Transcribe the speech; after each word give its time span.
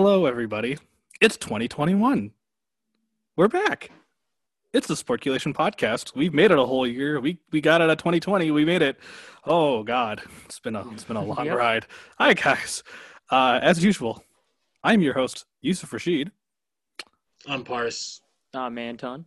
Hello, 0.00 0.26
everybody. 0.26 0.78
It's 1.20 1.36
2021. 1.36 2.30
We're 3.34 3.48
back. 3.48 3.90
It's 4.72 4.86
the 4.86 4.94
Sportculation 4.94 5.52
podcast. 5.52 6.14
We've 6.14 6.32
made 6.32 6.52
it 6.52 6.58
a 6.60 6.64
whole 6.64 6.86
year. 6.86 7.18
We 7.18 7.40
we 7.50 7.60
got 7.60 7.80
it 7.80 7.90
at 7.90 7.98
2020. 7.98 8.52
We 8.52 8.64
made 8.64 8.80
it. 8.80 8.96
Oh 9.44 9.82
God, 9.82 10.22
it's 10.44 10.60
been 10.60 10.76
a 10.76 10.88
it's 10.92 11.02
been 11.02 11.16
a 11.16 11.24
long 11.24 11.44
Yep. 11.46 11.56
ride. 11.56 11.86
Hi 12.16 12.32
guys. 12.34 12.84
Uh, 13.28 13.58
as 13.60 13.82
usual, 13.82 14.22
I'm 14.84 15.00
your 15.00 15.14
host 15.14 15.46
Yusuf 15.62 15.92
Rashid. 15.92 16.30
I'm 17.48 17.64
Parse. 17.64 18.20
I'm 18.54 18.78
Anton. 18.78 19.24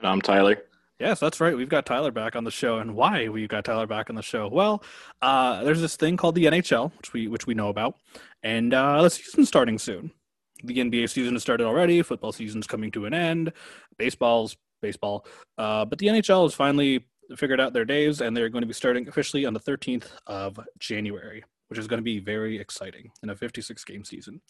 And 0.00 0.08
I'm 0.08 0.20
Tyler. 0.20 0.58
Yes, 0.98 1.20
that's 1.20 1.40
right. 1.40 1.54
We've 1.54 1.68
got 1.68 1.84
Tyler 1.84 2.10
back 2.10 2.36
on 2.36 2.44
the 2.44 2.50
show, 2.50 2.78
and 2.78 2.94
why 2.94 3.28
we've 3.28 3.48
got 3.48 3.66
Tyler 3.66 3.86
back 3.86 4.08
on 4.08 4.16
the 4.16 4.22
show? 4.22 4.48
Well, 4.48 4.82
uh, 5.20 5.62
there's 5.62 5.80
this 5.80 5.96
thing 5.96 6.16
called 6.16 6.34
the 6.34 6.46
NHL, 6.46 6.90
which 6.96 7.12
we 7.12 7.28
which 7.28 7.46
we 7.46 7.52
know 7.54 7.68
about, 7.68 7.96
and 8.42 8.72
uh, 8.72 9.02
the 9.02 9.10
season's 9.10 9.48
starting 9.48 9.78
soon. 9.78 10.10
The 10.64 10.78
NBA 10.78 11.10
season 11.10 11.34
has 11.34 11.42
started 11.42 11.66
already. 11.66 12.00
Football 12.00 12.32
season's 12.32 12.66
coming 12.66 12.90
to 12.92 13.04
an 13.04 13.12
end. 13.12 13.52
Baseball's 13.98 14.56
baseball, 14.80 15.26
uh, 15.58 15.84
but 15.84 15.98
the 15.98 16.06
NHL 16.06 16.44
has 16.44 16.54
finally 16.54 17.04
figured 17.36 17.60
out 17.60 17.74
their 17.74 17.84
days, 17.84 18.22
and 18.22 18.34
they're 18.34 18.48
going 18.48 18.62
to 18.62 18.68
be 18.68 18.72
starting 18.72 19.06
officially 19.06 19.44
on 19.44 19.52
the 19.52 19.60
13th 19.60 20.06
of 20.26 20.58
January, 20.78 21.44
which 21.68 21.78
is 21.78 21.86
going 21.86 21.98
to 21.98 22.04
be 22.04 22.20
very 22.20 22.58
exciting 22.58 23.10
in 23.22 23.28
a 23.28 23.36
56 23.36 23.84
game 23.84 24.04
season. 24.04 24.40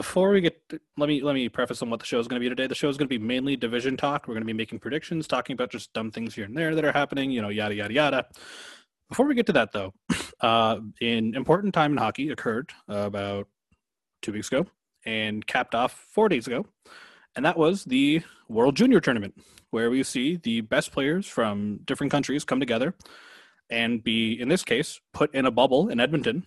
Before 0.00 0.30
we 0.30 0.40
get, 0.40 0.58
let 0.96 1.10
me 1.10 1.20
let 1.20 1.34
me 1.34 1.46
preface 1.50 1.82
on 1.82 1.90
what 1.90 2.00
the 2.00 2.06
show 2.06 2.18
is 2.18 2.26
going 2.26 2.40
to 2.40 2.42
be 2.42 2.48
today. 2.48 2.66
The 2.66 2.74
show 2.74 2.88
is 2.88 2.96
going 2.96 3.06
to 3.06 3.18
be 3.18 3.22
mainly 3.22 3.54
division 3.54 3.98
talk. 3.98 4.26
We're 4.26 4.32
going 4.32 4.44
to 4.44 4.46
be 4.46 4.54
making 4.54 4.78
predictions, 4.78 5.28
talking 5.28 5.52
about 5.52 5.70
just 5.70 5.92
dumb 5.92 6.10
things 6.10 6.34
here 6.34 6.46
and 6.46 6.56
there 6.56 6.74
that 6.74 6.86
are 6.86 6.92
happening. 6.92 7.30
You 7.30 7.42
know, 7.42 7.50
yada 7.50 7.74
yada 7.74 7.92
yada. 7.92 8.26
Before 9.10 9.26
we 9.26 9.34
get 9.34 9.44
to 9.48 9.52
that, 9.52 9.72
though, 9.72 9.92
uh, 10.40 10.78
an 11.02 11.34
important 11.34 11.74
time 11.74 11.92
in 11.92 11.98
hockey 11.98 12.30
occurred 12.30 12.70
uh, 12.88 12.94
about 12.94 13.46
two 14.22 14.32
weeks 14.32 14.48
ago 14.48 14.64
and 15.04 15.46
capped 15.46 15.74
off 15.74 15.92
four 15.92 16.30
days 16.30 16.46
ago, 16.46 16.64
and 17.36 17.44
that 17.44 17.58
was 17.58 17.84
the 17.84 18.22
World 18.48 18.76
Junior 18.76 19.00
Tournament, 19.00 19.34
where 19.68 19.90
we 19.90 20.02
see 20.02 20.36
the 20.36 20.62
best 20.62 20.92
players 20.92 21.26
from 21.26 21.80
different 21.84 22.10
countries 22.10 22.46
come 22.46 22.58
together 22.58 22.94
and 23.68 24.02
be, 24.02 24.40
in 24.40 24.48
this 24.48 24.64
case, 24.64 24.98
put 25.12 25.34
in 25.34 25.44
a 25.44 25.50
bubble 25.50 25.90
in 25.90 26.00
Edmonton 26.00 26.46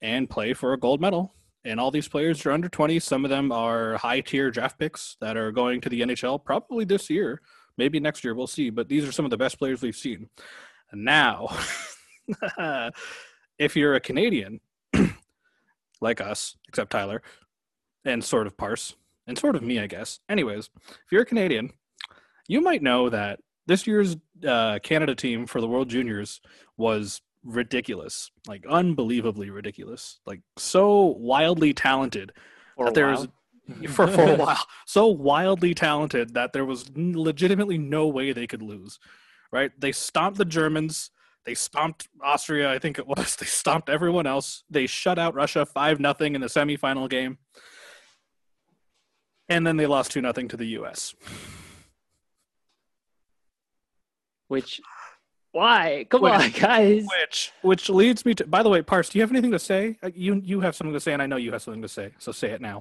and 0.00 0.30
play 0.30 0.54
for 0.54 0.72
a 0.72 0.78
gold 0.78 1.02
medal 1.02 1.34
and 1.66 1.80
all 1.80 1.90
these 1.90 2.08
players 2.08 2.46
are 2.46 2.52
under 2.52 2.68
20 2.68 2.98
some 3.00 3.24
of 3.24 3.30
them 3.30 3.50
are 3.52 3.96
high 3.96 4.20
tier 4.20 4.50
draft 4.50 4.78
picks 4.78 5.16
that 5.20 5.36
are 5.36 5.50
going 5.52 5.80
to 5.80 5.88
the 5.88 6.00
nhl 6.00 6.42
probably 6.42 6.84
this 6.84 7.10
year 7.10 7.40
maybe 7.78 8.00
next 8.00 8.24
year 8.24 8.34
we'll 8.34 8.46
see 8.46 8.70
but 8.70 8.88
these 8.88 9.06
are 9.06 9.12
some 9.12 9.24
of 9.24 9.30
the 9.30 9.36
best 9.36 9.58
players 9.58 9.82
we've 9.82 9.96
seen. 9.96 10.28
Now 10.92 11.48
if 13.58 13.76
you're 13.76 13.94
a 13.94 14.00
canadian 14.00 14.60
like 16.00 16.20
us 16.20 16.56
except 16.68 16.92
tyler 16.92 17.22
and 18.04 18.22
sort 18.22 18.46
of 18.46 18.56
parse 18.56 18.94
and 19.26 19.36
sort 19.36 19.56
of 19.56 19.62
me 19.62 19.78
i 19.80 19.86
guess. 19.86 20.20
Anyways 20.28 20.70
if 20.88 21.12
you're 21.12 21.22
a 21.22 21.26
canadian 21.26 21.70
you 22.48 22.60
might 22.60 22.82
know 22.82 23.10
that 23.10 23.40
this 23.66 23.86
year's 23.86 24.16
uh, 24.46 24.78
canada 24.82 25.14
team 25.14 25.46
for 25.46 25.60
the 25.60 25.68
world 25.68 25.88
juniors 25.88 26.40
was 26.76 27.20
ridiculous 27.46 28.30
like 28.48 28.64
unbelievably 28.68 29.50
ridiculous 29.50 30.18
like 30.26 30.40
so 30.58 31.16
wildly 31.18 31.72
talented 31.72 32.32
For 32.76 32.86
that 32.86 32.94
there 32.94 33.08
was 33.08 33.28
for, 33.88 34.06
for 34.08 34.22
a 34.22 34.34
while. 34.36 34.66
So 34.84 35.06
wildly 35.06 35.74
talented 35.74 36.34
that 36.34 36.52
there 36.52 36.64
was 36.64 36.90
legitimately 36.96 37.78
no 37.78 38.08
way 38.08 38.32
they 38.32 38.46
could 38.46 38.62
lose 38.62 38.98
right? 39.52 39.70
They 39.78 39.92
stomped 39.92 40.38
the 40.38 40.44
germans. 40.44 41.10
They 41.44 41.54
stomped 41.54 42.08
austria 42.22 42.70
i 42.70 42.78
think 42.78 42.98
it 42.98 43.06
was. 43.06 43.36
They 43.40 43.46
stomped 43.46 43.88
everyone 43.88 44.26
else. 44.26 44.64
They 44.68 44.86
shut 44.86 45.18
out 45.18 45.34
russia 45.34 45.64
5 45.64 46.00
nothing 46.00 46.34
in 46.34 46.40
the 46.40 46.48
semifinal 46.48 47.08
game. 47.08 47.38
And 49.48 49.64
then 49.64 49.76
they 49.76 49.86
lost 49.86 50.10
2 50.10 50.20
nothing 50.20 50.48
to 50.48 50.56
the 50.56 50.66
us 50.66 51.14
Which, 54.48 54.80
why? 55.56 56.06
Come 56.10 56.22
Wait. 56.22 56.32
on, 56.34 56.50
guys. 56.68 57.06
which 57.20 57.52
which 57.62 57.88
leads 57.88 58.24
me 58.26 58.34
to 58.34 58.46
by 58.46 58.62
the 58.62 58.68
way 58.68 58.82
parse 58.82 59.08
do 59.08 59.18
you 59.18 59.22
have 59.22 59.30
anything 59.36 59.52
to 59.52 59.58
say 59.58 59.82
Uh, 60.02 60.10
you 60.14 60.32
you 60.44 60.60
have 60.60 60.74
something 60.76 60.92
to 60.92 61.00
say 61.06 61.12
and 61.14 61.22
i 61.22 61.26
know 61.26 61.36
you 61.44 61.50
have 61.52 61.62
something 61.62 61.82
to 61.88 61.88
say 61.98 62.06
so 62.18 62.30
say 62.32 62.50
it 62.56 62.60
now 62.60 62.78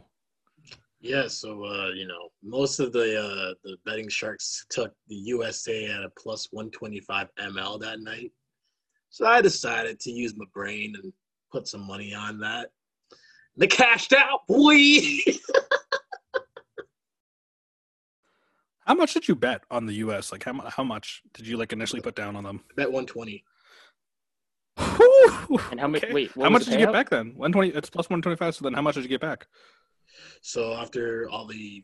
Yeah, 1.14 1.28
so 1.42 1.50
uh, 1.74 1.90
you 2.00 2.08
know, 2.12 2.24
most 2.58 2.76
of 2.84 2.88
the 2.98 3.08
uh, 3.28 3.54
the 3.66 3.74
betting 3.86 4.10
sharks 4.10 4.48
took 4.76 4.92
the 5.12 5.20
USA 5.34 5.78
at 5.96 6.02
a 6.10 6.12
plus 6.22 6.42
125 6.52 7.28
ml 7.52 7.72
that 7.86 8.00
night. 8.12 8.32
So 9.16 9.22
I 9.36 9.40
decided 9.50 9.96
to 10.06 10.10
use 10.24 10.34
my 10.36 10.48
brain 10.58 10.90
and 11.00 11.14
put 11.54 11.68
some 11.68 11.86
money 11.94 12.12
on 12.26 12.34
that. 12.40 12.66
They 13.60 13.68
cashed 13.68 14.14
out, 14.24 14.40
boy. 14.48 14.78
how 18.86 18.94
much 18.94 19.14
did 19.14 19.28
you 19.28 19.36
bet 19.36 19.62
on 19.72 19.86
the 19.86 19.94
us 19.96 20.32
like 20.32 20.44
how, 20.44 20.54
how 20.70 20.84
much 20.84 21.22
did 21.34 21.48
you 21.48 21.58
like 21.58 21.74
initially 21.74 22.02
put 22.02 22.16
down 22.16 22.36
on 22.36 22.44
them 22.44 22.62
Bet 22.76 22.92
120. 22.92 23.44
And 25.72 25.80
how 25.80 25.88
much? 25.88 26.04
Okay. 26.04 26.14
Wait, 26.14 26.32
how 26.36 26.50
much 26.50 26.66
did 26.66 26.74
you 26.74 26.80
get 26.80 26.90
payout? 26.90 26.94
back 26.94 27.10
then? 27.10 27.34
One 27.38 27.52
twenty. 27.52 27.70
It's 27.70 27.90
plus 27.90 28.10
one 28.10 28.22
twenty 28.22 28.36
five. 28.36 28.56
So 28.56 28.64
then, 28.64 28.74
how 28.74 28.82
much 28.82 28.96
did 28.96 29.04
you 29.04 29.10
get 29.10 29.22
back? 29.22 29.48
So 30.42 30.74
after 30.74 31.30
all 31.30 31.46
the 31.48 31.84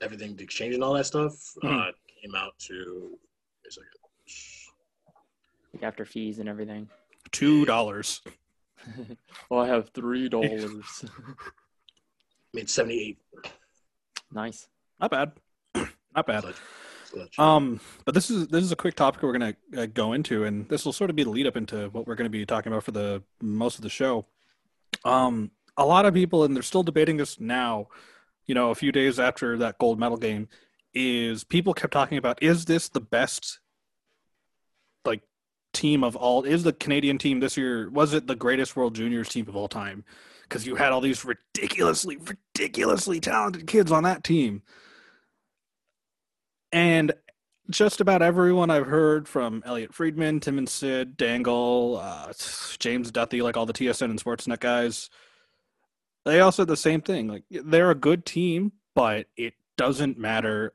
everything, 0.00 0.34
the 0.36 0.42
exchange 0.44 0.74
and 0.74 0.82
all 0.82 0.94
that 0.94 1.04
stuff, 1.06 1.32
uh, 1.62 1.66
Mhm. 1.66 1.92
came 2.22 2.34
out 2.34 2.58
to. 2.60 3.18
wait 3.64 3.68
a 3.68 3.72
second. 3.72 3.88
Like 5.74 5.82
after 5.82 6.04
fees 6.06 6.38
and 6.38 6.48
everything. 6.48 6.88
Two 7.32 7.64
dollars. 7.66 8.22
well, 9.50 9.60
I 9.60 9.68
have 9.68 9.90
three 9.90 10.28
dollars. 10.28 11.04
Made 12.54 12.68
78. 12.70 13.18
nice. 14.32 14.68
Not 15.00 15.10
bad. 15.10 15.32
Not 16.14 16.26
bad. 16.26 16.44
Um, 17.38 17.80
but 18.04 18.14
this 18.14 18.30
is 18.30 18.48
this 18.48 18.64
is 18.64 18.72
a 18.72 18.76
quick 18.76 18.94
topic 18.94 19.22
we're 19.22 19.32
gonna 19.32 19.54
uh, 19.76 19.86
go 19.86 20.12
into, 20.12 20.44
and 20.44 20.68
this 20.68 20.84
will 20.84 20.92
sort 20.92 21.10
of 21.10 21.16
be 21.16 21.24
the 21.24 21.30
lead 21.30 21.46
up 21.46 21.56
into 21.56 21.88
what 21.90 22.06
we're 22.06 22.14
gonna 22.14 22.30
be 22.30 22.46
talking 22.46 22.72
about 22.72 22.84
for 22.84 22.92
the 22.92 23.22
most 23.40 23.76
of 23.76 23.82
the 23.82 23.90
show. 23.90 24.26
Um, 25.04 25.50
a 25.76 25.84
lot 25.86 26.06
of 26.06 26.14
people, 26.14 26.44
and 26.44 26.54
they're 26.54 26.62
still 26.62 26.82
debating 26.82 27.16
this 27.16 27.40
now. 27.40 27.88
You 28.46 28.54
know, 28.54 28.70
a 28.70 28.74
few 28.74 28.92
days 28.92 29.20
after 29.20 29.56
that 29.58 29.78
gold 29.78 29.98
medal 29.98 30.16
game, 30.16 30.48
is 30.94 31.44
people 31.44 31.74
kept 31.74 31.92
talking 31.92 32.18
about 32.18 32.42
is 32.42 32.64
this 32.64 32.88
the 32.88 33.00
best 33.00 33.60
like 35.04 35.22
team 35.72 36.04
of 36.04 36.16
all? 36.16 36.44
Is 36.44 36.62
the 36.62 36.72
Canadian 36.72 37.18
team 37.18 37.40
this 37.40 37.56
year? 37.56 37.90
Was 37.90 38.14
it 38.14 38.26
the 38.26 38.36
greatest 38.36 38.76
World 38.76 38.94
Juniors 38.94 39.28
team 39.28 39.48
of 39.48 39.56
all 39.56 39.68
time? 39.68 40.04
Because 40.42 40.66
you 40.66 40.74
had 40.74 40.92
all 40.92 41.00
these 41.00 41.24
ridiculously, 41.24 42.18
ridiculously 42.18 43.20
talented 43.20 43.66
kids 43.66 43.90
on 43.90 44.02
that 44.02 44.22
team. 44.22 44.62
And 46.72 47.12
just 47.70 48.00
about 48.00 48.22
everyone 48.22 48.70
I've 48.70 48.86
heard 48.86 49.28
from 49.28 49.62
Elliotte 49.66 49.94
Friedman, 49.94 50.40
Tim 50.40 50.58
and 50.58 50.68
Sid, 50.68 51.16
Dangle, 51.16 52.00
uh, 52.02 52.32
James 52.78 53.10
Duthie, 53.10 53.42
like 53.42 53.56
all 53.56 53.66
the 53.66 53.72
TSN 53.72 54.10
and 54.10 54.22
Sportsnet 54.22 54.60
guys, 54.60 55.10
they 56.24 56.40
all 56.40 56.52
said 56.52 56.68
the 56.68 56.76
same 56.76 57.00
thing. 57.00 57.28
Like 57.28 57.44
they're 57.50 57.90
a 57.90 57.96
good 57.96 58.24
team, 58.24 58.72
but 58.94 59.26
it 59.36 59.54
doesn't 59.76 60.18
matter 60.18 60.74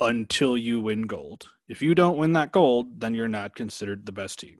until 0.00 0.56
you 0.56 0.80
win 0.80 1.02
gold. 1.02 1.48
If 1.68 1.82
you 1.82 1.94
don't 1.94 2.16
win 2.16 2.32
that 2.32 2.52
gold, 2.52 3.00
then 3.00 3.14
you're 3.14 3.28
not 3.28 3.54
considered 3.54 4.06
the 4.06 4.12
best 4.12 4.40
team, 4.40 4.58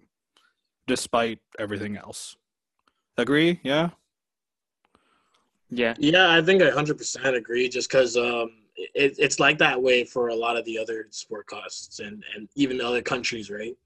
despite 0.87 1.41
everything 1.59 1.97
else. 1.97 2.37
Agree? 3.17 3.61
Yeah. 3.63 3.91
Yeah. 5.71 5.95
Yeah, 5.99 6.31
I 6.31 6.43
think 6.43 6.63
I 6.63 6.71
100% 6.71 7.37
agree 7.37 7.69
just 7.69 7.91
because 7.91 8.17
um, 8.17 8.60
it, 8.95 9.17
it's 9.19 9.41
like 9.41 9.59
that 9.59 9.81
way 9.81 10.05
for 10.05 10.29
a 10.29 10.35
lot 10.35 10.57
of 10.57 10.65
the 10.65 10.79
other 10.79 11.07
sport 11.11 11.47
costs 11.47 12.01
and, 12.01 12.23
and 12.35 12.49
even 12.55 12.81
other 12.81 13.03
countries, 13.03 13.51
right? 13.51 13.77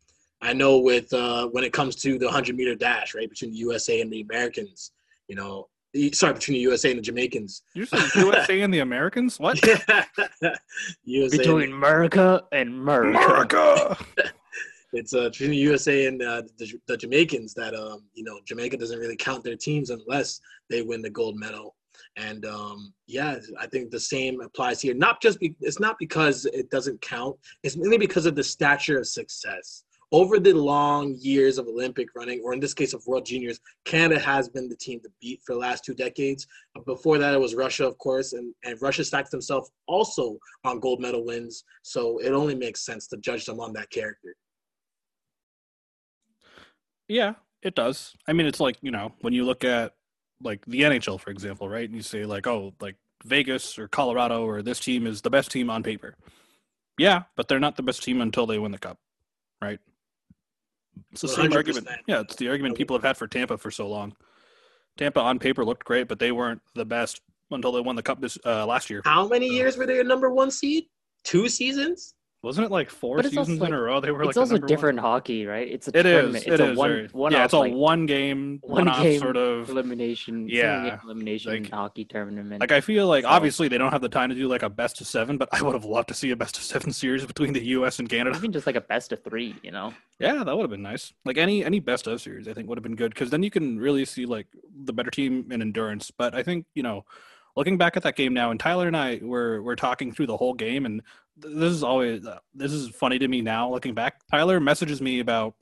I 0.40 0.52
know 0.52 0.78
with 0.78 1.12
uh, 1.12 1.48
when 1.48 1.64
it 1.64 1.72
comes 1.72 1.96
to 1.96 2.18
the 2.18 2.26
100 2.26 2.56
meter 2.56 2.74
dash, 2.74 3.14
right, 3.14 3.28
between 3.28 3.52
the 3.52 3.58
USA 3.58 4.00
and 4.00 4.12
the 4.12 4.20
Americans, 4.20 4.92
you 5.28 5.36
know, 5.36 5.68
sorry, 6.12 6.34
between 6.34 6.56
the 6.56 6.60
USA 6.60 6.90
and 6.90 6.98
the 6.98 7.02
Jamaicans. 7.02 7.62
You 7.74 7.86
said 7.86 8.14
USA 8.14 8.60
and 8.60 8.72
the 8.72 8.80
Americans? 8.80 9.38
What? 9.38 9.58
USA, 11.04 11.38
Between 11.38 11.72
America 11.72 12.42
and 12.52 12.68
America. 12.68 13.18
America. 13.18 13.96
it's 14.92 15.14
uh, 15.14 15.28
between 15.30 15.50
the 15.50 15.56
USA 15.56 16.06
and 16.06 16.22
uh, 16.22 16.42
the, 16.58 16.72
the 16.86 16.96
Jamaicans 16.96 17.54
that 17.54 17.74
um, 17.74 18.04
you 18.14 18.24
know 18.24 18.38
Jamaica 18.44 18.76
doesn't 18.76 18.98
really 18.98 19.16
count 19.16 19.44
their 19.44 19.56
teams 19.56 19.90
unless 19.90 20.40
they 20.68 20.82
win 20.82 21.02
the 21.02 21.10
gold 21.10 21.36
medal. 21.36 21.74
And 22.16 22.46
um, 22.46 22.92
yeah, 23.06 23.38
I 23.58 23.66
think 23.66 23.90
the 23.90 23.98
same 23.98 24.40
applies 24.40 24.80
here. 24.80 24.94
Not 24.94 25.20
just 25.20 25.40
be, 25.40 25.56
it's 25.60 25.80
not 25.80 25.96
because 25.98 26.46
it 26.46 26.70
doesn't 26.70 27.00
count. 27.00 27.36
It's 27.62 27.76
mainly 27.76 27.98
because 27.98 28.26
of 28.26 28.36
the 28.36 28.44
stature 28.44 28.98
of 28.98 29.06
success 29.06 29.84
over 30.12 30.38
the 30.38 30.52
long 30.52 31.16
years 31.18 31.58
of 31.58 31.66
Olympic 31.66 32.08
running, 32.14 32.40
or 32.44 32.52
in 32.52 32.60
this 32.60 32.72
case 32.72 32.92
of 32.92 33.04
World 33.04 33.26
Juniors. 33.26 33.58
Canada 33.84 34.20
has 34.20 34.48
been 34.48 34.68
the 34.68 34.76
team 34.76 35.00
to 35.00 35.08
beat 35.20 35.40
for 35.44 35.54
the 35.54 35.58
last 35.58 35.84
two 35.84 35.92
decades. 35.92 36.46
Before 36.86 37.18
that, 37.18 37.34
it 37.34 37.40
was 37.40 37.56
Russia, 37.56 37.84
of 37.84 37.98
course, 37.98 38.32
and, 38.32 38.54
and 38.62 38.80
Russia 38.80 39.04
stacks 39.04 39.30
themselves 39.30 39.72
also 39.88 40.38
on 40.62 40.78
gold 40.78 41.00
medal 41.00 41.24
wins. 41.24 41.64
So 41.82 42.18
it 42.18 42.30
only 42.30 42.54
makes 42.54 42.86
sense 42.86 43.08
to 43.08 43.16
judge 43.16 43.44
them 43.44 43.58
on 43.58 43.72
that 43.72 43.90
character. 43.90 44.36
Yeah, 47.08 47.34
it 47.62 47.74
does. 47.74 48.14
I 48.28 48.34
mean, 48.34 48.46
it's 48.46 48.60
like, 48.60 48.76
you 48.82 48.92
know, 48.92 49.12
when 49.22 49.32
you 49.32 49.44
look 49.44 49.64
at 49.64 49.94
like 50.42 50.64
the 50.66 50.82
NHL, 50.82 51.20
for 51.20 51.30
example, 51.30 51.68
right? 51.68 51.86
And 51.88 51.94
you 51.94 52.02
say 52.02 52.24
like, 52.24 52.46
oh, 52.46 52.74
like 52.80 52.96
Vegas 53.24 53.78
or 53.78 53.88
Colorado 53.88 54.44
or 54.44 54.62
this 54.62 54.80
team 54.80 55.06
is 55.06 55.22
the 55.22 55.30
best 55.30 55.50
team 55.50 55.70
on 55.70 55.82
paper. 55.82 56.14
Yeah, 56.98 57.24
but 57.36 57.48
they're 57.48 57.60
not 57.60 57.76
the 57.76 57.82
best 57.82 58.02
team 58.02 58.20
until 58.20 58.46
they 58.46 58.58
win 58.58 58.72
the 58.72 58.78
cup, 58.78 58.98
right? 59.60 59.80
It's 61.12 61.22
the 61.22 61.28
same 61.28 61.50
100%. 61.50 61.56
argument. 61.56 61.88
Yeah, 62.06 62.20
it's 62.20 62.36
the 62.36 62.48
argument 62.48 62.76
people 62.76 62.96
have 62.96 63.02
had 63.02 63.16
for 63.16 63.26
Tampa 63.26 63.58
for 63.58 63.70
so 63.70 63.88
long. 63.88 64.14
Tampa 64.96 65.20
on 65.20 65.38
paper 65.38 65.64
looked 65.64 65.84
great, 65.84 66.06
but 66.06 66.18
they 66.18 66.30
weren't 66.30 66.62
the 66.74 66.84
best 66.84 67.20
until 67.50 67.72
they 67.72 67.80
won 67.80 67.96
the 67.96 68.02
cup 68.02 68.20
this 68.20 68.38
uh, 68.44 68.64
last 68.64 68.90
year. 68.90 69.02
How 69.04 69.26
many 69.26 69.48
years 69.48 69.76
were 69.76 69.86
they 69.86 70.00
a 70.00 70.04
number 70.04 70.30
one 70.30 70.50
seed? 70.50 70.84
Two 71.24 71.48
seasons? 71.48 72.14
Wasn't 72.44 72.64
it 72.64 72.70
like 72.70 72.90
four 72.90 73.22
seasons 73.22 73.48
also, 73.48 73.64
in 73.64 73.72
a 73.72 73.80
row? 73.80 74.00
They 74.00 74.10
were 74.10 74.20
it's 74.22 74.26
like 74.28 74.34
the 74.34 74.40
also 74.40 74.52
number 74.54 74.64
one 74.66 74.68
different 74.68 75.00
hockey, 75.00 75.46
right? 75.46 75.66
It's 75.66 75.88
a 75.88 75.98
It 75.98 76.06
is. 76.06 76.12
tournament. 76.12 76.46
It 76.46 76.52
It's 76.52 76.60
a 76.60 76.70
is 76.72 76.76
one 76.76 77.08
one 77.12 77.32
yeah, 77.32 77.38
off, 77.38 77.44
it's 77.46 77.54
a 77.54 77.58
like, 77.58 77.72
one 77.72 78.06
game, 78.06 78.58
one 78.62 78.84
game 79.02 79.18
sort 79.20 79.36
of. 79.36 79.68
elimination. 79.70 80.48
Yeah, 80.48 81.00
elimination 81.04 81.62
like- 81.62 81.70
hockey 81.72 82.04
tournament. 82.04 82.60
Like 82.60 82.72
I 82.72 82.80
feel 82.80 83.06
like 83.06 83.24
So- 83.24 83.30
obviously 83.30 83.68
they 83.68 83.78
don't 83.78 83.90
have 83.92 84.02
the 84.02 84.08
time 84.08 84.28
to 84.28 84.34
do 84.34 84.46
like 84.48 84.62
a 84.62 84.68
best 84.70 85.00
of 85.00 85.06
seven, 85.06 85.38
but 85.38 85.48
I 85.52 85.62
would 85.62 85.74
have 85.74 85.84
loved 85.84 86.08
to 86.08 86.14
see 86.14 86.30
a 86.30 86.36
best 86.36 86.56
of 86.56 86.62
seven 86.62 86.92
series 86.92 87.24
between 87.24 87.52
the 87.52 87.64
U.S. 87.78 87.98
and 87.98 88.08
Canada. 88.08 88.36
even 88.36 88.52
just 88.52 88.66
like 88.66 88.76
a 88.76 88.80
best 88.80 89.12
of 89.12 89.22
three, 89.24 89.54
you 89.62 89.70
know. 89.70 89.94
Yeah, 90.18 90.44
that 90.44 90.54
would 90.56 90.62
have 90.62 90.70
been 90.70 90.82
nice. 90.82 91.12
Like 91.24 91.38
any 91.38 91.64
any 91.64 91.80
best 91.80 92.06
of 92.06 92.20
series, 92.20 92.46
I 92.46 92.52
think 92.52 92.68
would 92.68 92.78
have 92.78 92.82
been 92.84 92.96
good 92.96 93.12
because 93.14 93.30
then 93.30 93.42
you 93.42 93.50
can 93.50 93.78
really 93.78 94.04
see 94.04 94.26
like 94.26 94.46
the 94.84 94.92
better 94.92 95.10
team 95.10 95.50
in 95.50 95.62
endurance. 95.62 96.10
But 96.10 96.34
I 96.34 96.42
think 96.42 96.66
you 96.74 96.82
know, 96.82 97.04
looking 97.56 97.78
back 97.78 97.96
at 97.96 98.02
that 98.02 98.16
game 98.16 98.34
now, 98.34 98.50
and 98.50 98.60
Tyler 98.60 98.86
and 98.86 98.96
I 98.96 99.18
were 99.22 99.62
were 99.62 99.76
talking 99.76 100.12
through 100.12 100.26
the 100.26 100.36
whole 100.36 100.54
game, 100.54 100.84
and 100.86 101.02
this 101.36 101.72
is 101.72 101.82
always 101.82 102.26
uh, 102.26 102.38
this 102.54 102.72
is 102.72 102.88
funny 102.90 103.18
to 103.18 103.28
me 103.28 103.42
now 103.42 103.70
looking 103.70 103.94
back. 103.94 104.20
Tyler 104.30 104.60
messages 104.60 105.00
me 105.00 105.20
about 105.20 105.54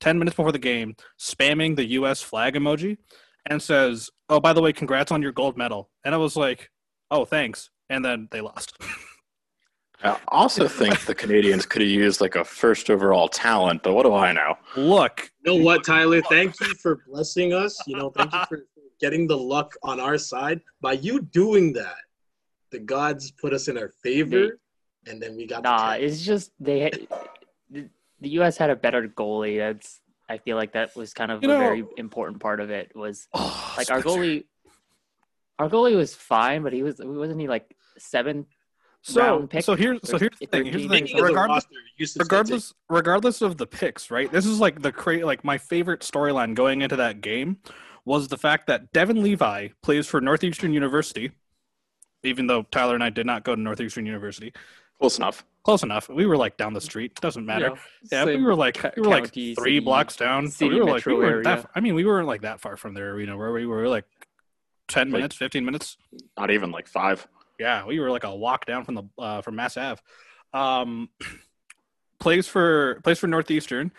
ten 0.00 0.18
minutes 0.18 0.36
before 0.36 0.52
the 0.52 0.58
game, 0.58 0.96
spamming 1.18 1.76
the 1.76 1.84
U.S. 1.92 2.22
flag 2.22 2.54
emoji, 2.54 2.98
and 3.48 3.62
says, 3.62 4.10
"Oh, 4.28 4.40
by 4.40 4.52
the 4.52 4.60
way, 4.60 4.72
congrats 4.72 5.12
on 5.12 5.22
your 5.22 5.32
gold 5.32 5.56
medal." 5.56 5.90
And 6.04 6.14
I 6.14 6.18
was 6.18 6.36
like, 6.36 6.70
"Oh, 7.10 7.24
thanks." 7.24 7.70
And 7.88 8.04
then 8.04 8.28
they 8.30 8.40
lost. 8.40 8.76
I 10.02 10.18
also 10.28 10.68
think 10.68 11.06
the 11.06 11.14
Canadians 11.14 11.64
could 11.64 11.80
have 11.80 11.90
used 11.90 12.20
like 12.20 12.36
a 12.36 12.44
first 12.44 12.90
overall 12.90 13.28
talent, 13.28 13.82
but 13.82 13.94
what 13.94 14.04
do 14.04 14.14
I 14.14 14.30
know? 14.32 14.54
Look, 14.76 15.30
You 15.44 15.56
know 15.56 15.64
what, 15.64 15.84
Tyler? 15.84 16.20
Thank 16.20 16.60
you 16.60 16.74
for 16.82 17.00
blessing 17.08 17.54
us. 17.54 17.80
You 17.86 17.96
know, 17.96 18.10
thank 18.10 18.32
you 18.32 18.44
for 18.46 18.66
getting 19.00 19.26
the 19.26 19.38
luck 19.38 19.74
on 19.82 19.98
our 19.98 20.18
side. 20.18 20.60
By 20.82 20.92
you 20.94 21.22
doing 21.22 21.72
that, 21.74 21.96
the 22.70 22.78
gods 22.78 23.30
put 23.30 23.54
us 23.54 23.68
in 23.68 23.78
our 23.78 23.88
favor, 24.02 24.58
and 25.06 25.20
then 25.22 25.36
we 25.36 25.46
got 25.46 25.62
Nah, 25.62 25.92
tag. 25.92 26.02
it's 26.02 26.22
just 26.24 26.52
they 26.60 26.90
the, 27.70 27.88
the 28.20 28.28
U.S. 28.40 28.56
had 28.56 28.70
a 28.70 28.76
better 28.76 29.06
goalie. 29.08 29.58
That's 29.58 30.00
I 30.28 30.38
feel 30.38 30.56
like 30.56 30.72
that 30.72 30.96
was 30.96 31.12
kind 31.14 31.30
of 31.30 31.42
You 31.42 31.50
a 31.50 31.52
know- 31.54 31.58
very 31.60 31.84
important 31.96 32.40
part 32.40 32.60
of 32.60 32.70
it. 32.70 32.94
Was 32.96 33.28
oh, 33.34 33.74
like 33.76 33.90
our 33.90 34.02
goalie, 34.02 34.44
our 35.58 35.68
goalie 35.68 35.96
was 35.96 36.14
fine, 36.14 36.62
but 36.62 36.72
he 36.72 36.82
was 36.82 36.96
wasn't 37.02 37.40
he 37.40 37.48
like 37.48 37.74
seventh? 37.98 38.46
So, 39.02 39.20
round 39.20 39.50
pick 39.50 39.62
so 39.62 39.76
here's 39.76 40.00
so 40.02 40.18
here's 40.18 40.36
the 40.40 40.46
thing. 40.46 40.64
Here's 40.64 40.82
the 40.82 40.88
thing. 40.88 41.06
Speaking 41.06 41.16
as 41.18 41.22
a 41.22 41.26
Regardless, 41.26 41.54
roster, 41.64 41.74
you 41.74 41.80
used 41.98 42.14
to 42.14 42.18
say 42.18 42.22
regardless, 42.24 42.74
regardless 42.88 43.40
of 43.40 43.56
the 43.56 43.66
picks, 43.66 44.10
right? 44.10 44.30
This 44.32 44.44
is 44.46 44.58
like 44.58 44.82
the 44.82 44.90
cra- 44.90 45.24
like 45.24 45.44
my 45.44 45.58
favorite 45.58 46.00
storyline 46.00 46.54
going 46.56 46.80
into 46.82 46.96
that 46.96 47.20
game 47.20 47.58
was 48.04 48.26
the 48.26 48.36
fact 48.36 48.66
that 48.66 48.90
Devon 48.92 49.22
Levi 49.22 49.68
plays 49.80 50.08
for 50.08 50.20
Northeastern 50.20 50.72
University, 50.72 51.30
even 52.24 52.48
though 52.48 52.62
Tyler 52.64 52.94
and 52.94 53.04
I 53.04 53.10
did 53.10 53.26
not 53.26 53.44
go 53.44 53.54
to 53.54 53.60
Northeastern 53.60 54.06
University. 54.06 54.52
Close 54.98 55.18
enough. 55.18 55.44
Close 55.64 55.82
enough. 55.82 56.08
We 56.08 56.26
were 56.26 56.36
like 56.36 56.56
down 56.56 56.72
the 56.74 56.80
street. 56.80 57.20
Doesn't 57.20 57.44
matter. 57.44 57.66
You 57.66 57.70
know, 57.74 57.78
yeah, 58.12 58.24
we 58.24 58.42
were 58.42 58.54
like 58.54 58.82
we 58.96 59.02
were 59.02 59.08
like 59.08 59.24
county, 59.24 59.54
three 59.54 59.64
city, 59.76 59.78
blocks 59.80 60.16
down. 60.16 60.48
city, 60.48 60.74
we 60.74 60.80
were 60.80 60.86
like 60.90 61.04
we 61.06 61.14
weren't 61.14 61.44
that. 61.44 61.62
Far, 61.62 61.70
I 61.74 61.80
mean, 61.80 61.94
we 61.94 62.04
weren't 62.04 62.28
like 62.28 62.42
that 62.42 62.60
far 62.60 62.76
from 62.76 62.94
the 62.94 63.00
arena. 63.00 63.36
Where 63.36 63.52
we 63.52 63.66
were, 63.66 63.88
like 63.88 64.04
ten 64.88 65.08
Like- 65.08 65.18
minutes, 65.18 65.36
fifteen 65.36 65.64
minutes. 65.64 65.96
Not 66.38 66.50
even 66.50 66.70
like 66.70 66.86
five. 66.86 67.26
Yeah, 67.58 67.84
we 67.86 67.98
were 68.00 68.10
like 68.10 68.24
a 68.24 68.34
walk 68.34 68.64
down 68.66 68.84
from 68.84 68.94
the 68.94 69.02
uh, 69.18 69.42
from 69.42 69.56
Mass 69.56 69.76
Ave. 69.76 70.00
Um, 70.54 71.08
plays 72.20 72.46
for 72.46 73.00
plays 73.02 73.18
for 73.18 73.26
Northeastern 73.26 73.92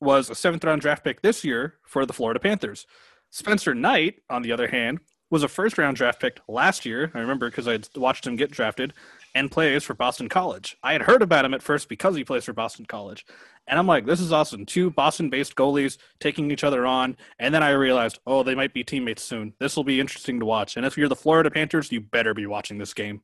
was 0.00 0.28
a 0.28 0.34
seventh 0.34 0.62
round 0.64 0.82
draft 0.82 1.02
pick 1.02 1.22
this 1.22 1.42
year 1.44 1.76
for 1.86 2.04
the 2.04 2.12
Florida 2.12 2.38
Panthers. 2.38 2.86
Spencer 3.30 3.74
Knight, 3.74 4.16
on 4.30 4.42
the 4.42 4.52
other 4.52 4.68
hand, 4.68 5.00
was 5.30 5.42
a 5.42 5.48
first 5.48 5.78
round 5.78 5.96
draft 5.96 6.20
pick 6.20 6.38
last 6.48 6.84
year. 6.84 7.10
I 7.14 7.20
remember 7.20 7.48
because 7.50 7.66
I 7.66 7.72
had 7.72 7.88
watched 7.96 8.26
him 8.26 8.36
get 8.36 8.50
drafted 8.50 8.92
and 9.36 9.50
plays 9.50 9.84
for 9.84 9.92
Boston 9.92 10.30
College. 10.30 10.78
I 10.82 10.92
had 10.92 11.02
heard 11.02 11.20
about 11.20 11.44
him 11.44 11.52
at 11.52 11.62
first 11.62 11.90
because 11.90 12.16
he 12.16 12.24
plays 12.24 12.44
for 12.44 12.54
Boston 12.54 12.86
College. 12.86 13.26
And 13.66 13.78
I'm 13.78 13.86
like, 13.86 14.06
this 14.06 14.18
is 14.18 14.32
awesome. 14.32 14.64
Two 14.64 14.90
Boston 14.90 15.28
based 15.28 15.54
goalies 15.56 15.98
taking 16.20 16.50
each 16.50 16.64
other 16.64 16.86
on. 16.86 17.18
And 17.38 17.54
then 17.54 17.62
I 17.62 17.72
realized, 17.72 18.18
oh, 18.26 18.42
they 18.42 18.54
might 18.54 18.72
be 18.72 18.82
teammates 18.82 19.22
soon. 19.22 19.52
This 19.58 19.76
will 19.76 19.84
be 19.84 20.00
interesting 20.00 20.40
to 20.40 20.46
watch. 20.46 20.78
And 20.78 20.86
if 20.86 20.96
you're 20.96 21.10
the 21.10 21.14
Florida 21.14 21.50
Panthers, 21.50 21.92
you 21.92 22.00
better 22.00 22.32
be 22.32 22.46
watching 22.46 22.78
this 22.78 22.94
game 22.94 23.20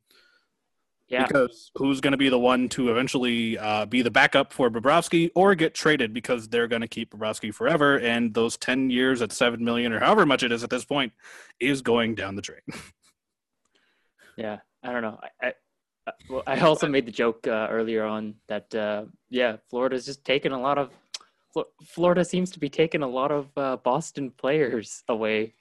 Yeah, 1.09 1.27
because 1.27 1.71
who's 1.77 2.03
going 2.03 2.13
to 2.13 2.19
be 2.19 2.29
the 2.29 2.39
one 2.39 2.69
to 2.71 2.91
eventually 2.91 3.57
uh, 3.57 3.87
be 3.87 4.03
the 4.03 4.11
backup 4.11 4.53
for 4.53 4.71
Bobrovsky 4.71 5.31
or 5.35 5.55
get 5.55 5.73
traded 5.73 6.13
because 6.13 6.47
they're 6.47 6.69
going 6.69 6.83
to 6.83 6.89
keep 6.89 7.15
Bobrovsky 7.15 7.55
forever, 7.55 7.99
and 8.01 8.35
those 8.35 8.59
ten 8.59 8.91
years 8.91 9.23
at 9.23 9.33
seven 9.33 9.65
million 9.65 9.95
or 9.95 10.01
however 10.01 10.27
much 10.27 10.43
it 10.43 10.53
is 10.53 10.63
at 10.63 10.69
this 10.69 10.85
point 10.85 11.15
is 11.59 11.81
going 11.81 12.15
down 12.15 12.37
the 12.37 12.43
drain. 12.43 12.61
yeah. 14.37 14.59
I 14.83 14.93
don't 14.93 15.03
know. 15.03 15.19
I, 15.23 15.47
I, 15.47 15.53
well, 16.29 16.43
I 16.47 16.59
also 16.61 16.89
made 16.89 17.07
the 17.07 17.13
joke 17.13 17.47
uh, 17.47 17.69
earlier 17.71 18.05
on 18.05 18.35
that 18.49 18.75
uh, 18.75 19.05
yeah, 19.31 19.57
Florida's 19.71 20.05
just 20.07 20.25
taking 20.25 20.53
a 20.53 20.61
lot 20.61 20.79
of. 20.79 20.91
Florida 21.85 22.25
seems 22.25 22.51
to 22.53 22.59
be 22.59 22.71
taking 22.71 23.03
a 23.03 23.07
lot 23.09 23.31
of 23.31 23.47
uh, 23.59 23.77
Boston 23.77 24.31
players 24.31 25.05
away. 25.09 25.55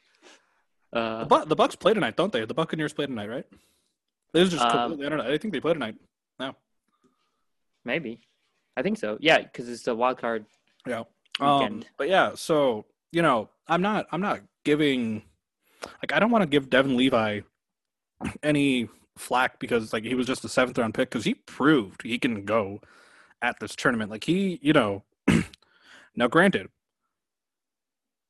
Uh, 0.94 1.26
But 1.26 1.50
the 1.50 1.56
Bucks 1.56 1.76
play 1.76 1.94
tonight, 1.94 2.16
don't 2.16 2.32
they? 2.32 2.46
The 2.46 2.54
Buccaneers 2.54 2.94
play 2.94 3.06
tonight, 3.08 3.30
right? 3.30 3.46
Is 4.34 4.50
just 4.50 4.64
Um, 4.64 4.94
I 5.04 5.10
don't 5.10 5.18
know. 5.18 5.30
I 5.30 5.38
think 5.38 5.54
they 5.54 5.60
play 5.60 5.74
tonight. 5.74 5.96
No. 6.40 6.56
Maybe, 7.84 8.20
I 8.78 8.82
think 8.82 8.98
so. 8.98 9.18
Yeah, 9.20 9.40
because 9.40 9.68
it's 9.68 9.88
a 9.88 9.96
wild 9.96 10.18
card. 10.18 10.46
Yeah. 10.88 11.04
Um, 11.40 11.60
Weekend. 11.60 11.86
but 11.98 12.08
yeah, 12.08 12.36
so 12.36 12.86
you 13.12 13.22
know, 13.22 13.50
I'm 13.68 13.82
not 13.82 14.08
I'm 14.12 14.22
not 14.22 14.42
giving 14.64 15.24
like 16.02 16.14
I 16.14 16.20
don't 16.20 16.32
want 16.32 16.44
to 16.44 16.48
give 16.48 16.70
Devon 16.70 16.96
Levi 16.96 17.42
any 18.44 18.88
flack 19.22 19.60
because 19.60 19.94
like 19.94 20.04
he 20.04 20.16
was 20.16 20.28
just 20.28 20.44
a 20.44 20.50
seventh 20.50 20.78
round 20.78 20.94
pick 20.94 21.10
because 21.10 21.26
he 21.26 21.36
proved 21.36 22.02
he 22.04 22.18
can 22.18 22.44
go 22.44 22.82
at 23.42 23.60
this 23.60 23.76
tournament. 23.76 24.12
Like 24.12 24.26
he, 24.26 24.60
you 24.62 24.74
know, 24.74 25.04
now 26.16 26.28
granted, 26.28 26.70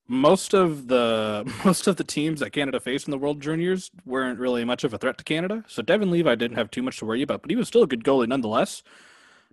most 0.08 0.54
of 0.54 0.88
the 0.88 1.50
most 1.66 1.88
of 1.88 1.96
the 1.96 2.04
teams 2.04 2.42
that 2.42 2.52
Canada 2.52 2.80
faced 2.80 3.08
in 3.08 3.12
the 3.12 3.18
World 3.18 3.42
Juniors 3.42 3.90
weren't 4.06 4.40
really 4.40 4.66
much 4.66 4.84
of 4.84 4.94
a 4.94 4.98
threat 4.98 5.18
to 5.18 5.24
Canada. 5.24 5.64
So 5.68 5.82
Devon 5.82 6.12
Levi 6.12 6.36
didn't 6.36 6.58
have 6.58 6.70
too 6.70 6.84
much 6.84 6.98
to 7.00 7.06
worry 7.06 7.22
about, 7.22 7.42
but 7.42 7.50
he 7.52 7.58
was 7.58 7.68
still 7.68 7.84
a 7.84 7.88
good 7.88 8.04
goalie 8.04 8.28
nonetheless. 8.28 8.84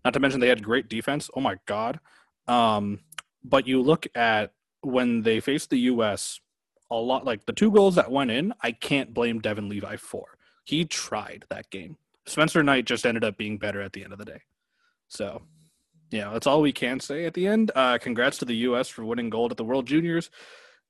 Not 0.04 0.14
to 0.14 0.20
mention 0.20 0.40
they 0.40 0.48
had 0.48 0.62
great 0.62 0.88
defense. 0.88 1.30
Oh 1.34 1.40
my 1.40 1.56
god. 1.66 2.00
Um, 2.46 3.00
but 3.44 3.66
you 3.66 3.82
look 3.82 4.06
at 4.14 4.52
when 4.82 5.22
they 5.22 5.40
faced 5.40 5.70
the 5.70 5.78
U.S. 5.80 6.40
a 6.90 6.96
lot, 6.96 7.24
like 7.24 7.46
the 7.46 7.52
two 7.52 7.70
goals 7.70 7.96
that 7.96 8.10
went 8.10 8.30
in, 8.30 8.54
I 8.60 8.72
can't 8.72 9.12
blame 9.12 9.40
Devon 9.40 9.68
Levi 9.68 9.96
for. 9.96 10.37
He 10.68 10.84
tried 10.84 11.46
that 11.48 11.70
game. 11.70 11.96
Spencer 12.26 12.62
Knight 12.62 12.84
just 12.84 13.06
ended 13.06 13.24
up 13.24 13.38
being 13.38 13.56
better 13.56 13.80
at 13.80 13.94
the 13.94 14.04
end 14.04 14.12
of 14.12 14.18
the 14.18 14.26
day. 14.26 14.42
So, 15.08 15.40
yeah, 16.10 16.28
that's 16.30 16.46
all 16.46 16.60
we 16.60 16.72
can 16.72 17.00
say 17.00 17.24
at 17.24 17.32
the 17.32 17.46
end. 17.46 17.70
Uh, 17.74 17.96
congrats 17.96 18.36
to 18.38 18.44
the 18.44 18.56
U.S. 18.56 18.86
for 18.86 19.02
winning 19.02 19.30
gold 19.30 19.50
at 19.50 19.56
the 19.56 19.64
World 19.64 19.86
Juniors. 19.86 20.28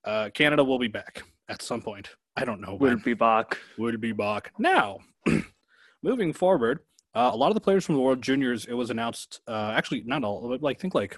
Uh, 0.03 0.31
Canada 0.33 0.65
will 0.65 0.79
be 0.79 0.89
back 0.89 1.23
at 1.47 1.61
some 1.61 1.81
point. 1.81 2.09
I 2.35 2.43
don't 2.43 2.59
know 2.59 2.75
Will 2.75 2.97
be 2.97 3.13
back. 3.13 3.57
would 3.77 4.01
be 4.01 4.11
back. 4.11 4.51
Now, 4.59 4.97
moving 6.03 6.33
forward, 6.33 6.79
uh, 7.15 7.29
a 7.31 7.37
lot 7.37 7.47
of 7.47 7.55
the 7.55 7.61
players 7.61 7.85
from 7.85 7.95
the 7.95 8.01
World 8.01 8.21
Juniors, 8.21 8.65
it 8.65 8.73
was 8.73 8.89
announced, 8.89 9.39
uh, 9.47 9.71
actually, 9.73 10.03
not 10.05 10.25
all, 10.25 10.49
but 10.49 10.61
like, 10.61 10.75
I 10.75 10.81
think 10.81 10.93
like 10.93 11.17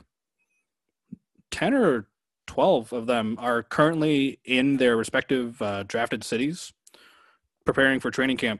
10 1.50 1.74
or 1.74 2.08
12 2.46 2.94
of 2.94 3.08
them 3.08 3.38
are 3.39 3.63
currently 3.63 4.39
in 4.46 4.77
their 4.77 4.98
respective 4.98 5.60
uh, 5.63 5.82
drafted 5.82 6.24
cities 6.24 6.74
preparing 7.74 8.01
for 8.01 8.12
training 8.12 8.36
camp 8.36 8.60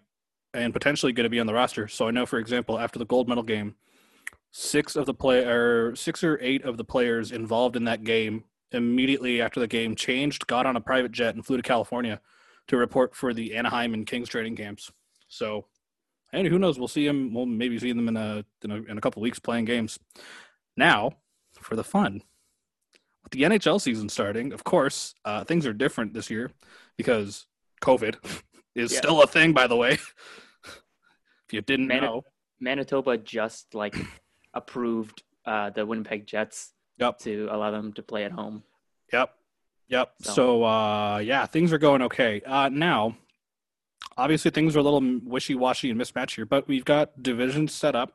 and 0.54 0.72
potentially 0.72 1.12
going 1.12 1.26
to 1.26 1.30
be 1.30 1.40
on 1.40 1.48
the 1.48 1.54
roster. 1.54 1.86
So 1.90 2.08
I 2.08 2.12
know, 2.12 2.26
for 2.26 2.40
example, 2.40 2.80
after 2.80 2.98
the 2.98 3.06
gold 3.06 3.28
medal 3.28 3.44
game, 3.44 3.76
six 4.52 4.96
of 4.96 5.06
the 5.06 5.14
play 5.14 5.44
or 5.44 5.94
six 5.98 6.24
or 6.24 6.40
eight 6.42 6.64
of 6.64 6.78
the 6.78 6.86
players 6.86 7.34
involved 7.34 7.76
in 7.76 7.84
that 7.86 8.06
game 8.06 8.46
immediately 8.72 9.42
after 9.42 9.60
the 9.60 9.68
game 9.68 9.96
changed, 9.96 10.48
got 10.48 10.66
on 10.66 10.78
a 10.78 10.82
private 10.82 11.12
jet 11.12 11.36
and 11.36 11.46
flew 11.46 11.58
to 11.58 11.64
California 11.64 12.22
to 12.68 12.78
report 12.78 13.14
for 13.14 13.34
the 13.34 13.54
Anaheim 13.54 13.94
and 13.94 14.08
Kings 14.08 14.30
training 14.30 14.56
camps. 14.56 14.90
So, 15.28 15.66
and 16.32 16.48
who 16.48 16.58
knows? 16.58 16.80
We'll 16.80 16.88
see 16.88 17.06
him. 17.06 17.34
We'll 17.34 17.46
maybe 17.46 17.78
see 17.80 17.92
them 17.92 18.08
in 18.08 18.16
a 18.16 18.46
in 18.64 18.72
a, 18.72 18.76
in 18.84 18.98
a 18.98 19.02
couple 19.02 19.22
weeks 19.22 19.40
playing 19.40 19.66
games. 19.66 20.00
Now, 20.78 21.18
for 21.60 21.76
the 21.76 21.84
fun, 21.84 22.22
with 23.24 23.34
the 23.34 23.42
NHL 23.42 23.82
season 23.82 24.08
starting, 24.08 24.54
of 24.54 24.64
course, 24.64 25.16
uh, 25.26 25.44
things 25.44 25.66
are 25.66 25.74
different 25.74 26.14
this 26.14 26.30
year 26.30 26.52
because 26.96 27.46
COVID 27.82 28.16
is 28.76 28.92
Yeah. 28.92 28.98
still 29.00 29.22
a 29.22 29.28
thing. 29.28 29.54
By 29.54 29.68
the 29.68 29.76
way, 29.76 29.94
if 30.66 31.52
you 31.54 31.62
didn't 31.62 31.88
Mani- 31.88 32.02
know, 32.02 32.24
Manitoba 32.60 33.18
just 33.18 33.74
like 33.76 33.96
approved 34.54 35.24
uh, 35.46 35.70
the 35.72 35.86
Winnipeg 35.86 36.26
Jets 36.28 36.74
Yep. 36.98 37.18
to 37.20 37.48
allow 37.52 37.72
them 37.72 37.94
to 37.94 38.04
play 38.04 38.24
at 38.26 38.32
home. 38.32 38.64
Yep. 39.12 39.34
Yep. 39.88 40.14
So- 40.22 40.34
So, 40.34 40.64
uh, 40.64 41.18
yeah, 41.18 41.46
things 41.48 41.74
are 41.74 41.78
going 41.80 42.02
okay. 42.04 42.42
Uh, 42.46 42.70
now, 42.70 43.18
obviously, 44.18 44.52
things 44.52 44.76
are 44.76 44.80
a 44.80 44.84
little 44.84 45.02
wishy 45.24 45.56
washy 45.56 45.90
and 45.90 45.98
mismatched 45.98 46.36
here, 46.36 46.46
but 46.46 46.68
we've 46.68 46.86
got 46.86 47.22
divisions 47.24 47.74
set 47.74 47.96
up. 47.96 48.14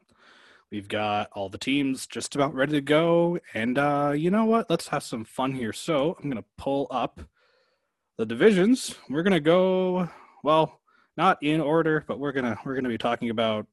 We've 0.70 0.88
got 0.88 1.30
all 1.32 1.48
the 1.48 1.58
teams 1.58 2.06
just 2.06 2.34
about 2.34 2.54
ready 2.54 2.72
to 2.72 2.80
go. 2.80 3.38
And 3.54 3.76
uh, 3.78 4.12
you 4.16 4.30
know 4.30 4.44
what? 4.44 4.68
Let's 4.70 4.88
have 4.88 5.02
some 5.02 5.24
fun 5.24 5.52
here. 5.54 5.72
So, 5.72 6.16
I'm 6.22 6.30
going 6.30 6.42
to 6.42 6.48
pull 6.56 6.86
up 6.90 7.20
the 8.18 8.26
divisions. 8.26 8.94
We're 9.10 9.22
going 9.22 9.32
to 9.34 9.40
go, 9.40 10.08
well, 10.46 10.80
not 11.16 11.42
in 11.42 11.60
order, 11.60 12.04
but 12.06 12.20
we're 12.20 12.30
going 12.30 12.44
to 12.44 12.56
we're 12.64 12.74
going 12.74 12.84
to 12.84 12.90
be 12.90 12.96
talking 12.98 13.30
about 13.30 13.66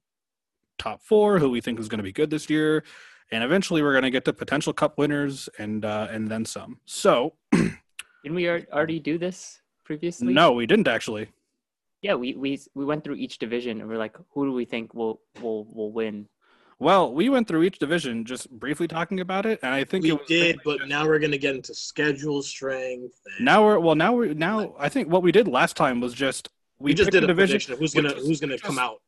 top 0.80 1.04
4, 1.04 1.38
who 1.38 1.52
we 1.52 1.62
think 1.62 1.80
is 1.80 1.88
going 1.88 2.00
to 2.00 2.04
be 2.04 2.12
good 2.12 2.32
this 2.32 2.50
year, 2.50 2.84
and 3.32 3.44
eventually 3.44 3.84
we're 3.84 3.92
going 3.94 4.04
to 4.04 4.10
get 4.10 4.26
to 4.26 4.34
potential 4.34 4.74
cup 4.74 4.98
winners 4.98 5.48
and 5.60 5.86
uh, 5.86 6.08
and 6.10 6.28
then 6.30 6.44
some. 6.46 6.80
So, 6.86 7.36
Didn't 7.52 8.36
we 8.36 8.50
already 8.50 9.00
do 9.00 9.18
this 9.20 9.62
previously? 9.84 10.34
no, 10.34 10.52
we 10.54 10.66
didn't 10.66 10.88
actually. 10.88 11.30
Yeah, 12.02 12.16
we 12.16 12.34
we 12.34 12.60
we 12.74 12.86
went 12.86 13.04
through 13.04 13.16
each 13.16 13.38
division 13.38 13.80
and 13.80 13.88
we're 13.88 13.98
like, 14.00 14.16
who 14.32 14.46
do 14.48 14.52
we 14.54 14.66
think 14.66 14.96
will 14.96 15.22
will 15.42 15.66
will 15.66 15.92
win? 15.92 16.28
Well, 16.80 17.14
we 17.14 17.30
went 17.30 17.48
through 17.48 17.64
each 17.64 17.78
division 17.80 18.26
just 18.26 18.50
briefly 18.50 18.88
talking 18.88 19.20
about 19.20 19.46
it, 19.46 19.60
and 19.62 19.74
I 19.74 19.84
think 19.84 20.04
We 20.04 20.10
it 20.12 20.20
was 20.20 20.28
did, 20.28 20.60
but 20.66 20.80
just- 20.80 20.90
now 20.90 21.06
we're 21.06 21.20
gonna 21.20 21.38
get 21.38 21.56
into 21.56 21.76
schedule 21.76 22.42
strength. 22.42 23.20
And 23.38 23.46
now 23.46 23.64
we're 23.64 23.80
well 23.80 23.96
now 23.96 24.14
we're 24.14 24.34
now 24.34 24.76
I 24.80 24.90
think 24.90 25.08
what 25.10 25.22
we 25.22 25.32
did 25.32 25.48
last 25.48 25.78
time 25.78 26.02
was 26.02 26.14
just 26.14 26.50
we, 26.80 26.94
just 26.94 27.12
did 27.12 27.24
a 27.24 27.28
division. 27.28 27.54
prediction 27.56 27.74
of 27.74 27.80
who's 27.80 27.94
gonna 27.94 28.10
just- 28.14 28.26
who's 28.28 28.40
gonna 28.40 28.54
we 28.54 28.60
come 28.60 28.80
out. 28.80 29.02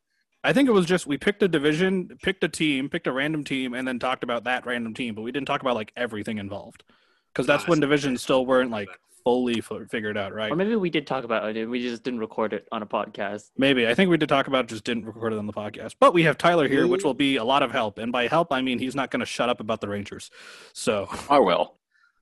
I 0.44 0.52
think 0.52 0.68
it 0.68 0.72
was 0.72 0.86
just 0.86 1.06
we 1.06 1.18
picked 1.18 1.42
a 1.42 1.48
division, 1.48 2.16
picked 2.22 2.44
a 2.44 2.48
team, 2.48 2.88
picked 2.88 3.06
a 3.08 3.12
random 3.12 3.42
team, 3.42 3.74
and 3.74 3.86
then 3.86 3.98
talked 3.98 4.22
about 4.22 4.44
that 4.44 4.64
random 4.64 4.94
team, 4.94 5.14
but 5.14 5.22
we 5.22 5.32
didn't 5.32 5.46
talk 5.48 5.60
about 5.60 5.74
like 5.74 5.92
everything 5.96 6.38
involved 6.38 6.84
because 7.32 7.46
that's 7.46 7.64
Ah, 7.64 7.66
I 7.66 7.70
when 7.70 7.80
divisions 7.80 8.22
still 8.22 8.46
weren't 8.46 8.70
like 8.70 8.88
fully 9.24 9.58
f- 9.58 9.88
figured 9.90 10.16
out, 10.16 10.32
right? 10.32 10.52
Or 10.52 10.54
maybe 10.56 10.76
we 10.76 10.88
did 10.88 11.04
talk 11.04 11.24
about 11.24 11.56
it 11.56 11.66
we 11.68 11.82
just 11.82 12.04
didn't 12.04 12.20
record 12.20 12.52
it 12.52 12.68
on 12.70 12.80
a 12.82 12.86
podcast. 12.86 13.50
Maybe 13.58 13.88
I 13.88 13.94
think 13.94 14.08
we 14.08 14.16
did 14.18 14.28
talk 14.28 14.46
about 14.46 14.66
it, 14.66 14.68
just 14.68 14.84
didn't 14.84 15.04
record 15.04 15.32
it 15.32 15.38
on 15.40 15.46
the 15.46 15.52
podcast. 15.52 15.96
But 15.98 16.14
we 16.14 16.22
have 16.22 16.38
Tyler 16.38 16.68
here, 16.68 16.86
which 16.86 17.02
will 17.02 17.14
be 17.14 17.36
a 17.36 17.44
lot 17.44 17.64
of 17.64 17.72
help, 17.72 17.98
and 17.98 18.12
by 18.12 18.28
help 18.28 18.52
I 18.52 18.60
mean 18.62 18.78
he's 18.78 18.94
not 18.94 19.10
going 19.10 19.20
to 19.20 19.26
shut 19.26 19.48
up 19.48 19.58
about 19.58 19.80
the 19.80 19.88
Rangers. 19.88 20.30
So 20.74 21.08
I 21.28 21.40
will. 21.40 21.74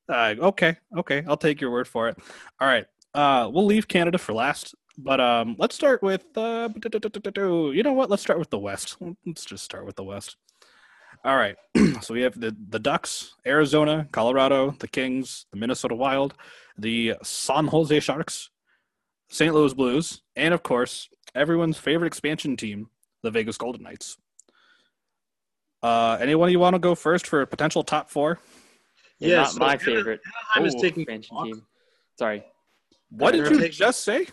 Uh, 0.08 0.34
okay, 0.38 0.76
okay, 0.96 1.24
I'll 1.28 1.36
take 1.36 1.60
your 1.60 1.70
word 1.70 1.88
for 1.88 2.08
it. 2.08 2.16
All 2.58 2.68
right, 2.68 2.86
uh, 3.12 3.50
we'll 3.52 3.66
leave 3.66 3.86
Canada 3.86 4.16
for 4.16 4.32
last, 4.32 4.74
but 4.98 5.20
um, 5.20 5.56
let's 5.58 5.74
start 5.74 6.02
with 6.02 6.24
uh, 6.36 6.68
you 6.76 7.82
know 7.82 7.92
what? 7.92 8.10
Let's 8.10 8.22
start 8.22 8.38
with 8.38 8.50
the 8.50 8.58
West. 8.58 8.96
Let's 9.26 9.44
just 9.44 9.64
start 9.64 9.86
with 9.86 9.96
the 9.96 10.04
West. 10.04 10.36
All 11.24 11.36
right, 11.36 11.56
so 12.02 12.14
we 12.14 12.22
have 12.22 12.38
the 12.38 12.54
the 12.68 12.78
Ducks, 12.78 13.34
Arizona, 13.46 14.06
Colorado, 14.12 14.72
the 14.78 14.88
Kings, 14.88 15.46
the 15.50 15.58
Minnesota 15.58 15.94
Wild, 15.94 16.34
the 16.78 17.14
San 17.22 17.66
Jose 17.66 17.98
Sharks, 18.00 18.50
St. 19.28 19.54
Louis 19.54 19.74
Blues, 19.74 20.22
and 20.36 20.52
of 20.52 20.62
course 20.62 21.08
everyone's 21.34 21.78
favorite 21.78 22.06
expansion 22.06 22.56
team, 22.56 22.90
the 23.22 23.30
Vegas 23.30 23.56
Golden 23.56 23.82
Knights. 23.82 24.18
Uh, 25.82 26.16
anyone 26.20 26.50
you 26.50 26.58
want 26.58 26.74
to 26.74 26.78
go 26.78 26.94
first 26.94 27.26
for 27.26 27.42
a 27.42 27.46
potential 27.46 27.82
top 27.82 28.10
four? 28.10 28.38
Yeah, 29.18 29.28
Yeah, 29.28 29.36
not 29.36 29.50
so 29.50 29.58
my 29.58 29.76
favorite 29.76 30.20
Anaheim 30.56 30.66
is 30.66 30.74
taking 30.74 31.04
the 31.04 31.12
expansion 31.12 31.44
team. 31.44 31.66
Sorry. 32.18 32.44
What 33.10 33.32
did 33.32 33.50
you 33.50 33.68
just 33.68 34.04
say? 34.04 34.26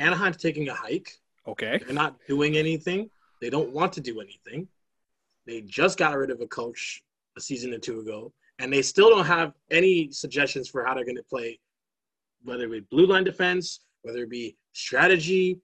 Anaheim's 0.00 0.38
taking 0.38 0.68
a 0.68 0.74
hike. 0.74 1.12
Okay. 1.46 1.80
They're 1.84 1.94
not 1.94 2.16
doing 2.26 2.56
anything. 2.56 3.10
They 3.40 3.50
don't 3.50 3.72
want 3.72 3.92
to 3.94 4.00
do 4.00 4.20
anything. 4.20 4.66
They 5.46 5.60
just 5.62 5.98
got 5.98 6.16
rid 6.16 6.30
of 6.30 6.40
a 6.40 6.46
coach 6.46 7.02
a 7.36 7.40
season 7.40 7.72
or 7.72 7.78
two 7.78 8.00
ago, 8.00 8.32
and 8.58 8.72
they 8.72 8.82
still 8.82 9.10
don't 9.10 9.26
have 9.26 9.52
any 9.70 10.10
suggestions 10.10 10.68
for 10.68 10.84
how 10.84 10.94
they're 10.94 11.04
going 11.04 11.16
to 11.16 11.22
play, 11.22 11.58
whether 12.42 12.64
it 12.64 12.70
be 12.70 12.80
blue 12.90 13.06
line 13.06 13.24
defense, 13.24 13.80
whether 14.02 14.22
it 14.24 14.30
be 14.30 14.56
strategy. 14.72 15.60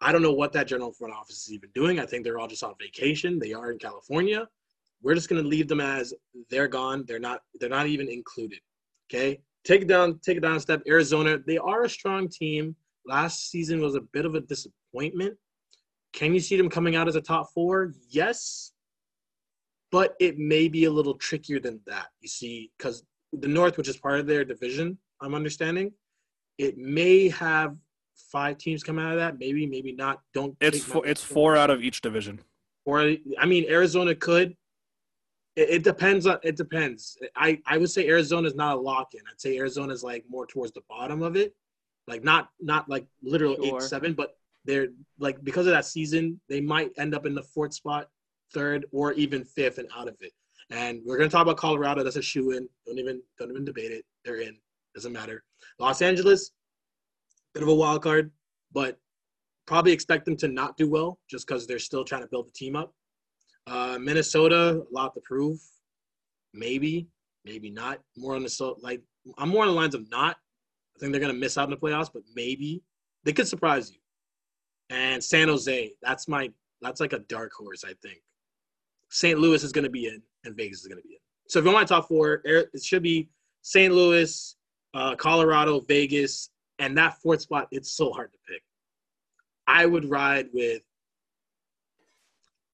I 0.00 0.12
don't 0.12 0.22
know 0.22 0.32
what 0.32 0.52
that 0.52 0.66
general 0.66 0.92
front 0.92 1.14
office 1.14 1.46
is 1.46 1.52
even 1.52 1.70
doing. 1.74 1.98
I 1.98 2.06
think 2.06 2.22
they're 2.22 2.38
all 2.38 2.48
just 2.48 2.62
on 2.62 2.74
vacation. 2.78 3.38
They 3.38 3.52
are 3.52 3.72
in 3.72 3.78
California. 3.78 4.46
We're 5.02 5.14
just 5.14 5.28
going 5.28 5.42
to 5.42 5.48
leave 5.48 5.68
them 5.68 5.80
as 5.80 6.12
they're 6.50 6.68
gone. 6.68 7.04
They're 7.06 7.18
not. 7.18 7.42
They're 7.60 7.68
not 7.68 7.86
even 7.86 8.08
included. 8.08 8.60
Okay, 9.10 9.40
take 9.64 9.82
it 9.82 9.88
down. 9.88 10.20
Take 10.24 10.36
it 10.36 10.40
down 10.40 10.56
a 10.56 10.60
step. 10.60 10.82
Arizona. 10.86 11.38
They 11.46 11.58
are 11.58 11.84
a 11.84 11.88
strong 11.88 12.28
team. 12.28 12.76
Last 13.06 13.50
season 13.50 13.80
was 13.80 13.94
a 13.94 14.00
bit 14.00 14.24
of 14.24 14.34
a 14.34 14.40
disappointment. 14.40 15.36
Can 16.12 16.34
you 16.34 16.40
see 16.40 16.56
them 16.56 16.68
coming 16.68 16.96
out 16.96 17.08
as 17.08 17.16
a 17.16 17.20
top 17.20 17.52
four? 17.52 17.92
Yes. 18.08 18.72
But 19.92 20.14
it 20.18 20.38
may 20.38 20.68
be 20.68 20.84
a 20.84 20.90
little 20.90 21.14
trickier 21.14 21.60
than 21.60 21.80
that. 21.86 22.08
You 22.20 22.28
see, 22.28 22.70
because 22.76 23.04
the 23.32 23.48
North, 23.48 23.76
which 23.76 23.88
is 23.88 23.96
part 23.96 24.18
of 24.18 24.26
their 24.26 24.44
division, 24.44 24.98
I'm 25.20 25.34
understanding, 25.34 25.92
it 26.58 26.76
may 26.76 27.28
have 27.28 27.76
five 28.16 28.58
teams 28.58 28.82
come 28.82 28.98
out 28.98 29.12
of 29.12 29.18
that. 29.18 29.38
Maybe, 29.38 29.66
maybe 29.66 29.92
not. 29.92 30.20
Don't. 30.34 30.56
It's 30.60 30.82
four, 30.82 31.06
it's 31.06 31.22
four 31.22 31.56
out 31.56 31.70
of 31.70 31.82
each 31.82 32.00
division. 32.00 32.40
Or 32.84 33.14
I 33.38 33.46
mean, 33.46 33.66
Arizona 33.68 34.14
could. 34.14 34.56
It, 35.54 35.70
it 35.70 35.84
depends 35.84 36.26
on. 36.26 36.38
It 36.42 36.56
depends. 36.56 37.18
I 37.36 37.60
I 37.66 37.78
would 37.78 37.90
say 37.90 38.08
Arizona 38.08 38.48
is 38.48 38.54
not 38.54 38.76
a 38.76 38.80
lock 38.80 39.14
in. 39.14 39.20
I'd 39.30 39.40
say 39.40 39.58
Arizona 39.58 39.92
is 39.92 40.02
like 40.02 40.24
more 40.28 40.46
towards 40.46 40.72
the 40.72 40.82
bottom 40.88 41.22
of 41.22 41.36
it, 41.36 41.54
like 42.06 42.24
not 42.24 42.48
not 42.60 42.88
like 42.88 43.06
literal 43.22 43.56
Sure. 43.56 43.76
eight 43.78 43.82
seven, 43.82 44.14
but 44.14 44.36
they're 44.64 44.88
like 45.18 45.42
because 45.44 45.66
of 45.66 45.72
that 45.72 45.84
season, 45.86 46.40
they 46.48 46.60
might 46.60 46.90
end 46.98 47.14
up 47.14 47.26
in 47.26 47.34
the 47.34 47.42
fourth 47.42 47.74
spot, 47.74 48.08
third, 48.52 48.86
or 48.92 49.12
even 49.14 49.44
fifth 49.44 49.78
and 49.78 49.88
out 49.96 50.08
of 50.08 50.16
it. 50.20 50.32
And 50.70 51.00
we're 51.04 51.16
gonna 51.18 51.30
talk 51.30 51.42
about 51.42 51.56
Colorado. 51.56 52.02
That's 52.02 52.16
a 52.16 52.22
shoe 52.22 52.52
in. 52.52 52.68
Don't 52.86 52.98
even 52.98 53.22
don't 53.38 53.50
even 53.50 53.64
debate 53.64 53.92
it. 53.92 54.04
They're 54.24 54.40
in. 54.40 54.56
Doesn't 54.94 55.12
matter. 55.12 55.44
Los 55.78 56.02
Angeles, 56.02 56.52
bit 57.54 57.62
of 57.62 57.68
a 57.68 57.74
wild 57.74 58.02
card, 58.02 58.30
but 58.72 58.98
probably 59.66 59.92
expect 59.92 60.24
them 60.24 60.36
to 60.36 60.48
not 60.48 60.76
do 60.76 60.88
well 60.88 61.18
just 61.28 61.46
because 61.46 61.66
they're 61.66 61.78
still 61.78 62.04
trying 62.04 62.22
to 62.22 62.28
build 62.28 62.46
the 62.46 62.52
team 62.52 62.76
up. 62.76 62.94
Uh, 63.66 63.98
Minnesota, 64.00 64.82
a 64.90 64.94
lot 64.94 65.12
to 65.14 65.20
prove. 65.24 65.58
Maybe, 66.54 67.08
maybe 67.44 67.70
not. 67.70 68.00
More 68.16 68.34
on 68.36 68.42
the 68.42 68.48
so 68.48 68.76
like 68.80 69.02
I'm 69.38 69.48
more 69.48 69.62
on 69.62 69.68
the 69.68 69.74
lines 69.74 69.94
of 69.94 70.08
not. 70.10 70.36
I 70.96 70.98
think 70.98 71.12
they're 71.12 71.20
gonna 71.20 71.34
miss 71.34 71.58
out 71.58 71.64
in 71.64 71.70
the 71.70 71.76
playoffs, 71.76 72.10
but 72.12 72.22
maybe 72.34 72.82
they 73.24 73.32
could 73.32 73.46
surprise 73.46 73.90
you. 73.92 73.98
And 74.90 75.22
San 75.22 75.48
Jose, 75.48 75.92
that's 76.02 76.26
my 76.28 76.50
that's 76.80 77.00
like 77.00 77.12
a 77.12 77.18
dark 77.20 77.52
horse, 77.52 77.84
I 77.84 77.92
think. 78.02 78.22
St. 79.10 79.38
Louis 79.38 79.62
is 79.62 79.72
gonna 79.72 79.90
be 79.90 80.06
in, 80.06 80.22
and 80.44 80.56
Vegas 80.56 80.80
is 80.80 80.86
gonna 80.86 81.02
be 81.02 81.12
in. 81.14 81.18
So 81.48 81.58
if 81.58 81.64
you 81.64 81.70
want 81.72 81.82
my 81.90 81.96
top 81.96 82.08
four, 82.08 82.42
Air- 82.46 82.70
it 82.72 82.82
should 82.82 83.02
be 83.02 83.28
St. 83.62 83.92
Louis, 83.92 84.56
uh, 84.94 85.14
Colorado, 85.16 85.80
Vegas, 85.80 86.50
and 86.78 86.96
that 86.96 87.18
fourth 87.20 87.42
spot. 87.42 87.68
It's 87.70 87.92
so 87.92 88.10
hard 88.12 88.32
to 88.32 88.38
pick. 88.48 88.62
I 89.66 89.84
would 89.86 90.04
ride 90.08 90.48
with. 90.52 90.82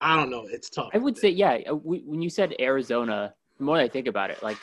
I 0.01 0.17
don't 0.17 0.31
know. 0.31 0.47
It's 0.47 0.69
tough. 0.69 0.91
I 0.95 0.99
would 0.99 1.17
say, 1.17 1.29
yeah. 1.29 1.59
uh, 1.71 1.75
we- 1.77 2.01
When 2.01 2.21
you 2.23 2.31
said 2.31 2.55
Arizona, 2.61 3.35
the 3.59 3.65
more 3.65 3.77
I 3.79 3.89
think 3.89 4.07
about 4.09 4.31
it, 4.31 4.43
like 4.43 4.59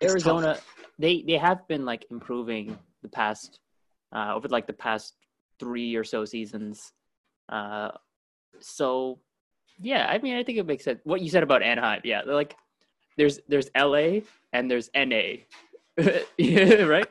It's 0.00 0.10
Arizona, 0.10 0.54
tough. 0.54 0.66
They 1.00 1.22
they 1.26 1.38
have 1.38 1.66
been 1.66 1.84
like 1.84 2.04
improving 2.10 2.78
the 3.02 3.08
past 3.08 3.58
uh, 4.14 4.34
over 4.34 4.48
like 4.48 4.66
the 4.66 4.72
past 4.86 5.14
three 5.58 5.96
or 5.96 6.04
so 6.04 6.24
seasons. 6.24 6.92
Uh, 7.48 7.90
so 8.60 9.18
yeah, 9.80 10.06
I 10.08 10.18
mean, 10.18 10.36
I 10.36 10.44
think 10.44 10.58
it 10.58 10.66
makes 10.66 10.84
sense. 10.84 11.00
What 11.04 11.20
you 11.22 11.30
said 11.30 11.42
about 11.42 11.62
Anaheim, 11.62 12.02
yeah, 12.04 12.20
they're 12.24 12.34
like 12.34 12.54
there's 13.16 13.40
there's 13.48 13.68
LA 13.76 14.20
and 14.52 14.70
there's 14.70 14.90
NA, 14.94 15.22
right? 15.98 17.08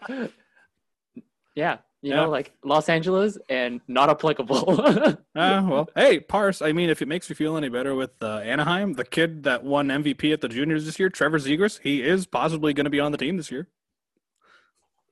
Yeah, 1.56 1.78
you 2.02 2.12
Yeah. 2.12 2.16
know, 2.18 2.30
like 2.30 2.54
Los 2.64 2.90
Angeles 2.90 3.38
and 3.50 3.82
not 3.88 4.10
applicable. 4.10 5.18
Uh, 5.36 5.64
well, 5.70 5.90
hey, 5.96 6.20
Parse. 6.20 6.62
I 6.62 6.74
mean, 6.74 6.90
if 6.90 7.02
it 7.02 7.08
makes 7.08 7.30
you 7.30 7.36
feel 7.36 7.56
any 7.56 7.70
better 7.70 7.96
with 7.96 8.12
uh, 8.22 8.40
Anaheim, 8.40 8.94
the 8.94 9.06
kid 9.06 9.44
that 9.44 9.64
won 9.64 9.88
MVP 9.88 10.34
at 10.34 10.42
the 10.42 10.50
juniors 10.50 10.86
this 10.86 11.00
year, 11.00 11.08
Trevor 11.10 11.40
Zegras, 11.40 11.80
he 11.82 12.02
is 12.02 12.26
possibly 12.26 12.74
going 12.74 12.84
to 12.86 12.90
be 12.90 13.00
on 13.00 13.14
the 13.14 13.18
team 13.18 13.38
this 13.38 13.50
year. 13.50 13.70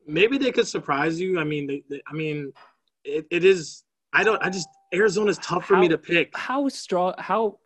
Maybe 0.07 0.37
they 0.37 0.51
could 0.51 0.67
surprise 0.67 1.19
you. 1.19 1.39
I 1.39 1.43
mean, 1.43 1.67
they, 1.67 1.83
they- 1.89 2.01
I 2.07 2.13
mean, 2.13 2.51
it, 3.03 3.25
it 3.29 3.43
is. 3.45 3.83
I 4.13 4.23
don't. 4.23 4.41
I 4.41 4.49
just 4.49 4.67
Arizona's 4.93 5.37
tough 5.39 5.65
for 5.65 5.77
me 5.77 5.87
to 5.89 5.97
pick. 5.97 6.35
how 6.35 6.67
strong? 6.69 7.13
How? 7.17 7.59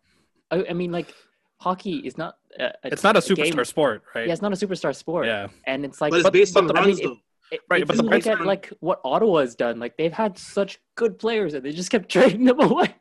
I, 0.50 0.66
I 0.70 0.72
mean, 0.72 0.92
like 0.92 1.14
hockey 1.60 1.96
is 1.98 2.18
not. 2.18 2.34
A, 2.58 2.64
a- 2.64 2.72
It's 2.84 3.02
not 3.04 3.16
a 3.16 3.34
game- 3.34 3.54
superstar 3.54 3.66
sport, 3.66 4.02
right? 4.14 4.26
Yeah, 4.26 4.32
it's 4.32 4.42
not 4.42 4.52
a 4.52 4.56
superstar 4.56 4.94
sport. 4.94 5.26
Yeah. 5.26 5.46
and 5.66 5.84
it's 5.84 6.00
like, 6.00 6.10
But 6.10 6.20
it's 6.20 6.30
based 6.30 6.56
on 6.56 6.66
but, 6.66 6.78
I 6.78 6.84
mean, 6.86 6.98
though. 7.02 7.16
If, 7.50 7.60
Right, 7.68 7.82
if 7.82 7.88
but 7.88 7.96
you 7.96 7.98
the 7.98 8.02
look 8.04 8.12
based 8.12 8.26
at 8.28 8.40
on- 8.40 8.46
like 8.46 8.72
what 8.80 9.00
Ottawa's 9.04 9.54
done, 9.54 9.78
like 9.78 9.96
they've 9.98 10.12
had 10.12 10.36
such 10.38 10.78
good 10.94 11.18
players 11.18 11.52
and 11.54 11.64
they 11.64 11.72
just 11.72 11.90
kept 11.90 12.08
trading 12.16 12.44
them 12.44 12.60
away. 12.60 12.94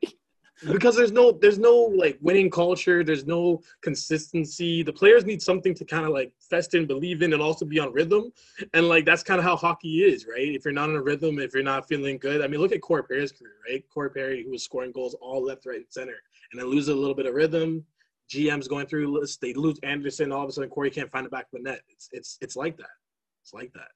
Because 0.68 0.96
there's 0.96 1.12
no 1.12 1.32
there's 1.32 1.60
no 1.60 1.74
like 1.76 2.18
winning 2.22 2.50
culture 2.50 3.04
there's 3.04 3.26
no 3.26 3.62
consistency. 3.82 4.84
The 4.84 4.94
players 4.94 5.26
need 5.26 5.42
something 5.42 5.74
to 5.76 5.86
kind 5.86 6.06
of 6.06 6.12
like 6.12 6.34
fest 6.40 6.74
in 6.74 6.86
believe 6.86 7.22
in 7.22 7.34
and 7.34 7.42
also 7.42 7.66
be 7.66 7.80
on 7.80 7.92
rhythm. 7.94 8.32
And 8.74 8.88
like 8.88 9.06
that's 9.06 9.24
kind 9.24 9.40
of 9.40 9.46
how 9.46 9.56
hockey 9.56 10.04
is 10.04 10.26
right? 10.28 10.48
If 10.56 10.66
you're 10.66 10.74
not 10.74 10.90
on 10.90 10.96
a 10.96 11.02
rhythm 11.02 11.40
if 11.40 11.54
you're 11.54 11.64
not 11.64 11.88
feeling 11.88 12.18
good 12.18 12.42
i 12.42 12.48
mean 12.48 12.60
look 12.60 12.72
at 12.72 12.82
Corey 12.82 13.04
Perry's 13.04 13.32
career 13.32 13.54
right? 13.70 13.84
Corey 13.94 14.12
Perry 14.12 14.44
who 14.44 14.52
was 14.52 14.64
scoring 14.64 14.92
goals 14.92 15.16
all 15.22 15.44
left 15.44 15.66
right 15.66 15.78
and 15.78 15.86
center 15.90 16.16
and 16.52 16.60
then 16.60 16.70
lose 16.70 16.88
a 16.88 16.96
little 16.96 17.16
bit 17.16 17.26
of 17.26 17.34
rhythm. 17.34 17.84
Gm's 18.30 18.68
going 18.68 18.88
through 18.88 19.20
lists 19.20 19.38
they 19.38 19.54
lose 19.54 19.80
anderson 19.84 20.32
all 20.32 20.44
of 20.44 20.50
a 20.50 20.52
sudden 20.52 20.70
Corey 20.70 20.90
can't 20.90 21.12
find 21.12 21.26
the 21.26 21.30
back 21.30 21.46
of 21.46 21.52
the 21.54 21.70
net. 21.70 21.82
It's 21.90 22.10
it's 22.12 22.38
it's 22.42 22.56
like 22.56 22.78
that. 22.78 22.96
It's 23.44 23.54
like 23.54 23.74
that 23.74 23.90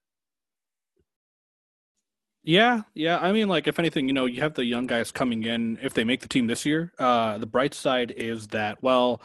Yeah, 2.46 2.84
yeah. 2.94 3.18
I 3.18 3.32
mean, 3.32 3.48
like, 3.48 3.68
if 3.68 3.80
anything, 3.80 4.08
you 4.08 4.14
know, 4.14 4.26
you 4.26 4.42
have 4.42 4.54
the 4.54 4.66
young 4.66 4.86
guys 4.86 5.12
coming 5.12 5.44
in. 5.44 5.80
If 5.82 5.96
they 5.96 6.04
make 6.04 6.22
the 6.22 6.28
team 6.28 6.46
this 6.46 6.64
year, 6.64 6.94
uh, 7.00 7.40
the 7.40 7.48
bright 7.48 7.74
side 7.74 8.12
is 8.16 8.48
that, 8.50 8.84
well, 8.84 9.20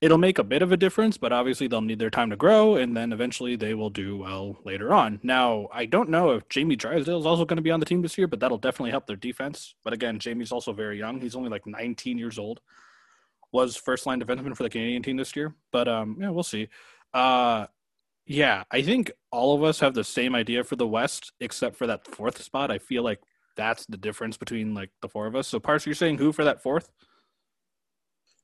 it'll 0.00 0.16
make 0.16 0.38
a 0.38 0.44
bit 0.44 0.62
of 0.62 0.72
a 0.72 0.76
difference, 0.78 1.18
but 1.18 1.32
obviously 1.34 1.66
they'll 1.66 1.82
need 1.82 1.98
their 1.98 2.08
time 2.10 2.30
to 2.30 2.36
grow, 2.36 2.76
and 2.76 2.96
then 2.96 3.12
eventually 3.12 3.56
they 3.56 3.74
will 3.74 3.90
do 3.90 4.16
well 4.16 4.56
later 4.64 4.94
on. 4.94 5.20
Now, 5.22 5.68
I 5.70 5.84
don't 5.84 6.08
know 6.08 6.30
if 6.30 6.48
Jamie 6.48 6.76
Drysdale 6.76 7.20
is 7.20 7.26
also 7.26 7.44
going 7.44 7.56
to 7.56 7.62
be 7.62 7.70
on 7.70 7.80
the 7.80 7.86
team 7.86 8.00
this 8.00 8.16
year, 8.16 8.26
but 8.26 8.40
that'll 8.40 8.58
definitely 8.58 8.90
help 8.92 9.06
their 9.06 9.16
defense. 9.16 9.74
But 9.84 9.92
again, 9.92 10.18
Jamie's 10.18 10.52
also 10.52 10.72
very 10.72 10.98
young. 10.98 11.20
He's 11.20 11.36
only 11.36 11.50
like 11.50 11.66
19 11.66 12.16
years 12.16 12.38
old. 12.38 12.60
Was 13.52 13.76
first 13.76 14.06
line 14.06 14.20
defenseman 14.20 14.56
for 14.56 14.62
the 14.64 14.70
Canadian 14.70 15.02
team 15.02 15.16
this 15.16 15.36
year, 15.36 15.54
but 15.72 15.88
um, 15.88 16.16
yeah, 16.20 16.30
we'll 16.30 16.42
see. 16.42 16.68
Uh, 17.12 17.66
yeah, 18.26 18.64
I 18.70 18.82
think 18.82 19.12
all 19.30 19.54
of 19.54 19.62
us 19.62 19.80
have 19.80 19.94
the 19.94 20.04
same 20.04 20.34
idea 20.34 20.64
for 20.64 20.76
the 20.76 20.86
West, 20.86 21.32
except 21.40 21.76
for 21.76 21.86
that 21.86 22.06
fourth 22.06 22.42
spot. 22.42 22.70
I 22.70 22.78
feel 22.78 23.02
like 23.02 23.20
that's 23.56 23.84
the 23.86 23.96
difference 23.96 24.36
between 24.36 24.74
like 24.74 24.90
the 25.02 25.08
four 25.08 25.26
of 25.26 25.36
us. 25.36 25.46
So, 25.46 25.60
Parse, 25.60 25.86
you're 25.86 25.94
saying 25.94 26.18
who 26.18 26.32
for 26.32 26.44
that 26.44 26.62
fourth? 26.62 26.90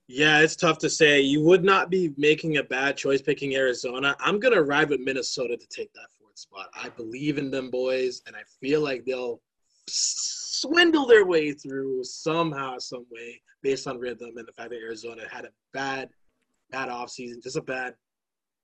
Yeah, 0.07 0.41
it's 0.41 0.57
tough 0.57 0.79
to 0.79 0.91
say. 0.91 1.21
You 1.21 1.43
would 1.45 1.65
not 1.65 1.89
be 1.89 2.13
making 2.17 2.57
a 2.57 2.65
bad 2.65 2.97
choice 2.97 3.23
picking 3.23 3.55
Arizona. 3.55 4.17
I'm 4.21 4.39
gonna 4.39 4.63
ride 4.63 4.91
with 4.91 5.01
Minnesota 5.01 5.57
to 5.57 5.67
take 5.69 5.93
that 5.95 6.09
fourth 6.21 6.39
spot. 6.39 6.69
I 6.75 6.89
believe 6.91 7.39
in 7.39 7.51
them 7.51 7.71
boys, 7.71 8.21
and 8.27 8.37
I 8.37 8.43
feel 8.61 8.83
like 8.83 9.05
they'll 9.05 9.41
swindle 9.89 11.07
their 11.07 11.25
way 11.25 11.53
through 11.53 12.05
somehow, 12.05 12.79
some 12.79 13.07
way, 13.11 13.41
based 13.63 13.87
on 13.87 13.99
rhythm 13.99 14.37
and 14.37 14.47
the 14.47 14.53
fact 14.53 14.71
that 14.71 14.81
Arizona 14.81 15.23
had 15.31 15.45
a 15.47 15.51
bad, 15.73 16.11
bad 16.71 16.89
off 16.89 17.11
season, 17.11 17.41
just 17.43 17.57
a 17.57 17.63
bad 17.63 17.95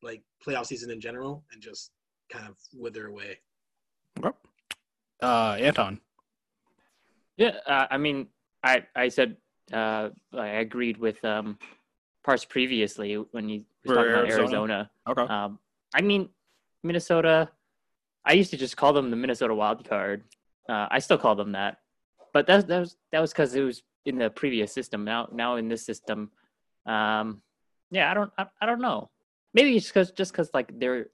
like 0.03 0.23
playoff 0.45 0.67
season 0.67 0.91
in 0.91 1.00
general 1.00 1.45
and 1.53 1.61
just 1.62 1.93
kind 2.31 2.47
of 2.49 2.57
wither 2.75 3.07
away. 3.07 3.38
Okay. 4.19 4.37
Uh, 5.23 5.57
Anton. 5.61 6.00
Yeah, 7.37 7.57
uh, 7.67 7.87
I 7.91 7.99
mean, 7.99 8.29
I 8.62 8.85
I 8.95 9.09
said 9.09 9.37
uh, 9.73 10.11
I 10.33 10.47
agreed 10.47 10.97
with 10.97 11.23
um, 11.25 11.59
Parse 12.25 12.45
previously 12.45 13.15
when 13.15 13.49
he 13.49 13.65
was 13.85 13.97
talking 13.97 14.12
about 14.12 14.31
Arizona. 14.31 14.91
Okay. 15.09 15.23
Um, 15.23 15.59
I 15.95 16.00
mean, 16.00 16.29
Minnesota. 16.83 17.50
I 18.25 18.33
used 18.33 18.50
to 18.50 18.57
just 18.57 18.76
call 18.76 18.93
them 18.93 19.11
the 19.11 19.17
Minnesota 19.17 19.55
Wild 19.55 19.88
Card. 19.88 20.25
Uh, 20.69 20.88
I 20.91 20.99
still 20.99 21.19
call 21.19 21.37
them 21.37 21.53
that, 21.53 21.79
but 22.33 22.47
that 22.49 22.67
that 22.67 22.81
was 22.81 22.97
that 23.12 23.21
was 23.21 23.33
because 23.33 23.55
it 23.55 23.62
was 23.62 23.83
in 24.05 24.19
the 24.19 24.31
previous 24.31 24.73
system. 24.73 25.05
Now 25.05 25.29
now 25.33 25.57
in 25.57 25.69
this 25.69 25.87
system, 25.87 26.31
um, 26.87 27.43
yeah, 27.91 28.11
I 28.11 28.15
don't 28.15 28.33
I, 28.37 28.47
I 28.61 28.67
don't 28.67 28.81
know 28.81 29.11
maybe 29.57 29.77
it's 29.77 29.89
because 29.89 30.13
just 30.13 30.31
because 30.31 30.51
like 30.55 30.71
they're 30.79 31.07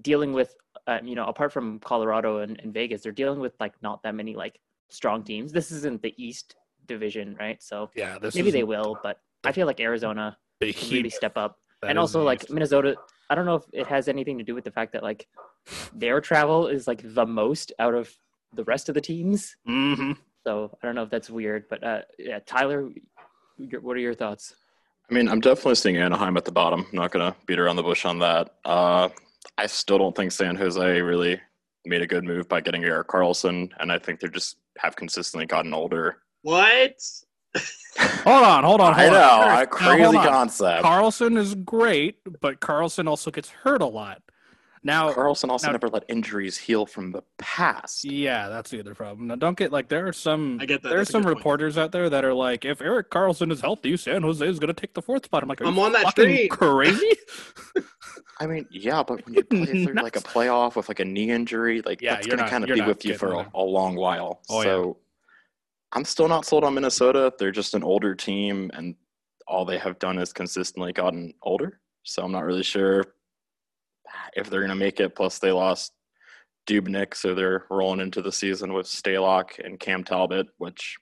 dealing 0.00 0.32
with 0.32 0.56
uh, 0.88 0.98
you 1.04 1.14
know 1.14 1.26
apart 1.26 1.52
from 1.52 1.78
colorado 1.80 2.38
and, 2.38 2.58
and, 2.60 2.72
vegas 2.74 3.02
they're 3.02 3.12
dealing 3.12 3.38
with 3.38 3.54
like 3.60 3.74
not 3.82 4.02
that 4.02 4.14
many 4.14 4.34
like 4.34 4.58
strong 4.88 5.22
teams. 5.22 5.52
This 5.52 5.70
isn't 5.70 6.02
the 6.02 6.14
east 6.16 6.56
division 6.86 7.36
right? 7.38 7.62
So 7.62 7.90
yeah 7.94 8.18
maybe 8.34 8.50
they 8.50 8.64
will 8.64 8.98
but 9.02 9.20
i 9.44 9.52
feel 9.52 9.66
like 9.66 9.80
arizona 9.80 10.36
can 10.60 10.90
really 10.90 11.10
step 11.10 11.36
up. 11.36 11.58
And 11.82 11.98
also 11.98 12.22
like 12.22 12.42
east. 12.42 12.50
minnesota 12.50 12.96
i 13.30 13.34
don't 13.34 13.46
know 13.46 13.54
if 13.54 13.64
it 13.72 13.86
has 13.86 14.08
anything 14.08 14.36
to 14.38 14.44
do 14.44 14.54
with 14.54 14.64
the 14.64 14.70
fact 14.70 14.92
that 14.92 15.02
like 15.02 15.26
their 15.94 16.20
travel 16.20 16.66
is 16.66 16.86
like 16.86 17.02
the 17.02 17.24
most 17.24 17.72
out 17.78 17.94
of 17.94 18.10
the 18.52 18.64
rest 18.64 18.88
of 18.88 18.94
the 18.94 19.00
teams. 19.00 19.56
Mm-hmm. 19.68 20.12
so 20.44 20.76
i 20.82 20.86
don't 20.86 20.94
know 20.94 21.04
if 21.04 21.10
that's 21.10 21.30
weird 21.30 21.64
but 21.70 21.82
uh 21.82 22.02
yeah 22.18 22.40
tyler 22.44 22.90
what 23.80 23.96
are 23.96 24.00
your 24.00 24.14
thoughts 24.14 24.54
I 25.10 25.14
mean, 25.14 25.28
I'm 25.28 25.40
definitely 25.40 25.74
seeing 25.74 25.96
Anaheim 25.96 26.36
at 26.36 26.44
the 26.44 26.52
bottom. 26.52 26.86
I'm 26.90 26.96
not 26.96 27.10
going 27.10 27.32
to 27.32 27.36
beat 27.46 27.58
around 27.58 27.76
the 27.76 27.82
bush 27.82 28.04
on 28.04 28.20
that. 28.20 28.54
Uh, 28.64 29.08
I 29.58 29.66
still 29.66 29.98
don't 29.98 30.14
think 30.14 30.30
San 30.30 30.54
Jose 30.54 31.00
really 31.00 31.40
made 31.84 32.02
a 32.02 32.06
good 32.06 32.24
move 32.24 32.48
by 32.48 32.60
getting 32.60 32.84
Erik 32.84 33.08
Karlsson, 33.08 33.70
and 33.80 33.90
I 33.90 33.98
think 33.98 34.20
they 34.20 34.28
just 34.28 34.58
have 34.78 34.94
consistently 34.94 35.46
gotten 35.46 35.74
older. 35.74 36.18
What? 36.42 37.02
hold 37.98 38.44
on, 38.44 38.62
hold 38.62 38.80
on, 38.80 38.94
hold 38.94 39.12
I 39.12 39.38
on. 39.38 39.48
know, 39.48 39.62
a 39.62 39.66
crazy 39.66 40.16
concept. 40.16 40.84
Karlsson 40.84 41.36
is 41.36 41.56
great, 41.56 42.18
but 42.40 42.60
Karlsson 42.60 43.08
also 43.08 43.32
gets 43.32 43.50
hurt 43.50 43.82
a 43.82 43.86
lot. 43.86 44.22
Now 44.82 45.12
Karlsson 45.12 45.50
also 45.50 45.66
now, 45.66 45.72
never 45.72 45.88
let 45.88 46.04
injuries 46.08 46.56
heal 46.56 46.86
from 46.86 47.12
the 47.12 47.22
past. 47.38 48.02
Yeah, 48.02 48.48
that's 48.48 48.70
the 48.70 48.80
other 48.80 48.94
problem. 48.94 49.26
Now 49.26 49.34
don't 49.34 49.56
get 49.56 49.72
like 49.72 49.88
there 49.88 50.08
are 50.08 50.12
some 50.12 50.58
I 50.60 50.64
get 50.64 50.82
that. 50.82 50.88
There 50.88 51.00
are 51.00 51.04
some 51.04 51.26
reporters 51.26 51.74
point. 51.74 51.84
out 51.84 51.92
there 51.92 52.08
that 52.08 52.24
are 52.24 52.32
like, 52.32 52.64
if 52.64 52.80
Erik 52.80 53.10
Karlsson 53.10 53.52
is 53.52 53.60
healthy, 53.60 53.96
San 53.98 54.22
Jose 54.22 54.46
is 54.46 54.58
gonna 54.58 54.72
take 54.72 54.94
the 54.94 55.02
fourth 55.02 55.26
spot. 55.26 55.42
I'm 55.42 55.50
like, 55.50 55.60
I'm 55.60 55.78
on 55.78 55.92
that 55.92 56.14
train. 56.14 56.48
Crazy. 56.50 57.12
I 58.40 58.46
mean, 58.46 58.66
yeah, 58.70 59.02
but 59.02 59.24
when 59.26 59.34
you 59.34 59.44
play 59.44 59.66
through 59.84 59.94
like 59.94 60.16
a 60.16 60.20
playoff 60.20 60.76
with 60.76 60.88
like 60.88 61.00
a 61.00 61.04
knee 61.04 61.30
injury, 61.30 61.82
like 61.82 62.00
yeah, 62.00 62.14
that's 62.14 62.26
gonna 62.26 62.48
kind 62.48 62.64
of 62.64 62.74
be 62.74 62.80
with 62.80 63.04
you 63.04 63.18
for 63.18 63.32
a, 63.34 63.50
a, 63.54 63.62
long 63.62 63.96
while. 63.96 64.40
Oh, 64.48 64.62
so 64.62 64.86
yeah. 64.86 64.92
I'm 65.92 66.06
still 66.06 66.28
not 66.28 66.46
sold 66.46 66.64
on 66.64 66.72
Minnesota. 66.72 67.34
They're 67.38 67.52
just 67.52 67.74
an 67.74 67.84
older 67.84 68.14
team, 68.14 68.70
and 68.72 68.94
all 69.46 69.66
they 69.66 69.76
have 69.76 69.98
done 69.98 70.16
is 70.16 70.32
consistently 70.32 70.94
gotten 70.94 71.34
older. 71.42 71.80
So 72.04 72.24
I'm 72.24 72.32
not 72.32 72.46
really 72.46 72.62
sure 72.62 73.04
if 74.34 74.50
they're 74.50 74.60
going 74.60 74.70
to 74.70 74.76
make 74.76 75.00
it. 75.00 75.14
Plus, 75.14 75.38
they 75.38 75.52
lost 75.52 75.92
Dubnyk, 76.66 77.14
so 77.14 77.34
they're 77.34 77.64
rolling 77.70 78.00
into 78.00 78.22
the 78.22 78.32
season 78.32 78.72
with 78.72 78.86
Stalock 78.86 79.58
and 79.64 79.78
Cam 79.78 80.04
Talbot, 80.04 80.48
which 80.58 80.96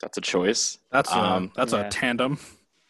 that's 0.00 0.18
a 0.18 0.20
choice. 0.20 0.78
That's 0.90 1.10
a, 1.12 1.18
um, 1.18 1.52
that's 1.54 1.72
yeah. 1.72 1.86
a 1.86 1.90
tandem. 1.90 2.38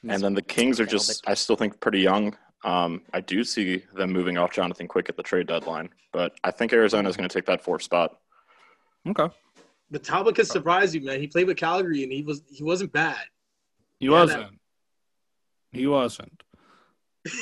And 0.08 0.22
then 0.22 0.34
the 0.34 0.42
Kings 0.42 0.78
are 0.78 0.86
just, 0.86 1.28
I 1.28 1.34
still 1.34 1.56
think, 1.56 1.80
pretty 1.80 2.00
young. 2.00 2.36
Um, 2.64 3.02
I 3.12 3.20
do 3.20 3.44
see 3.44 3.84
them 3.94 4.12
moving 4.12 4.38
off 4.38 4.52
Jonathan 4.52 4.88
Quick 4.88 5.08
at 5.08 5.16
the 5.16 5.22
trade 5.22 5.46
deadline, 5.46 5.88
but 6.12 6.34
I 6.42 6.50
think 6.50 6.72
Arizona 6.72 7.08
is 7.08 7.16
going 7.16 7.28
to 7.28 7.32
take 7.32 7.46
that 7.46 7.62
fourth 7.62 7.82
spot. 7.82 8.18
Okay. 9.06 9.28
The 9.90 9.98
Talbot 9.98 10.34
could 10.34 10.48
surprise 10.48 10.94
you, 10.94 11.00
man. 11.00 11.20
He 11.20 11.28
played 11.28 11.46
with 11.46 11.56
Calgary 11.56 12.02
and 12.02 12.12
he 12.12 12.22
was 12.22 12.42
he 12.50 12.64
wasn't 12.64 12.92
bad. 12.92 13.22
He 14.00 14.06
yeah, 14.06 14.12
wasn't. 14.12 14.42
That... 14.42 15.78
He 15.78 15.86
wasn't. 15.86 16.42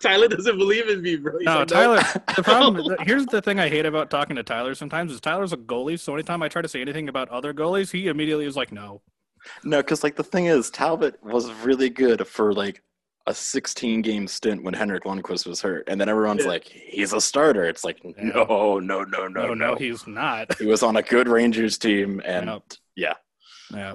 Tyler 0.00 0.28
doesn't 0.28 0.56
believe 0.58 0.88
in 0.88 1.02
me, 1.02 1.16
bro. 1.16 1.38
He's 1.38 1.46
no, 1.46 1.58
like, 1.58 1.68
Tyler. 1.68 2.02
the 2.36 2.42
problem. 2.42 2.96
here's 3.06 3.26
the 3.26 3.42
thing 3.42 3.58
I 3.58 3.68
hate 3.68 3.86
about 3.86 4.10
talking 4.10 4.36
to 4.36 4.42
Tyler. 4.42 4.74
Sometimes 4.74 5.12
is 5.12 5.20
Tyler's 5.20 5.52
a 5.52 5.56
goalie, 5.56 5.98
so 5.98 6.14
anytime 6.14 6.42
I 6.42 6.48
try 6.48 6.62
to 6.62 6.68
say 6.68 6.80
anything 6.80 7.08
about 7.08 7.28
other 7.28 7.52
goalies, 7.52 7.90
he 7.92 8.08
immediately 8.08 8.46
is 8.46 8.56
like, 8.56 8.72
"No." 8.72 9.02
No, 9.64 9.78
because 9.78 10.02
like 10.02 10.16
the 10.16 10.24
thing 10.24 10.46
is, 10.46 10.70
Talbot 10.70 11.22
was 11.22 11.50
really 11.64 11.90
good 11.90 12.26
for 12.26 12.52
like 12.52 12.82
a 13.26 13.34
16 13.34 14.02
game 14.02 14.26
stint 14.26 14.62
when 14.62 14.74
Henrik 14.74 15.04
Lundqvist 15.04 15.46
was 15.46 15.60
hurt, 15.60 15.84
and 15.88 16.00
then 16.00 16.08
everyone's 16.08 16.42
yeah. 16.42 16.48
like, 16.48 16.64
"He's 16.64 17.12
a 17.12 17.20
starter." 17.20 17.64
It's 17.64 17.84
like, 17.84 18.00
no, 18.04 18.78
no, 18.78 18.78
no, 18.78 19.04
no, 19.04 19.28
no, 19.28 19.46
no, 19.46 19.54
no, 19.54 19.74
he's 19.76 20.06
not. 20.06 20.58
He 20.58 20.66
was 20.66 20.82
on 20.82 20.96
a 20.96 21.02
good 21.02 21.28
Rangers 21.28 21.76
team, 21.76 22.22
and 22.24 22.46
yep. 22.46 22.62
yeah, 22.96 23.14
yeah. 23.72 23.94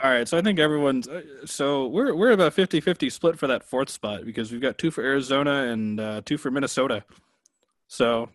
All 0.00 0.10
right, 0.10 0.28
so 0.28 0.38
I 0.38 0.42
think 0.42 0.60
everyone's 0.60 1.08
uh, 1.08 1.22
so 1.44 1.88
we're 1.88 2.14
we're 2.14 2.30
about 2.30 2.54
50-50 2.54 3.10
split 3.10 3.36
for 3.36 3.48
that 3.48 3.64
fourth 3.64 3.90
spot 3.90 4.24
because 4.24 4.52
we've 4.52 4.60
got 4.60 4.78
two 4.78 4.92
for 4.92 5.02
Arizona 5.02 5.64
and 5.64 5.98
uh, 5.98 6.22
two 6.24 6.38
for 6.38 6.52
Minnesota. 6.52 7.04
So, 7.88 8.28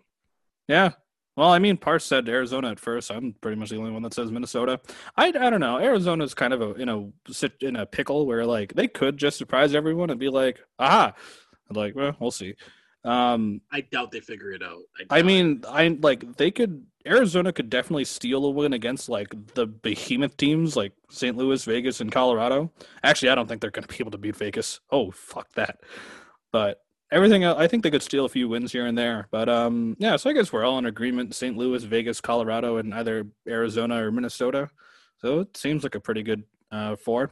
yeah. 0.68 0.92
Well, 1.38 1.50
I 1.50 1.60
mean, 1.60 1.78
Parse 1.78 2.06
said 2.06 2.28
Arizona 2.28 2.72
at 2.72 2.80
first. 2.80 3.10
I'm 3.10 3.34
pretty 3.42 3.58
much 3.58 3.70
the 3.70 3.78
only 3.78 3.92
one 3.92 4.04
that 4.04 4.14
says 4.14 4.30
Minnesota. 4.30 4.80
I, 5.16 5.28
I 5.28 5.50
don't 5.50 5.62
know. 5.62 5.80
Arizona's 5.80 6.34
kind 6.34 6.54
of 6.54 6.62
a 6.62 6.74
in 6.74 6.90
a 6.90 7.10
in 7.62 7.76
a 7.78 7.86
pickle 7.86 8.28
where 8.28 8.46
like 8.46 8.74
they 8.74 8.88
could 8.88 9.18
just 9.18 9.38
surprise 9.38 9.74
everyone 9.74 10.10
and 10.10 10.20
be 10.20 10.30
like, 10.30 10.60
aha. 10.78 11.14
Like, 11.70 11.96
well, 11.96 12.16
we'll 12.20 12.32
see. 12.32 12.56
Um, 13.06 13.62
I 13.72 13.82
doubt 13.82 14.12
they 14.12 14.22
figure 14.22 14.52
it 14.52 14.64
out. 14.64 14.82
I, 15.10 15.20
I 15.20 15.22
mean, 15.24 15.64
I 15.68 15.98
like 16.02 16.38
they 16.38 16.52
could. 16.52 16.86
Arizona 17.06 17.52
could 17.52 17.70
definitely 17.70 18.06
steal 18.06 18.46
a 18.46 18.50
win 18.50 18.72
against 18.72 19.10
like 19.10 19.36
the 19.56 19.68
behemoth 19.68 20.38
teams 20.38 20.78
like 20.78 20.94
St. 21.10 21.36
Louis, 21.36 21.64
Vegas, 21.66 22.00
and 22.00 22.12
Colorado. 22.12 22.72
Actually, 23.04 23.30
I 23.30 23.36
don't 23.36 23.48
think 23.48 23.60
they're 23.60 23.72
going 23.72 23.86
to 23.86 23.94
be 23.94 24.00
able 24.00 24.12
to 24.12 24.18
beat 24.18 24.38
Vegas. 24.38 24.80
Oh, 24.90 25.12
fuck 25.12 25.52
that. 25.56 25.82
But 26.54 26.82
everything, 27.12 27.44
I 27.44 27.68
think 27.68 27.84
they 27.84 27.92
could 27.92 28.04
steal 28.04 28.24
a 28.24 28.30
few 28.30 28.48
wins 28.48 28.72
here 28.72 28.86
and 28.86 28.98
there. 28.98 29.28
But 29.32 29.50
um, 29.50 29.98
yeah. 30.00 30.16
So 30.16 30.30
I 30.30 30.34
guess 30.34 30.54
we're 30.54 30.64
all 30.64 30.78
in 30.78 30.86
agreement: 30.86 31.36
St. 31.36 31.58
Louis, 31.58 31.84
Vegas, 31.84 32.22
Colorado, 32.22 32.78
and 32.78 32.94
either 32.94 33.28
Arizona 33.48 34.06
or 34.06 34.12
Minnesota. 34.12 34.70
So 35.18 35.42
it 35.42 35.58
seems 35.58 35.84
like 35.84 35.96
a 35.96 36.00
pretty 36.00 36.24
good 36.24 36.44
uh, 36.72 36.96
four. 36.96 37.32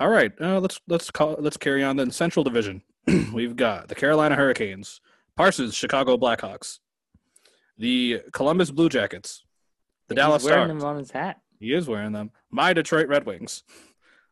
All 0.00 0.08
right, 0.08 0.32
uh, 0.40 0.60
let's 0.60 0.80
let's 0.86 1.10
call 1.10 1.36
let's 1.38 1.56
carry 1.56 1.82
on 1.82 1.96
then. 1.96 2.10
Central 2.10 2.44
Division. 2.44 2.82
we've 3.32 3.56
got 3.56 3.88
the 3.88 3.94
Carolina 3.94 4.34
Hurricanes, 4.34 5.00
Parsons 5.36 5.74
Chicago 5.74 6.16
Blackhawks, 6.16 6.78
the 7.76 8.22
Columbus 8.32 8.70
Blue 8.70 8.88
Jackets, 8.88 9.44
the 10.08 10.14
He's 10.14 10.18
Dallas 10.18 10.44
wearing 10.44 10.68
Stars. 10.68 10.82
them 10.82 10.88
on 10.88 10.96
his 10.98 11.10
hat. 11.10 11.40
He 11.58 11.72
is 11.72 11.88
wearing 11.88 12.12
them. 12.12 12.30
My 12.50 12.72
Detroit 12.72 13.08
Red 13.08 13.26
Wings, 13.26 13.62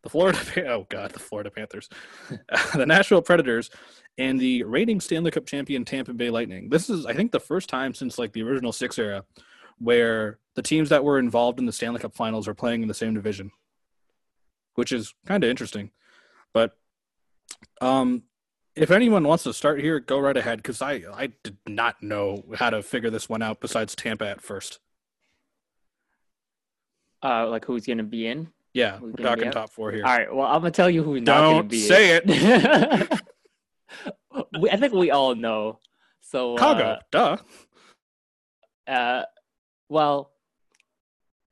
the 0.03 0.11
Florida 0.11 0.39
oh 0.69 0.87
god, 0.89 1.13
the 1.13 1.19
Florida 1.19 1.51
Panthers, 1.51 1.89
the 2.75 2.87
Nashville 2.87 3.23
Predators, 3.23 3.71
and 4.19 4.41
the 4.41 4.63
reigning 4.65 5.01
Stanley 5.01 5.31
Cup 5.31 5.47
champion 5.47 5.85
Tampa 5.85 6.13
Bay 6.13 6.31
Lightning. 6.31 6.69
This 6.69 6.91
is, 6.91 7.07
I 7.07 7.13
think, 7.13 7.33
the 7.33 7.41
first 7.41 7.69
time 7.69 7.95
since 7.95 8.19
like 8.19 8.33
the 8.33 8.43
original 8.43 8.73
six 8.73 8.99
era 8.99 9.25
where 9.79 10.39
the 10.55 10.63
teams 10.63 10.89
that 10.89 11.05
were 11.05 11.19
involved 11.19 11.59
in 11.59 11.67
the 11.67 11.73
Stanley 11.73 12.01
Cup 12.01 12.15
Finals 12.15 12.49
are 12.49 12.55
playing 12.55 12.83
in 12.83 12.89
the 12.89 12.95
same 12.95 13.15
division, 13.15 13.51
which 14.75 14.91
is 14.93 15.15
kind 15.27 15.45
of 15.45 15.51
interesting. 15.51 15.91
But 16.53 16.77
um, 17.81 18.23
If 18.77 18.91
anyone 18.91 19.27
wants 19.27 19.45
to 19.45 19.55
start 19.55 19.81
here, 19.81 20.01
go 20.01 20.19
right 20.19 20.37
ahead 20.37 20.59
because 20.59 20.83
I 20.83 21.03
I 21.15 21.33
did 21.43 21.57
not 21.67 22.03
know 22.03 22.45
how 22.55 22.71
to 22.71 22.83
figure 22.83 23.11
this 23.11 23.29
one 23.29 23.43
out 23.43 23.61
besides 23.61 23.95
Tampa 23.95 24.29
at 24.29 24.43
first. 24.43 24.81
Uh, 27.23 27.49
like 27.49 27.65
who's 27.65 27.87
gonna 27.87 28.03
be 28.03 28.27
in? 28.27 28.49
Yeah, 28.75 28.99
we're 29.01 29.13
talking 29.13 29.51
top 29.51 29.71
four 29.71 29.91
here. 29.91 30.05
All 30.05 30.17
right. 30.17 30.33
Well, 30.33 30.47
I'm 30.47 30.61
gonna 30.61 30.71
tell 30.71 30.91
you 30.91 31.03
who's 31.03 31.23
not 31.23 31.41
gonna 31.41 31.63
be. 31.63 31.79
Don't 31.79 31.89
say 31.89 32.17
in. 32.17 32.23
it. 32.27 33.21
we, 34.61 34.71
I 34.71 34.77
think 34.77 34.93
we 34.93 35.11
all 35.11 35.35
know. 35.35 35.79
So 36.21 36.57
Chicago, 36.57 36.85
uh, 36.85 36.99
duh. 37.11 37.37
Uh, 38.87 39.23
well, 39.89 40.31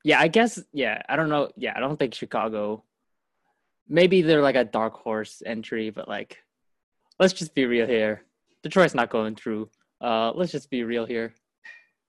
yeah, 0.04 0.20
I 0.20 0.28
guess. 0.28 0.62
Yeah, 0.74 1.00
I 1.08 1.16
don't 1.16 1.30
know. 1.30 1.48
Yeah, 1.56 1.72
I 1.74 1.80
don't 1.80 1.98
think 1.98 2.12
Chicago. 2.12 2.84
Maybe 3.88 4.20
they're 4.20 4.42
like 4.42 4.56
a 4.56 4.64
dark 4.64 4.94
horse 4.94 5.42
entry, 5.44 5.88
but 5.88 6.06
like, 6.06 6.43
let's 7.18 7.32
just 7.32 7.54
be 7.54 7.66
real 7.66 7.86
here. 7.86 8.22
Detroit's 8.62 8.94
not 8.94 9.10
going 9.10 9.36
through. 9.36 9.68
Uh, 10.00 10.32
let's 10.34 10.52
just 10.52 10.70
be 10.70 10.84
real 10.84 11.06
here. 11.06 11.34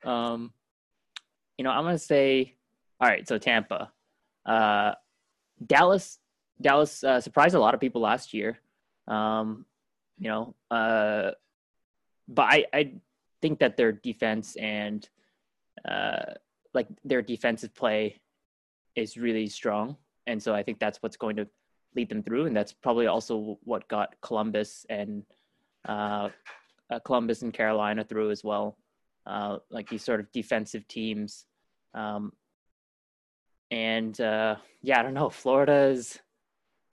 Um, 0.03 0.51
you 1.57 1.63
know, 1.63 1.71
I'm 1.71 1.83
gonna 1.83 1.97
say, 1.97 2.55
all 2.99 3.07
right. 3.07 3.27
So 3.27 3.37
Tampa, 3.37 3.91
uh, 4.45 4.93
Dallas, 5.65 6.19
Dallas 6.61 7.03
uh, 7.03 7.21
surprised 7.21 7.55
a 7.55 7.59
lot 7.59 7.73
of 7.73 7.79
people 7.79 8.01
last 8.01 8.33
year. 8.33 8.59
Um, 9.07 9.65
you 10.17 10.29
know, 10.29 10.55
uh, 10.71 11.31
but 12.27 12.43
I, 12.43 12.65
I 12.73 12.93
think 13.41 13.59
that 13.59 13.77
their 13.77 13.91
defense 13.91 14.55
and 14.55 15.07
uh, 15.87 16.33
like 16.73 16.87
their 17.03 17.21
defensive 17.21 17.73
play 17.75 18.19
is 18.95 19.17
really 19.17 19.47
strong, 19.47 19.97
and 20.25 20.41
so 20.41 20.55
I 20.55 20.63
think 20.63 20.79
that's 20.79 21.01
what's 21.01 21.17
going 21.17 21.35
to 21.37 21.47
lead 21.95 22.09
them 22.09 22.23
through, 22.23 22.45
and 22.45 22.55
that's 22.55 22.73
probably 22.73 23.07
also 23.07 23.57
what 23.63 23.87
got 23.87 24.15
Columbus 24.21 24.85
and 24.89 25.23
uh, 25.87 26.29
uh, 26.89 26.99
Columbus 26.99 27.41
and 27.41 27.53
Carolina 27.53 28.03
through 28.03 28.31
as 28.31 28.43
well. 28.43 28.77
Uh, 29.25 29.57
like 29.71 29.89
these 29.89 30.03
sort 30.03 30.19
of 30.19 30.31
defensive 30.31 30.87
teams, 30.87 31.45
um, 31.95 32.31
and 33.71 34.19
uh, 34.21 34.55
yeah, 34.83 34.99
I 34.99 35.03
don't 35.03 35.15
know. 35.15 35.29
Florida 35.29 35.87
is 35.87 36.19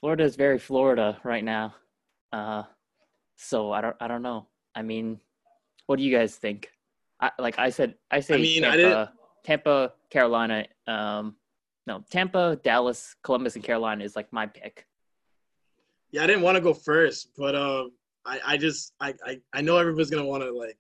Florida 0.00 0.24
is 0.24 0.36
very 0.36 0.58
Florida 0.58 1.18
right 1.24 1.44
now. 1.44 1.74
Uh, 2.32 2.62
so 3.36 3.70
I 3.70 3.82
don't 3.82 3.96
I 4.00 4.08
don't 4.08 4.22
know. 4.22 4.46
I 4.74 4.80
mean, 4.80 5.20
what 5.86 5.96
do 5.96 6.04
you 6.04 6.16
guys 6.16 6.36
think? 6.36 6.70
I, 7.20 7.30
like 7.38 7.58
I 7.58 7.68
said, 7.68 7.94
I 8.10 8.20
say 8.20 8.34
I 8.34 8.38
mean, 8.38 8.62
Tampa, 8.62 9.12
Tampa, 9.44 9.92
Carolina. 10.10 10.66
Um, 10.86 11.36
no, 11.86 12.02
Tampa, 12.10 12.58
Dallas, 12.64 13.14
Columbus, 13.22 13.56
and 13.56 13.64
Carolina 13.64 14.04
is 14.04 14.16
like 14.16 14.32
my 14.32 14.46
pick. 14.46 14.86
Yeah, 16.12 16.24
I 16.24 16.26
didn't 16.26 16.42
want 16.42 16.56
to 16.56 16.60
go 16.60 16.74
first, 16.74 17.30
but 17.36 17.54
um, 17.54 17.92
I, 18.24 18.40
I 18.46 18.56
just 18.56 18.92
I, 19.00 19.14
I, 19.26 19.40
I 19.52 19.60
know 19.60 19.78
everybody's 19.78 20.10
gonna 20.10 20.24
want 20.24 20.42
to 20.42 20.52
like 20.52 20.78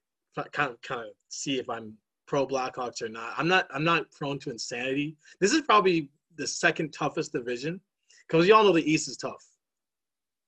kind 0.52 0.70
of 0.70 0.80
kind 0.82 1.00
of 1.00 1.08
see 1.28 1.58
if 1.58 1.68
I'm 1.68 1.94
pro 2.26 2.46
Blackhawks 2.46 3.02
or 3.02 3.08
not. 3.08 3.34
I'm 3.36 3.48
not 3.48 3.66
I'm 3.74 3.84
not 3.84 4.10
prone 4.12 4.38
to 4.40 4.50
insanity. 4.50 5.16
This 5.40 5.52
is 5.52 5.62
probably 5.62 6.10
the 6.36 6.46
second 6.46 6.92
toughest 6.92 7.32
division 7.32 7.80
because 8.26 8.46
you 8.46 8.54
all 8.54 8.64
know 8.64 8.72
the 8.72 8.90
East 8.90 9.08
is 9.08 9.16
tough. 9.16 9.44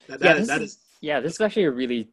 That, 0.09 0.21
yeah, 0.21 0.35
that, 0.35 0.47
that 0.47 0.63
is, 0.63 0.73
is 0.73 0.79
yeah, 1.01 1.21
this 1.21 1.35
is 1.35 1.41
actually 1.41 1.65
a 1.65 1.71
really 1.71 2.09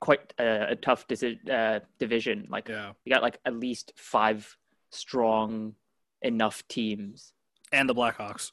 quite 0.00 0.32
uh, 0.38 0.66
a 0.68 0.76
tough 0.76 1.06
disi- 1.08 1.50
uh, 1.50 1.80
division. 1.98 2.46
Like, 2.48 2.68
yeah. 2.68 2.92
you 3.04 3.12
got 3.12 3.22
like 3.22 3.38
at 3.44 3.54
least 3.54 3.92
five 3.96 4.56
strong 4.90 5.74
enough 6.22 6.66
teams, 6.68 7.32
and 7.72 7.88
the 7.88 7.94
Blackhawks. 7.94 8.52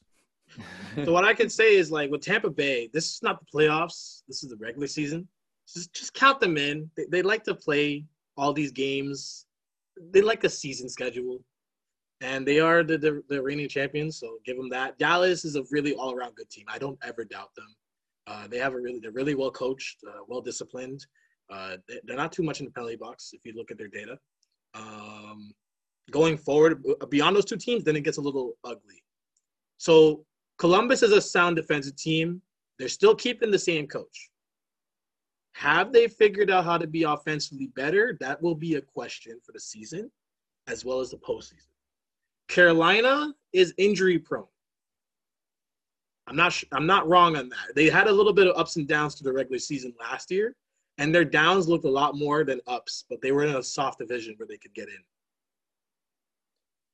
So 1.03 1.11
what 1.11 1.25
I 1.25 1.33
can 1.33 1.49
say 1.49 1.75
is 1.75 1.91
like 1.91 2.11
with 2.11 2.21
Tampa 2.21 2.49
Bay, 2.49 2.89
this 2.93 3.11
is 3.11 3.19
not 3.23 3.39
the 3.39 3.45
playoffs. 3.53 4.23
This 4.27 4.43
is 4.43 4.49
the 4.49 4.57
regular 4.57 4.87
season. 4.87 5.27
Just 5.67 5.93
just 5.93 6.13
count 6.13 6.39
them 6.39 6.57
in. 6.57 6.89
They, 6.97 7.05
they 7.09 7.21
like 7.21 7.43
to 7.45 7.55
play 7.55 8.05
all 8.37 8.53
these 8.53 8.71
games. 8.71 9.45
They 10.11 10.21
like 10.21 10.43
a 10.43 10.49
season 10.49 10.89
schedule, 10.89 11.39
and 12.21 12.45
they 12.45 12.59
are 12.59 12.83
the, 12.83 12.97
the 12.97 13.23
the 13.29 13.41
reigning 13.41 13.69
champions. 13.69 14.19
So 14.19 14.37
give 14.45 14.57
them 14.57 14.69
that. 14.69 14.97
Dallas 14.97 15.45
is 15.45 15.55
a 15.55 15.63
really 15.71 15.93
all 15.93 16.13
around 16.13 16.35
good 16.35 16.49
team. 16.49 16.65
I 16.67 16.77
don't 16.77 16.97
ever 17.03 17.23
doubt 17.23 17.55
them. 17.55 17.75
Uh, 18.25 18.47
they 18.47 18.57
have 18.57 18.73
a 18.73 18.79
really, 18.79 18.99
they're 18.99 19.11
really 19.11 19.35
well 19.35 19.51
coached, 19.51 19.97
uh, 20.07 20.21
well 20.27 20.41
disciplined. 20.41 21.05
Uh, 21.51 21.75
they're 22.05 22.17
not 22.17 22.31
too 22.31 22.43
much 22.43 22.59
in 22.59 22.65
the 22.65 22.71
penalty 22.71 22.95
box 22.95 23.31
if 23.33 23.45
you 23.45 23.53
look 23.53 23.69
at 23.69 23.77
their 23.77 23.89
data. 23.89 24.17
Um, 24.73 25.51
going 26.09 26.37
forward, 26.37 26.83
beyond 27.09 27.35
those 27.35 27.45
two 27.45 27.57
teams, 27.57 27.83
then 27.83 27.95
it 27.95 28.01
gets 28.01 28.17
a 28.17 28.21
little 28.21 28.53
ugly. 28.63 29.03
So 29.77 30.25
Columbus 30.63 31.03
is 31.03 31.11
a 31.11 31.19
sound 31.19 31.57
defensive 31.57 31.97
team. 31.97 32.41
They're 32.79 32.87
still 32.87 33.13
keeping 33.13 33.51
the 33.51 33.59
same 33.59 33.85
coach. 33.85 34.29
Have 35.55 35.91
they 35.91 36.07
figured 36.07 36.49
out 36.49 36.63
how 36.63 36.77
to 36.77 36.87
be 36.87 37.03
offensively 37.03 37.67
better? 37.75 38.15
That 38.21 38.41
will 38.41 38.55
be 38.55 38.75
a 38.75 38.81
question 38.81 39.41
for 39.45 39.51
the 39.51 39.59
season 39.59 40.09
as 40.67 40.85
well 40.85 41.01
as 41.01 41.11
the 41.11 41.17
postseason. 41.17 41.67
Carolina 42.47 43.33
is 43.51 43.73
injury 43.77 44.17
prone. 44.17 44.47
I'm 46.27 46.37
not 46.37 46.63
I'm 46.71 46.85
not 46.85 47.09
wrong 47.09 47.35
on 47.35 47.49
that. 47.49 47.75
They 47.75 47.89
had 47.89 48.07
a 48.07 48.13
little 48.13 48.31
bit 48.31 48.47
of 48.47 48.55
ups 48.55 48.77
and 48.77 48.87
downs 48.87 49.15
to 49.15 49.25
the 49.25 49.33
regular 49.33 49.59
season 49.59 49.93
last 49.99 50.31
year, 50.31 50.55
and 50.97 51.13
their 51.13 51.25
downs 51.25 51.67
looked 51.67 51.83
a 51.83 51.89
lot 51.89 52.15
more 52.15 52.45
than 52.45 52.61
ups, 52.67 53.03
but 53.09 53.21
they 53.21 53.33
were 53.33 53.43
in 53.43 53.57
a 53.57 53.61
soft 53.61 53.99
division 53.99 54.35
where 54.37 54.47
they 54.47 54.55
could 54.55 54.73
get 54.73 54.87
in. 54.87 55.03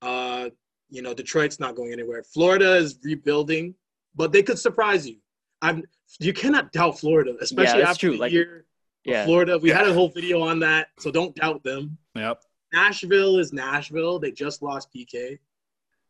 Uh, 0.01 0.49
you 0.89 1.02
know, 1.02 1.13
Detroit's 1.13 1.60
not 1.60 1.75
going 1.75 1.91
anywhere. 1.93 2.23
Florida 2.23 2.75
is 2.75 2.99
rebuilding, 3.04 3.75
but 4.15 4.32
they 4.32 4.43
could 4.43 4.60
surprise 4.60 5.08
you. 5.08 5.17
I'm 5.62 5.84
you 6.19 6.34
cannot 6.34 6.71
doubt 6.71 6.99
Florida, 6.99 7.36
especially 7.41 7.82
yeah, 7.82 7.89
after 7.89 8.08
true. 8.08 8.15
the 8.15 8.21
like, 8.21 8.32
year 8.32 8.65
yeah. 9.04 9.25
Florida. 9.25 9.58
We 9.58 9.69
yeah. 9.69 9.78
had 9.78 9.88
a 9.88 9.93
whole 9.93 10.10
video 10.10 10.41
on 10.41 10.60
that, 10.60 10.88
so 10.99 11.12
don't 11.12 11.36
doubt 11.36 11.63
them. 11.63 11.97
Yep. 12.15 12.41
Nashville 12.73 13.38
is 13.39 13.52
Nashville. 13.54 14.19
They 14.19 14.32
just 14.32 14.62
lost 14.62 14.89
PK. 14.93 15.39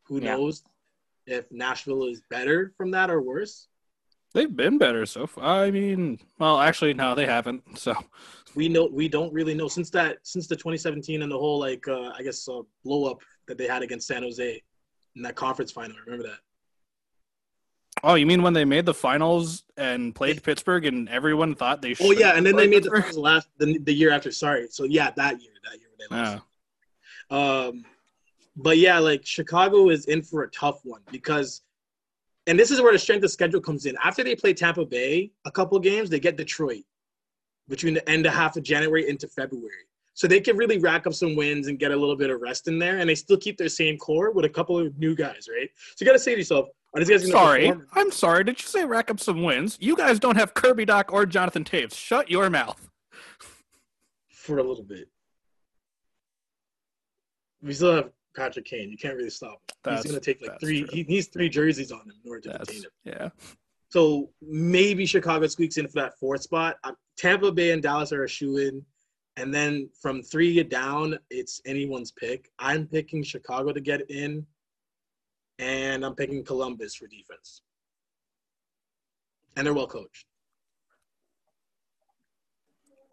Who 0.03 0.19
knows? 0.19 0.63
if 1.29 1.45
Nashville 1.51 2.05
is 2.05 2.21
better 2.29 2.73
from 2.75 2.91
that 2.91 3.09
or 3.09 3.21
worse? 3.21 3.67
They've 4.33 4.53
been 4.53 4.77
better 4.77 5.05
so 5.05 5.25
far. 5.25 5.63
I 5.63 5.71
mean, 5.71 6.19
well, 6.37 6.59
actually, 6.59 6.93
no, 6.93 7.15
they 7.15 7.25
haven't. 7.25 7.63
So 7.77 7.95
we 8.55 8.69
know 8.69 8.89
we 8.91 9.07
don't 9.07 9.33
really 9.33 9.53
know 9.53 9.67
since 9.67 9.89
that 9.91 10.17
since 10.23 10.47
the 10.47 10.55
2017 10.55 11.21
and 11.21 11.31
the 11.31 11.37
whole 11.37 11.59
like 11.59 11.87
uh, 11.87 12.11
I 12.17 12.23
guess 12.23 12.47
uh, 12.47 12.61
blow 12.83 13.09
up 13.09 13.21
that 13.47 13.57
they 13.57 13.67
had 13.67 13.81
against 13.81 14.07
San 14.07 14.23
Jose 14.23 14.61
in 15.19 15.23
that 15.23 15.35
conference 15.35 15.71
final. 15.71 15.95
Remember 16.05 16.27
that? 16.27 16.39
Oh, 18.03 18.15
you 18.15 18.25
mean 18.25 18.41
when 18.41 18.53
they 18.53 18.63
made 18.63 18.85
the 18.85 18.93
finals 18.93 19.63
and 19.75 20.15
played 20.15 20.41
Pittsburgh 20.41 20.85
and 20.85 21.09
everyone 21.09 21.53
thought 21.53 21.81
they? 21.81 21.93
Oh 21.99 22.11
yeah, 22.11 22.37
and 22.37 22.45
then 22.45 22.55
they 22.55 22.67
made 22.67 22.83
Pittsburgh? 22.83 23.03
the 23.03 23.09
finals 23.09 23.17
last 23.17 23.49
the, 23.57 23.77
the 23.79 23.93
year 23.93 24.11
after. 24.11 24.31
Sorry, 24.31 24.67
so 24.69 24.85
yeah, 24.85 25.11
that 25.17 25.41
year, 25.41 25.51
that 25.65 25.77
year 25.77 25.89
they 25.99 26.15
lost. 26.15 26.43
Yeah. 27.29 27.65
Um, 27.67 27.83
but 28.55 28.77
yeah, 28.77 28.99
like 28.99 29.25
Chicago 29.25 29.89
is 29.89 30.05
in 30.05 30.21
for 30.21 30.43
a 30.43 30.49
tough 30.51 30.79
one 30.83 31.01
because, 31.11 31.61
and 32.47 32.57
this 32.57 32.71
is 32.71 32.81
where 32.81 32.93
the 32.93 32.99
strength 32.99 33.23
of 33.23 33.31
schedule 33.31 33.59
comes 33.59 33.85
in. 33.85 33.97
After 34.01 34.23
they 34.23 34.35
play 34.35 34.53
Tampa 34.53 34.85
Bay 34.85 35.31
a 35.45 35.51
couple 35.51 35.77
games, 35.79 36.09
they 36.09 36.19
get 36.21 36.37
Detroit 36.37 36.83
between 37.67 37.93
the 37.93 38.09
end 38.09 38.25
of 38.25 38.33
half 38.33 38.55
of 38.55 38.63
January 38.63 39.09
into 39.09 39.27
February. 39.27 39.88
So 40.13 40.27
they 40.27 40.41
can 40.41 40.57
really 40.57 40.79
rack 40.79 41.07
up 41.07 41.13
some 41.13 41.35
wins 41.35 41.67
and 41.67 41.79
get 41.79 41.91
a 41.91 41.95
little 41.95 42.15
bit 42.15 42.29
of 42.29 42.41
rest 42.41 42.67
in 42.67 42.77
there, 42.77 42.97
and 42.97 43.09
they 43.09 43.15
still 43.15 43.37
keep 43.37 43.57
their 43.57 43.69
same 43.69 43.97
core 43.97 44.31
with 44.31 44.43
a 44.43 44.49
couple 44.49 44.77
of 44.77 44.97
new 44.97 45.15
guys, 45.15 45.47
right? 45.49 45.69
So 45.95 46.03
you 46.03 46.05
got 46.05 46.13
to 46.13 46.19
say 46.19 46.33
to 46.33 46.37
yourself, 46.39 46.67
are 46.93 46.99
these 46.99 47.09
guys 47.09 47.29
sorry, 47.29 47.71
I'm 47.93 48.11
sorry. 48.11 48.43
Did 48.43 48.59
you 48.61 48.67
say 48.67 48.83
rack 48.83 49.11
up 49.11 49.19
some 49.19 49.43
wins? 49.43 49.77
You 49.79 49.95
guys 49.95 50.19
don't 50.19 50.35
have 50.35 50.53
Kirby 50.55 50.87
Dach 50.87 51.05
or 51.13 51.25
Jonathan 51.25 51.63
Toews. 51.63 51.93
Shut 51.93 52.29
your 52.29 52.49
mouth. 52.49 52.89
For 54.31 54.57
a 54.57 54.63
little 54.63 54.83
bit. 54.83 55.07
We 57.61 57.73
still 57.73 57.95
have 57.95 58.09
Patrick 58.35 58.65
Kane. 58.65 58.89
You 58.89 58.97
can't 58.97 59.15
really 59.15 59.29
stop 59.29 59.51
him. 59.51 59.75
That's, 59.83 60.03
he's 60.03 60.11
going 60.11 60.21
to 60.21 60.33
take 60.33 60.41
like 60.41 60.59
three. 60.59 60.87
He 60.91 61.03
needs 61.03 61.27
three 61.27 61.49
jerseys 61.49 61.91
on 61.91 62.01
him 62.01 62.13
in 62.23 62.29
order 62.29 62.41
to 62.41 62.49
that's, 62.57 62.73
him. 62.73 62.85
Yeah. 63.03 63.29
So 63.89 64.29
maybe 64.41 65.05
Chicago 65.05 65.45
squeaks 65.47 65.77
in 65.77 65.87
for 65.87 66.01
that 66.01 66.17
fourth 66.19 66.41
spot. 66.41 66.77
Um, 66.83 66.95
Tampa 67.17 67.51
Bay 67.51 67.71
and 67.71 67.83
Dallas 67.83 68.11
are 68.11 68.23
a 68.23 68.29
shoe 68.29 68.57
in. 68.57 68.83
And 69.39 69.53
then 69.53 69.89
from 70.01 70.21
three 70.21 70.61
down, 70.63 71.17
it's 71.29 71.61
anyone's 71.65 72.11
pick. 72.11 72.51
I'm 72.59 72.85
picking 72.85 73.23
Chicago 73.23 73.71
to 73.71 73.79
get 73.79 74.09
in, 74.11 74.45
and 75.59 76.05
I'm 76.05 76.13
picking 76.13 76.43
Columbus 76.43 76.93
for 76.95 77.07
defense. 77.07 77.61
And 79.55 79.65
they're 79.65 79.73
well 79.73 79.87
coached. 79.87 80.25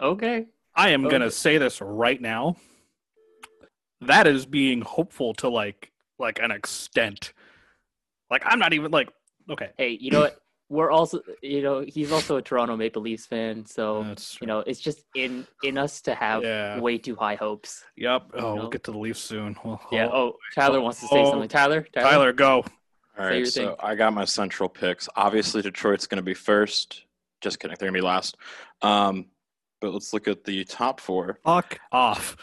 Okay. 0.01 0.47
I 0.75 0.91
am 0.91 1.07
okay. 1.07 1.11
going 1.11 1.23
to 1.23 1.31
say 1.31 1.59
this 1.59 1.81
right 1.81 2.21
now 2.21 2.57
that 4.01 4.27
is 4.27 4.47
being 4.47 4.81
hopeful 4.83 5.33
to 5.35 5.49
like 5.49 5.93
like 6.19 6.41
an 6.41 6.51
extent. 6.51 7.33
Like 8.31 8.43
I'm 8.45 8.59
not 8.59 8.73
even 8.73 8.91
like 8.91 9.11
okay. 9.51 9.71
Hey, 9.79 9.97
you 10.01 10.11
know 10.11 10.21
what? 10.21 10.41
We're 10.69 10.91
also 10.91 11.21
you 11.43 11.63
know 11.63 11.85
he's 11.87 12.11
also 12.11 12.37
a 12.37 12.43
Toronto 12.43 12.77
Maple 12.77 13.03
Leafs 13.03 13.27
fan, 13.27 13.65
so 13.67 14.15
you 14.41 14.47
know 14.49 14.61
it's 14.61 14.81
just 14.81 15.05
in 15.15 15.47
in 15.63 15.79
us 15.79 16.01
to 16.03 16.15
have 16.15 16.43
yeah. 16.43 16.81
way 16.81 16.99
too 16.99 17.15
high 17.15 17.37
hopes. 17.37 17.85
Yep. 17.97 18.33
Oh, 18.35 18.41
know? 18.41 18.55
we'll 18.57 18.71
get 18.71 18.83
to 18.85 18.91
the 18.91 18.99
Leafs 18.99 19.21
soon. 19.21 19.57
We'll, 19.65 19.81
yeah. 19.93 20.09
Oh, 20.13 20.37
Tyler 20.55 20.79
oh, 20.79 20.83
wants 20.83 21.01
to 21.01 21.07
say 21.07 21.21
oh, 21.21 21.31
something. 21.31 21.49
Tyler, 21.49 21.87
Tyler, 21.93 22.11
Tyler 22.11 22.33
go. 22.33 22.65
All 23.19 23.25
right, 23.25 23.47
so 23.47 23.69
thing. 23.69 23.77
I 23.81 23.95
got 23.95 24.13
my 24.13 24.25
central 24.25 24.69
picks. 24.69 25.09
Obviously, 25.17 25.63
Detroit's 25.63 26.07
going 26.07 26.17
to 26.17 26.23
be 26.23 26.35
first. 26.35 27.05
Just 27.41 27.61
kidding, 27.61 27.77
they're 27.79 27.89
going 27.89 27.95
to 27.95 28.01
be 28.01 28.07
last. 28.07 28.37
Um, 28.83 29.27
but 29.81 29.93
let's 29.93 30.13
look 30.13 30.29
at 30.29 30.45
the 30.45 30.65
top 30.65 31.01
four. 31.01 31.39
Fuck 31.45 31.79
off. 31.93 32.37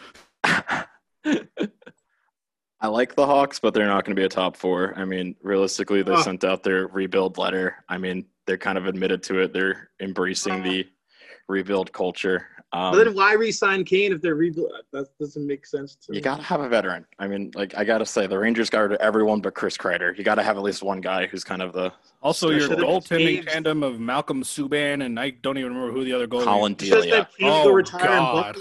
I 2.84 2.88
like 2.88 3.15
the 3.15 3.26
Hawks, 3.26 3.60
but 3.60 3.74
they're 3.74 3.88
not 3.88 4.04
going 4.04 4.13
to 4.13 4.19
be 4.19 4.26
a 4.26 4.30
top 4.30 4.58
four. 4.58 4.93
I 4.98 5.06
mean, 5.06 5.36
realistically, 5.41 6.04
they 6.04 6.17
sent 6.17 6.43
out 6.43 6.63
their 6.63 6.88
rebuild 6.88 7.38
letter. 7.38 7.78
I 7.88 7.98
mean, 7.98 8.26
they're 8.46 8.58
kind 8.58 8.78
of 8.78 8.88
admitted 8.88 9.24
to 9.24 9.39
it. 9.39 9.54
They're 9.54 9.89
embracing 10.02 10.63
the 10.63 10.86
rebuild 11.48 11.93
culture. 11.93 12.46
Um, 12.74 12.91
but 12.91 13.06
then 13.06 13.15
why 13.15 13.36
re-sign 13.36 13.86
Kane 13.86 14.12
if 14.12 14.22
they're 14.22 14.36
rebuild? 14.36 14.69
That 14.91 15.08
doesn't 15.17 15.48
make 15.48 15.65
sense 15.65 15.96
to 15.96 16.08
you 16.10 16.12
me. 16.12 16.17
You 16.17 16.24
got 16.24 16.38
to 16.38 16.43
have 16.43 16.60
a 16.60 16.67
veteran. 16.67 17.06
I 17.19 17.28
mean, 17.28 17.52
like 17.56 17.74
I 17.78 17.86
got 17.86 18.00
to 18.00 18.06
say, 18.06 18.28
the 18.28 18.38
Rangers 18.38 18.69
got 18.69 18.91
everyone 18.96 19.39
but 19.39 19.54
Chris 19.54 19.78
Kreider. 19.78 20.17
You 20.17 20.26
got 20.26 20.36
to 20.36 20.43
have 20.43 20.58
at 20.58 20.63
least 20.63 20.84
one 20.84 21.00
guy 21.00 21.28
who's 21.28 21.46
kind 21.46 21.62
of 21.62 21.72
the. 21.72 21.93
Also, 22.22 22.50
your 22.50 22.67
goaltending 22.67 23.48
tandem 23.48 23.84
of 23.84 24.02
Malcolm 24.02 24.43
Subban 24.43 25.06
and 25.06 25.17
I 25.17 25.30
don't 25.30 25.58
even 25.58 25.74
remember 25.74 25.93
who 25.93 26.04
the 26.04 26.12
other 26.12 26.28
goalie. 26.28 26.43
Collin 26.43 26.74
Delia. 26.74 27.30
Oh 27.43 27.82
God. 27.82 28.58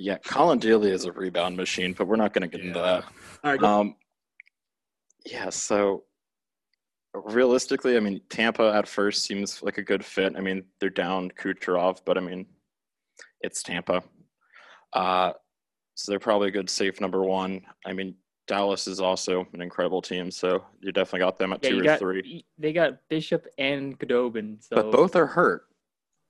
Yeah, 0.00 0.16
Collin 0.18 0.58
Delia 0.58 0.94
is 0.94 1.04
a 1.04 1.12
rebound 1.12 1.56
machine, 1.56 1.92
but 1.92 2.06
we're 2.06 2.16
not 2.16 2.32
going 2.32 2.48
to 2.48 2.56
get 2.56 2.64
yeah. 2.64 2.68
into 2.68 2.80
that. 2.80 3.04
All 3.44 3.50
right. 3.50 3.62
Um, 3.62 3.96
yeah. 5.26 5.50
So 5.50 6.04
realistically, 7.12 7.98
I 7.98 8.00
mean, 8.00 8.22
Tampa 8.30 8.72
at 8.74 8.88
first 8.88 9.24
seems 9.24 9.62
like 9.62 9.76
a 9.76 9.82
good 9.82 10.02
fit. 10.02 10.34
I 10.36 10.40
mean, 10.40 10.64
they're 10.80 10.88
down 10.88 11.30
Kucherov, 11.30 12.00
but 12.06 12.16
I 12.16 12.22
mean, 12.22 12.46
it's 13.42 13.62
Tampa. 13.62 14.02
Uh, 14.94 15.32
so 15.94 16.12
they're 16.12 16.18
probably 16.18 16.48
a 16.48 16.52
good 16.52 16.70
safe 16.70 16.98
number 17.00 17.22
one. 17.22 17.60
I 17.84 17.92
mean, 17.92 18.14
Dallas 18.46 18.86
is 18.86 19.00
also 19.00 19.46
an 19.52 19.60
incredible 19.60 20.00
team, 20.00 20.30
so 20.30 20.64
you 20.80 20.92
definitely 20.92 21.20
got 21.20 21.38
them 21.38 21.52
at 21.52 21.62
yeah, 21.62 21.70
two 21.70 21.80
or 21.80 21.84
got, 21.84 21.98
three. 21.98 22.46
They 22.58 22.72
got 22.72 23.00
Bishop 23.10 23.46
and 23.58 23.98
Khudobin, 23.98 24.62
so. 24.62 24.76
but 24.76 24.90
both 24.90 25.14
are 25.14 25.26
hurt. 25.26 25.64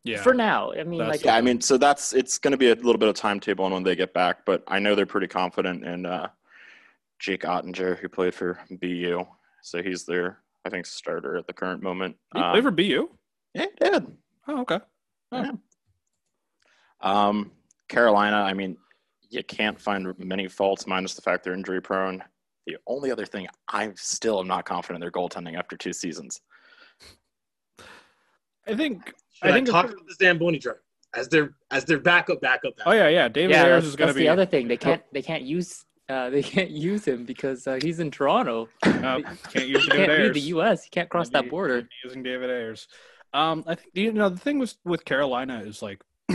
Yeah. 0.02 0.22
For 0.22 0.32
now, 0.32 0.72
I 0.72 0.82
mean, 0.84 0.98
that's 0.98 1.10
like 1.10 1.24
yeah, 1.24 1.36
I 1.36 1.42
mean, 1.42 1.60
so 1.60 1.76
that's 1.76 2.14
it's 2.14 2.38
going 2.38 2.52
to 2.52 2.56
be 2.56 2.70
a 2.70 2.74
little 2.74 2.96
bit 2.96 3.08
of 3.08 3.14
timetable 3.14 3.66
on 3.66 3.72
when 3.72 3.82
they 3.82 3.94
get 3.94 4.14
back, 4.14 4.46
but 4.46 4.62
I 4.66 4.78
know 4.78 4.94
they're 4.94 5.04
pretty 5.04 5.26
confident 5.26 5.84
in 5.84 6.06
uh, 6.06 6.28
Jake 7.18 7.42
Oettinger, 7.42 7.98
who 7.98 8.08
played 8.08 8.34
for 8.34 8.58
BU. 8.80 9.26
So 9.62 9.82
he's 9.82 10.06
their, 10.06 10.38
I 10.64 10.70
think, 10.70 10.86
starter 10.86 11.36
at 11.36 11.46
the 11.46 11.52
current 11.52 11.82
moment. 11.82 12.16
He 12.34 12.40
um, 12.40 12.52
played 12.52 12.64
for 12.64 12.70
BU? 12.70 13.10
Yeah, 13.54 13.66
he 13.78 13.90
did. 13.90 14.06
Oh, 14.48 14.60
okay. 14.62 14.78
Oh. 15.32 15.42
Yeah. 15.42 15.52
Um, 17.02 17.52
Carolina, 17.88 18.36
I 18.36 18.54
mean, 18.54 18.78
you 19.28 19.44
can't 19.44 19.80
find 19.80 20.12
many 20.18 20.48
faults 20.48 20.86
minus 20.86 21.14
the 21.14 21.22
fact 21.22 21.44
they're 21.44 21.54
injury 21.54 21.82
prone. 21.82 22.22
The 22.66 22.76
only 22.86 23.10
other 23.10 23.26
thing 23.26 23.48
I 23.68 23.92
still 23.96 24.40
am 24.40 24.46
not 24.46 24.64
confident 24.64 24.96
in 24.96 25.00
their 25.00 25.10
goaltending 25.10 25.58
after 25.58 25.76
two 25.76 25.92
seasons. 25.92 26.40
I 28.66 28.74
think 28.74 29.12
Should 29.42 29.50
I 29.50 29.54
think 29.54 29.68
talk 29.68 29.86
about 29.86 30.06
the 30.06 30.14
Zamboni 30.14 30.58
drive 30.58 30.76
as 31.14 31.28
their 31.28 31.54
as 31.70 31.84
their 31.84 31.98
backup 31.98 32.40
backup. 32.40 32.76
backup. 32.76 32.92
Oh 32.92 32.92
yeah, 32.92 33.08
yeah. 33.08 33.28
David 33.28 33.52
yeah, 33.52 33.64
Ayres 33.64 33.84
is 33.84 33.96
going 33.96 34.08
to 34.08 34.14
be 34.14 34.20
the 34.20 34.28
other 34.28 34.46
thing. 34.46 34.68
They 34.68 34.76
can't 34.76 35.02
they 35.12 35.22
can't 35.22 35.42
use 35.42 35.84
uh, 36.08 36.30
they 36.30 36.42
can't 36.42 36.70
use 36.70 37.06
him 37.06 37.24
because 37.24 37.66
uh, 37.66 37.78
he's 37.82 38.00
in 38.00 38.10
Toronto. 38.10 38.68
Uh, 39.00 39.18
can't 39.48 39.66
use 39.66 39.82
he 39.84 39.90
can't 39.90 40.12
leave 40.12 40.34
the 40.34 40.40
U.S. 40.40 40.84
He 40.84 40.90
can't 40.90 41.08
cross 41.08 41.30
that 41.30 41.48
border. 41.48 41.88
Using 42.04 42.22
David 42.22 42.50
Ayres. 42.50 42.86
Um, 43.32 43.64
I 43.66 43.76
think 43.76 43.88
you 43.94 44.12
know 44.12 44.28
the 44.28 44.38
thing 44.38 44.58
with 44.58 44.74
with 44.84 45.06
Carolina 45.06 45.62
is 45.64 45.80
like 45.80 46.02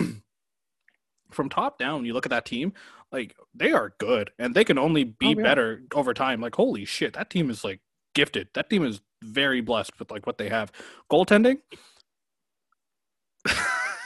from 1.32 1.50
top 1.50 1.78
down. 1.78 2.06
You 2.06 2.14
look 2.14 2.26
at 2.26 2.32
that 2.32 2.44
team, 2.44 2.74
like 3.12 3.36
they 3.54 3.72
are 3.72 3.94
good, 4.00 4.32
and 4.40 4.56
they 4.56 4.64
can 4.64 4.80
only 4.80 5.04
be 5.04 5.28
oh, 5.28 5.30
yeah. 5.38 5.44
better 5.44 5.84
over 5.94 6.12
time. 6.16 6.42
Like 6.42 6.56
holy 6.56 6.86
shit, 6.86 7.14
that 7.14 7.30
team 7.30 7.52
is 7.52 7.64
like 7.64 7.82
gifted. 8.16 8.48
That 8.56 8.68
team 8.68 8.84
is 8.84 9.02
very 9.22 9.62
blessed 9.62 10.00
with 10.00 10.10
like 10.10 10.26
what 10.26 10.40
they 10.40 10.50
have. 10.50 10.72
Goaltending. 11.12 11.60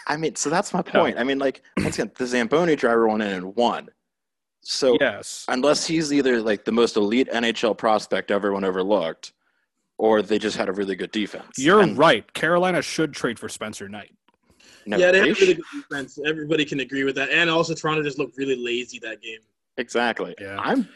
I 0.09 0.17
mean, 0.17 0.35
so 0.35 0.49
that's 0.49 0.73
my 0.73 0.81
point. 0.81 1.17
I 1.17 1.23
mean, 1.23 1.39
like 1.39 1.61
once 1.77 1.97
again, 1.97 2.11
the 2.17 2.25
Zamboni 2.25 2.75
driver 2.75 3.07
went 3.07 3.21
in 3.21 3.29
and 3.29 3.55
won. 3.55 3.89
So 4.61 4.97
yes, 4.99 5.45
unless 5.47 5.85
he's 5.85 6.11
either 6.11 6.41
like 6.41 6.65
the 6.65 6.71
most 6.71 6.97
elite 6.97 7.29
NHL 7.31 7.77
prospect 7.77 8.31
everyone 8.31 8.65
overlooked, 8.65 9.33
or 9.97 10.21
they 10.21 10.39
just 10.39 10.57
had 10.57 10.67
a 10.67 10.73
really 10.73 10.95
good 10.95 11.11
defense. 11.11 11.57
You're 11.57 11.81
and, 11.81 11.97
right. 11.97 12.31
Carolina 12.33 12.81
should 12.81 13.13
trade 13.13 13.37
for 13.37 13.47
Spencer 13.47 13.87
Knight. 13.87 14.13
No, 14.85 14.97
yeah, 14.97 15.11
they, 15.11 15.21
they 15.21 15.27
have 15.29 15.39
really 15.39 15.53
good 15.53 15.65
defense. 15.71 16.19
Everybody 16.25 16.65
can 16.65 16.79
agree 16.79 17.03
with 17.03 17.15
that. 17.15 17.29
And 17.29 17.49
also, 17.49 17.75
Toronto 17.75 18.01
just 18.01 18.17
looked 18.17 18.37
really 18.37 18.55
lazy 18.55 18.97
that 18.99 19.21
game. 19.21 19.39
Exactly. 19.77 20.33
Yeah. 20.41 20.57
I'm 20.59 20.89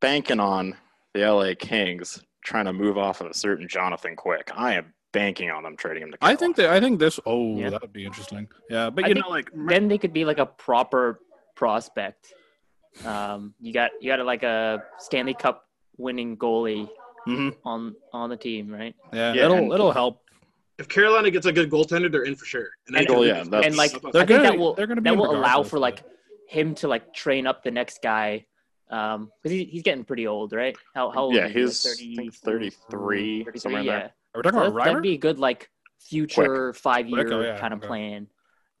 banking 0.00 0.40
on 0.40 0.74
the 1.14 1.20
LA 1.30 1.52
Kings 1.58 2.22
trying 2.44 2.64
to 2.64 2.72
move 2.72 2.98
off 2.98 3.20
of 3.20 3.28
a 3.28 3.34
certain 3.34 3.68
Jonathan 3.68 4.16
Quick. 4.16 4.50
I 4.54 4.74
am 4.74 4.92
banking 5.20 5.50
on 5.50 5.62
them 5.64 5.76
trading 5.76 6.02
him 6.04 6.10
to. 6.12 6.18
Carolina. 6.18 6.36
I 6.36 6.40
think 6.40 6.56
that 6.56 6.70
I 6.70 6.80
think 6.80 6.98
this. 6.98 7.18
Oh, 7.26 7.56
yeah. 7.56 7.70
that 7.70 7.82
would 7.82 7.92
be 7.92 8.04
interesting. 8.04 8.48
Yeah, 8.70 8.90
but 8.90 9.04
I 9.04 9.08
you 9.08 9.14
know, 9.14 9.28
like 9.28 9.50
then 9.54 9.88
they 9.88 9.98
could 9.98 10.12
be 10.12 10.24
like 10.24 10.38
a 10.38 10.46
proper 10.46 11.20
prospect 11.54 12.34
um, 13.04 13.54
you 13.60 13.72
got 13.72 13.90
you 14.00 14.14
got 14.14 14.24
like 14.24 14.42
a 14.42 14.82
Stanley 14.98 15.34
Cup 15.34 15.66
winning 15.98 16.36
goalie 16.36 16.88
mm-hmm. 17.26 17.50
on 17.64 17.94
on 18.12 18.30
the 18.30 18.36
team, 18.36 18.70
right? 18.70 18.94
Yeah, 19.12 19.34
yeah 19.34 19.44
it'll 19.44 19.72
it'll 19.72 19.92
help. 19.92 20.22
If 20.78 20.88
Carolina 20.88 21.30
gets 21.30 21.46
a 21.46 21.52
good 21.52 21.70
goaltender, 21.70 22.12
they're 22.12 22.24
in 22.24 22.36
for 22.36 22.44
sure. 22.44 22.68
And, 22.86 22.96
and, 22.96 23.24
yeah, 23.24 23.40
and 23.40 23.76
like 23.76 23.94
I 24.14 24.24
think 24.24 24.42
that 24.42 24.58
will 24.58 24.74
they're 24.74 24.86
gonna 24.86 25.00
that 25.02 25.16
will 25.16 25.34
allow 25.34 25.62
for 25.62 25.78
like 25.78 26.02
him 26.48 26.74
to 26.76 26.88
like 26.88 27.12
train 27.12 27.46
up 27.46 27.62
the 27.64 27.70
next 27.70 28.02
guy 28.02 28.46
um 28.88 29.32
because 29.42 29.50
he, 29.50 29.64
he's 29.64 29.82
getting 29.82 30.04
pretty 30.04 30.28
old 30.28 30.52
right 30.52 30.76
how, 30.94 31.10
how 31.10 31.22
old 31.22 31.34
yeah 31.34 31.48
he's 31.48 31.82
30, 31.82 32.30
33, 32.30 32.70
33 33.42 33.58
somewhere 33.58 33.82
yeah. 33.82 34.08
There 34.42 34.52
are 34.52 34.56
we 34.56 34.58
talking 34.58 34.70
so 34.70 34.76
about 34.76 34.84
that'd 34.84 35.02
be 35.02 35.14
a 35.14 35.18
good 35.18 35.38
like 35.38 35.70
future 36.00 36.72
Quick. 36.72 36.82
five 36.82 37.08
year 37.08 37.26
oh, 37.32 37.40
yeah, 37.40 37.58
kind 37.58 37.72
of 37.72 37.80
okay. 37.80 37.88
plan 37.88 38.28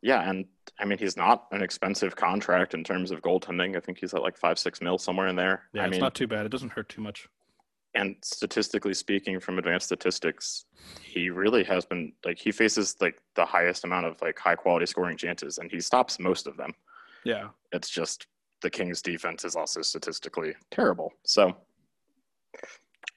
yeah, 0.06 0.28
and 0.28 0.44
I 0.78 0.84
mean 0.84 0.98
he's 0.98 1.16
not 1.16 1.46
an 1.50 1.62
expensive 1.62 2.14
contract 2.14 2.74
in 2.74 2.84
terms 2.84 3.10
of 3.10 3.22
goaltending. 3.22 3.76
I 3.76 3.80
think 3.80 3.98
he's 3.98 4.14
at 4.14 4.22
like 4.22 4.36
five 4.36 4.56
six 4.58 4.80
mil 4.80 4.98
somewhere 4.98 5.26
in 5.26 5.34
there. 5.34 5.64
Yeah, 5.72 5.82
I 5.82 5.86
it's 5.86 5.92
mean, 5.92 6.00
not 6.00 6.14
too 6.14 6.28
bad. 6.28 6.46
It 6.46 6.50
doesn't 6.50 6.70
hurt 6.70 6.88
too 6.88 7.00
much. 7.00 7.26
And 7.94 8.14
statistically 8.22 8.94
speaking, 8.94 9.40
from 9.40 9.58
advanced 9.58 9.86
statistics, 9.86 10.66
he 11.02 11.30
really 11.30 11.64
has 11.64 11.86
been 11.86 12.12
like 12.24 12.38
he 12.38 12.52
faces 12.52 12.94
like 13.00 13.20
the 13.34 13.44
highest 13.44 13.84
amount 13.84 14.06
of 14.06 14.20
like 14.20 14.38
high 14.38 14.54
quality 14.54 14.86
scoring 14.86 15.16
chances, 15.16 15.58
and 15.58 15.72
he 15.72 15.80
stops 15.80 16.20
most 16.20 16.46
of 16.46 16.56
them. 16.56 16.72
Yeah, 17.24 17.48
it's 17.72 17.90
just 17.90 18.26
the 18.62 18.70
Kings' 18.70 19.02
defense 19.02 19.44
is 19.44 19.56
also 19.56 19.82
statistically 19.82 20.54
terrible. 20.70 21.12
So 21.24 21.56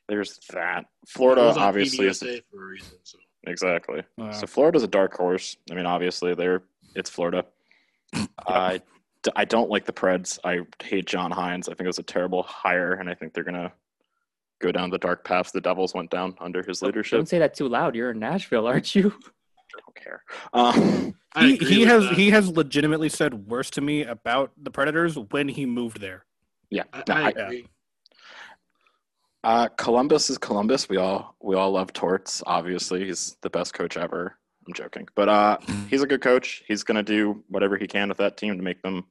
there's 0.10 0.40
that. 0.52 0.86
Florida 1.08 1.54
obviously 1.58 2.08
is 2.08 2.20
for 2.20 2.64
a 2.64 2.68
reason. 2.68 2.98
So. 3.04 3.18
Exactly. 3.48 4.04
Wow. 4.18 4.32
So 4.32 4.48
Florida's 4.48 4.84
a 4.84 4.88
dark 4.88 5.14
horse. 5.14 5.56
I 5.72 5.76
mean, 5.76 5.86
obviously 5.86 6.36
they're 6.36 6.64
it's 6.96 7.10
Florida. 7.10 7.46
I 8.48 8.82
I 9.36 9.46
don't 9.46 9.70
like 9.70 9.86
the 9.86 9.94
Preds. 9.94 10.40
I 10.44 10.60
hate 10.84 11.06
John 11.06 11.32
Hynes. 11.32 11.68
I 11.68 11.72
think 11.74 11.82
it 11.82 11.88
was 11.88 12.00
a 12.00 12.04
terrible 12.04 12.44
hire, 12.44 12.94
and 12.94 13.10
I 13.10 13.14
think 13.14 13.34
they're 13.34 13.44
gonna 13.44 13.72
go 14.60 14.72
down 14.72 14.90
the 14.90 14.98
dark 14.98 15.24
paths 15.24 15.52
the 15.52 15.62
Devils 15.62 15.94
went 15.94 16.10
down 16.10 16.36
under 16.40 16.62
his 16.64 16.82
leadership. 16.82 17.18
Don't 17.18 17.30
say 17.30 17.40
that 17.40 17.54
too 17.54 17.68
loud. 17.68 17.96
You're 17.96 18.12
in 18.12 18.20
Nashville, 18.20 18.68
aren't 18.68 18.94
you? 18.94 19.14
I 19.76 19.82
don't 19.82 19.96
care. 19.96 20.24
Um, 20.54 21.16
he 21.38 21.58
he 21.58 21.82
has 21.84 22.04
that. 22.04 22.14
he 22.14 22.30
has 22.32 22.50
legitimately 22.50 23.10
said 23.10 23.48
worse 23.48 23.70
to 23.72 23.82
me 23.82 24.04
about 24.04 24.52
the 24.62 24.72
Predators 24.72 25.18
when 25.18 25.48
he 25.48 25.66
moved 25.66 26.02
there. 26.02 26.26
Yeah, 26.70 26.84
I, 26.94 27.04
I 27.08 27.30
agree. 27.30 27.68
Uh, 29.44 29.70
Columbus 29.78 30.30
is 30.30 30.38
Columbus. 30.38 30.90
We 30.90 30.98
all 30.98 31.36
we 31.42 31.56
all 31.56 31.72
love 31.72 31.94
Torts. 31.94 32.44
Obviously, 32.46 33.06
he's 33.06 33.38
the 33.42 33.50
best 33.50 33.74
coach 33.74 33.98
ever. 33.98 34.38
I'm 34.68 34.74
joking, 34.74 35.08
but 35.16 35.30
uh, 35.30 35.58
he's 35.90 36.02
a 36.02 36.08
good 36.08 36.22
coach. 36.22 36.64
He's 36.68 36.84
going 36.84 36.98
to 36.98 37.04
do 37.04 37.44
whatever 37.48 37.78
he 37.78 37.88
can 37.88 38.10
with 38.10 38.18
that 38.18 38.38
team 38.38 38.56
to 38.58 38.64
make 38.64 38.82
them 38.82 39.06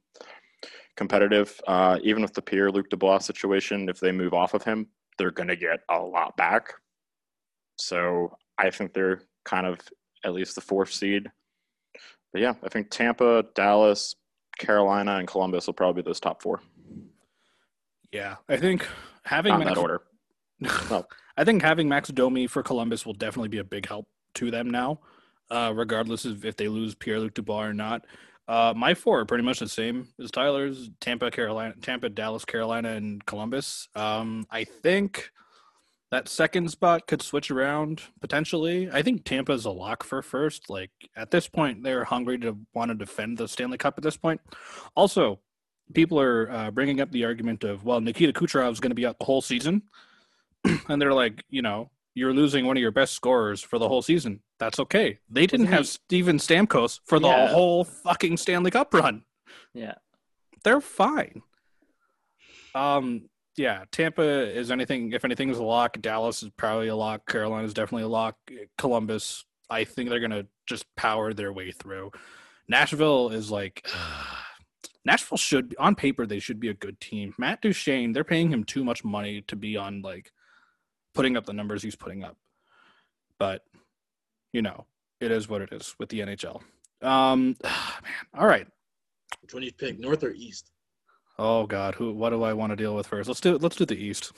competitive. 0.95 1.59
Uh, 1.67 1.97
even 2.03 2.21
with 2.21 2.33
the 2.33 2.41
Pierre 2.41 2.71
Luc 2.71 2.89
Dubois 2.89 3.19
situation, 3.19 3.89
if 3.89 3.99
they 3.99 4.11
move 4.11 4.33
off 4.33 4.53
of 4.53 4.63
him, 4.63 4.87
they're 5.17 5.31
going 5.31 5.49
to 5.49 5.55
get 5.55 5.79
a 5.89 5.99
lot 5.99 6.37
back. 6.37 6.73
So 7.77 8.37
I 8.57 8.69
think 8.69 8.93
they're 8.93 9.21
kind 9.43 9.65
of 9.65 9.79
at 10.23 10.33
least 10.33 10.55
the 10.55 10.61
fourth 10.61 10.93
seed. 10.93 11.27
But 12.31 12.41
yeah, 12.41 12.53
I 12.63 12.69
think 12.69 12.89
Tampa, 12.89 13.43
Dallas, 13.55 14.15
Carolina, 14.59 15.17
and 15.17 15.27
Columbus 15.27 15.65
will 15.65 15.73
probably 15.73 16.03
be 16.03 16.05
those 16.05 16.19
top 16.19 16.41
four. 16.41 16.61
Yeah, 18.11 18.35
I 18.47 18.57
think 18.57 18.87
having 19.23 19.57
Not 19.57 19.65
that 19.65 19.77
order. 19.77 20.01
No. 20.59 21.05
I 21.37 21.43
think 21.43 21.61
having 21.61 21.87
Max 21.87 22.09
Domi 22.09 22.47
for 22.47 22.63
Columbus 22.63 23.05
will 23.05 23.13
definitely 23.13 23.49
be 23.49 23.59
a 23.59 23.63
big 23.63 23.87
help 23.87 24.07
to 24.35 24.51
them 24.51 24.69
now 24.69 24.99
uh, 25.51 25.73
regardless 25.75 26.25
of 26.25 26.45
if 26.45 26.55
they 26.55 26.67
lose 26.67 26.95
Pierre 26.95 27.19
Luc 27.19 27.33
Dubois 27.33 27.65
or 27.65 27.73
not. 27.73 28.05
Uh, 28.47 28.73
my 28.75 28.93
four 28.93 29.19
are 29.19 29.25
pretty 29.25 29.43
much 29.43 29.59
the 29.59 29.69
same 29.69 30.07
as 30.21 30.31
Tyler's: 30.31 30.89
Tampa, 30.99 31.29
Carolina, 31.29 31.75
Tampa, 31.81 32.09
Dallas, 32.09 32.45
Carolina, 32.45 32.89
and 32.89 33.23
Columbus. 33.25 33.87
Um, 33.95 34.45
I 34.49 34.63
think 34.63 35.31
that 36.11 36.27
second 36.27 36.71
spot 36.71 37.05
could 37.05 37.21
switch 37.21 37.51
around 37.51 38.01
potentially. 38.21 38.89
I 38.91 39.03
think 39.03 39.23
Tampa's 39.23 39.65
a 39.65 39.71
lock 39.71 40.03
for 40.03 40.23
first. 40.23 40.69
Like 40.69 40.89
at 41.15 41.29
this 41.29 41.47
point, 41.47 41.83
they're 41.83 42.03
hungry 42.03 42.39
to 42.39 42.57
want 42.73 42.89
to 42.89 42.95
defend 42.95 43.37
the 43.37 43.47
Stanley 43.47 43.77
Cup. 43.77 43.95
At 43.97 44.03
this 44.03 44.17
point, 44.17 44.41
also, 44.95 45.39
people 45.93 46.19
are 46.19 46.49
uh, 46.51 46.71
bringing 46.71 47.01
up 47.01 47.11
the 47.11 47.25
argument 47.25 47.63
of 47.63 47.85
well, 47.85 48.01
Nikita 48.01 48.33
Kucherov 48.33 48.71
is 48.71 48.79
going 48.79 48.91
to 48.91 48.95
be 48.95 49.05
out 49.05 49.19
the 49.19 49.25
whole 49.25 49.43
season, 49.43 49.83
and 50.89 51.01
they're 51.01 51.13
like, 51.13 51.43
you 51.49 51.61
know, 51.61 51.89
you're 52.15 52.33
losing 52.33 52.65
one 52.65 52.77
of 52.77 52.81
your 52.81 52.91
best 52.91 53.13
scorers 53.13 53.61
for 53.61 53.79
the 53.79 53.87
whole 53.87 54.01
season. 54.01 54.41
That's 54.59 54.79
okay. 54.79 55.19
They 55.29 55.47
didn't 55.47 55.67
have. 55.67 55.87
Steven 55.87 56.37
Stamkos 56.37 56.99
for 57.05 57.19
the 57.19 57.27
yeah. 57.27 57.47
whole 57.47 57.83
fucking 57.83 58.37
Stanley 58.37 58.71
Cup 58.71 58.93
run. 58.93 59.23
Yeah. 59.73 59.95
They're 60.63 60.81
fine. 60.81 61.41
Um 62.75 63.29
yeah, 63.55 63.83
Tampa 63.91 64.21
is 64.21 64.71
anything 64.71 65.11
if 65.11 65.25
anything 65.25 65.49
is 65.49 65.57
a 65.57 65.63
lock, 65.63 65.99
Dallas 66.01 66.43
is 66.43 66.49
probably 66.55 66.87
a 66.87 66.95
lock, 66.95 67.27
Carolina 67.27 67.65
is 67.65 67.73
definitely 67.73 68.03
a 68.03 68.07
lock, 68.07 68.37
Columbus, 68.77 69.43
I 69.69 69.83
think 69.83 70.09
they're 70.09 70.19
going 70.19 70.31
to 70.31 70.47
just 70.65 70.85
power 70.95 71.33
their 71.33 71.53
way 71.53 71.71
through. 71.71 72.11
Nashville 72.67 73.29
is 73.29 73.51
like 73.51 73.87
Nashville 75.05 75.37
should 75.37 75.75
on 75.79 75.95
paper 75.95 76.25
they 76.25 76.39
should 76.39 76.59
be 76.59 76.69
a 76.69 76.73
good 76.73 76.99
team. 76.99 77.33
Matt 77.37 77.61
Duchene, 77.61 78.11
they're 78.11 78.23
paying 78.23 78.51
him 78.51 78.63
too 78.63 78.83
much 78.83 79.03
money 79.03 79.41
to 79.47 79.55
be 79.55 79.77
on 79.77 80.01
like 80.01 80.31
putting 81.19 81.35
up 81.35 81.45
the 81.45 81.51
numbers 81.51 81.83
he's 81.83 81.97
putting 81.97 82.23
up. 82.23 82.37
But 83.39 83.65
you 84.53 84.61
know, 84.61 84.85
it 85.19 85.31
is 85.31 85.49
what 85.49 85.61
it 85.61 85.73
is 85.73 85.93
with 85.99 86.07
the 86.07 86.21
NHL. 86.21 86.61
Um 87.01 87.57
man, 87.63 88.25
all 88.33 88.47
right. 88.47 88.65
Which 89.41 89.53
one 89.53 89.59
do 89.59 89.65
you 89.65 89.73
pick, 89.73 89.99
north 89.99 90.23
or 90.23 90.31
east? 90.31 90.71
Oh 91.37 91.65
god, 91.65 91.95
who 91.95 92.13
what 92.13 92.29
do 92.29 92.43
I 92.43 92.53
want 92.53 92.71
to 92.71 92.77
deal 92.77 92.95
with 92.95 93.07
first? 93.07 93.27
Let's 93.27 93.41
do 93.41 93.57
let's 93.57 93.75
do 93.75 93.85
the 93.85 94.01
east. 94.01 94.31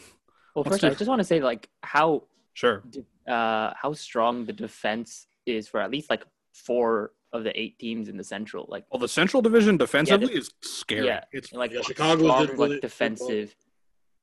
Well, 0.56 0.64
let's 0.64 0.70
first 0.70 0.82
do... 0.82 0.88
I 0.88 0.94
just 0.96 1.08
want 1.08 1.20
to 1.20 1.24
say 1.24 1.40
like 1.40 1.70
how 1.84 2.24
sure 2.54 2.82
uh 3.28 3.74
how 3.80 3.94
strong 3.94 4.46
the 4.46 4.54
defense 4.54 5.28
is 5.46 5.68
for 5.68 5.82
at 5.82 5.92
least 5.92 6.10
like 6.10 6.24
four 6.56 7.12
of 7.32 7.44
the 7.44 7.60
eight 7.60 7.78
teams 7.78 8.10
in 8.10 8.18
the 8.18 8.24
Central. 8.24 8.66
Like, 8.68 8.86
well, 8.92 9.00
the 9.00 9.08
Central 9.08 9.44
Division 9.44 9.78
defensively 9.78 10.34
yeah, 10.34 10.40
is 10.40 10.52
scary. 10.64 11.06
Yeah, 11.06 11.24
it's 11.32 11.54
like 11.54 11.72
yeah, 11.72 11.82
Chicago 11.82 12.44
strong, 12.44 12.58
like 12.58 12.82
defensive 12.82 13.56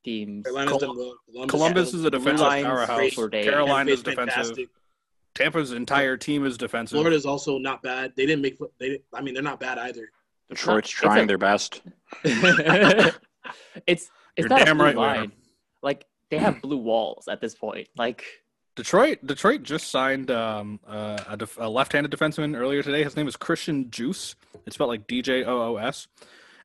teams. 0.03 0.45
Col- 0.45 1.15
Columbus 1.47 1.93
is 1.93 2.03
a 2.03 2.11
defensive 2.11 2.47
powerhouse. 2.47 3.15
Carolina's 3.15 4.03
defensive. 4.03 4.33
Fantastic. 4.33 4.69
Tampa's 5.35 5.71
entire 5.71 6.17
team 6.17 6.45
is 6.45 6.57
defensive. 6.57 6.97
Florida's 6.97 7.25
also 7.25 7.57
not 7.57 7.81
bad. 7.81 8.13
They 8.15 8.25
didn't 8.25 8.41
make. 8.41 8.57
They. 8.79 8.99
I 9.13 9.21
mean, 9.21 9.33
they're 9.33 9.43
not 9.43 9.59
bad 9.59 9.77
either. 9.77 10.09
Detroit's 10.49 10.89
trying 10.89 11.25
a, 11.25 11.27
their 11.27 11.37
best. 11.37 11.81
it's 12.23 13.19
it's 13.85 14.09
You're 14.37 14.49
not 14.49 14.67
a 14.67 14.75
blue 14.75 14.83
right 14.83 14.95
line. 14.97 15.31
Like 15.81 16.05
they 16.29 16.37
have 16.37 16.61
blue 16.61 16.77
walls 16.77 17.27
at 17.27 17.39
this 17.39 17.55
point. 17.55 17.87
Like 17.95 18.25
Detroit 18.75 19.19
Detroit 19.25 19.63
just 19.63 19.91
signed 19.91 20.31
um, 20.31 20.79
uh, 20.87 21.19
a, 21.27 21.37
def- 21.37 21.57
a, 21.59 21.69
left-handed 21.69 22.11
defenseman 22.11 22.57
earlier 22.57 22.81
today. 22.81 23.03
His 23.03 23.15
name 23.15 23.27
is 23.27 23.35
Christian 23.35 23.85
Djoos. 23.85 24.35
It's 24.65 24.75
spelled 24.75 24.89
like 24.89 25.07
D 25.07 25.21
J 25.21 25.43
O 25.43 25.61
O 25.61 25.75
S. 25.77 26.07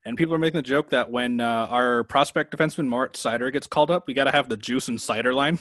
And 0.05 0.15
people 0.17 0.35
are 0.35 0.39
making 0.39 0.59
the 0.59 0.63
joke 0.67 0.91
that 0.91 1.09
when 1.09 1.41
uh, 1.41 1.67
our 1.69 2.03
prospect 2.03 2.55
defenseman 2.55 2.87
Moritz 2.87 3.21
Seider 3.23 3.51
gets 3.51 3.65
called 3.65 3.89
up, 3.89 4.05
we 4.07 4.13
got 4.13 4.25
to 4.25 4.31
have 4.31 4.49
the 4.49 4.57
Juice 4.57 4.87
and 4.87 5.01
cider 5.01 5.33
line. 5.33 5.57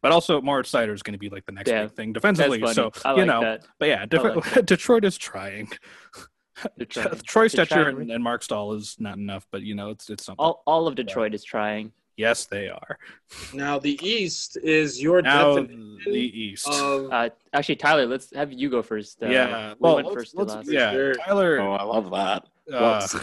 but 0.00 0.12
also, 0.12 0.40
Moritz 0.40 0.72
Seider 0.72 0.94
is 0.94 1.02
going 1.02 1.12
to 1.12 1.18
be 1.18 1.28
like 1.28 1.44
the 1.44 1.52
next 1.52 1.68
yeah, 1.68 1.82
big 1.82 1.92
thing 1.92 2.12
defensively. 2.14 2.66
So 2.72 2.90
you 3.16 3.26
know, 3.26 3.42
that. 3.42 3.66
but 3.78 3.88
yeah, 3.88 4.06
like 4.10 4.64
Detroit 4.66 5.04
is 5.04 5.18
trying. 5.18 5.68
Troy 6.88 7.46
Stecher 7.46 7.88
and, 7.88 8.10
and, 8.10 8.24
Marc 8.24 8.42
Staal 8.42 8.72
is 8.72 8.96
not 8.98 9.16
enough, 9.16 9.46
but 9.52 9.62
you 9.62 9.74
know, 9.74 9.90
it's 9.90 10.10
it's 10.10 10.24
something. 10.24 10.42
All 10.44 10.62
all 10.66 10.88
of 10.88 10.94
Detroit 10.94 11.34
is 11.34 11.44
trying. 11.44 11.92
Yes, 12.18 12.46
they 12.46 12.68
are. 12.68 12.98
Now 13.54 13.78
the 13.78 13.96
East 14.04 14.58
is 14.60 15.00
your 15.00 15.22
now 15.22 15.54
definition 15.54 15.98
the 16.04 16.40
East. 16.40 16.66
Of... 16.66 17.12
Uh, 17.12 17.30
actually, 17.52 17.76
Tyler, 17.76 18.06
let's 18.06 18.34
have 18.34 18.52
you 18.52 18.68
go 18.68 18.82
first. 18.82 19.22
Uh, 19.22 19.28
yeah, 19.28 19.74
well, 19.78 19.94
went 19.94 20.12
first 20.12 20.36
let's, 20.36 20.68
yeah, 20.68 20.90
sure. 20.90 21.14
Tyler. 21.14 21.60
Oh, 21.60 21.74
I 21.74 21.84
love 21.84 22.10
that. 22.10 22.42
Uh, 22.72 22.80
well, 22.80 23.00
so, 23.02 23.20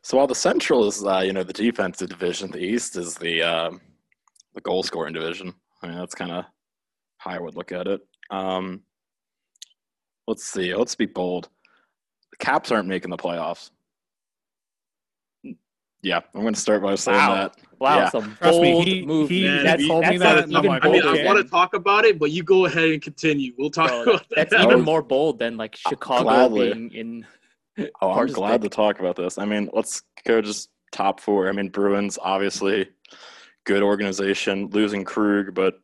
so, 0.00 0.16
while 0.16 0.26
the 0.26 0.34
Central 0.34 0.88
is, 0.88 1.04
uh, 1.04 1.18
you 1.18 1.34
know, 1.34 1.42
the 1.42 1.52
defensive 1.52 2.08
division, 2.08 2.50
the 2.50 2.58
East 2.58 2.96
is 2.96 3.16
the 3.16 3.42
um, 3.42 3.82
the 4.54 4.62
goal 4.62 4.82
scoring 4.82 5.12
division. 5.12 5.52
I 5.82 5.88
mean, 5.88 5.98
that's 5.98 6.14
kind 6.14 6.32
of 6.32 6.46
how 7.18 7.32
I 7.32 7.38
would 7.38 7.54
look 7.54 7.70
at 7.70 7.86
it. 7.86 8.00
Um, 8.30 8.80
let's 10.26 10.46
see. 10.46 10.74
Let's 10.74 10.94
be 10.94 11.06
bold. 11.06 11.50
The 12.30 12.38
Caps 12.38 12.72
aren't 12.72 12.88
making 12.88 13.10
the 13.10 13.18
playoffs. 13.18 13.72
Yeah, 16.02 16.20
I'm 16.34 16.42
going 16.42 16.54
to 16.54 16.60
start 16.60 16.82
by 16.82 16.96
saying 16.96 17.16
wow. 17.16 17.34
that. 17.34 17.56
Wow, 17.78 17.96
yeah. 17.96 18.10
some 18.10 18.36
Trust 18.36 18.60
bold 18.60 18.62
me, 18.62 18.84
he, 18.84 19.06
move. 19.06 19.28
He, 19.28 19.46
that's, 19.46 19.86
told 19.86 20.04
that's 20.04 20.12
me 20.12 20.18
that. 20.18 20.48
Even 20.48 20.70
I 20.70 20.88
mean, 20.88 21.02
I 21.02 21.24
want 21.24 21.38
to 21.38 21.44
talk 21.44 21.74
about 21.74 22.04
it, 22.04 22.18
but 22.18 22.30
you 22.30 22.42
go 22.42 22.66
ahead 22.66 22.90
and 22.90 23.02
continue. 23.02 23.52
We'll 23.58 23.70
talk 23.70 23.88
Bro, 23.88 24.02
about 24.02 24.28
that. 24.30 24.50
That's 24.50 24.64
even 24.64 24.82
more 24.82 25.02
bold 25.02 25.38
than 25.38 25.56
like 25.56 25.76
uh, 25.86 25.90
Chicago 25.90 26.24
Gladly. 26.24 26.72
being 26.72 26.92
in. 26.92 27.26
Oh, 28.00 28.12
I'm 28.12 28.26
glad 28.26 28.62
to 28.62 28.68
talk 28.68 29.00
about 29.00 29.16
this. 29.16 29.38
I 29.38 29.44
mean, 29.44 29.70
let's 29.72 30.02
go 30.26 30.40
just 30.40 30.70
top 30.92 31.20
four. 31.20 31.48
I 31.48 31.52
mean, 31.52 31.70
Bruins 31.70 32.18
obviously 32.20 32.88
good 33.64 33.82
organization, 33.82 34.68
losing 34.70 35.04
Krug, 35.04 35.54
but 35.54 35.74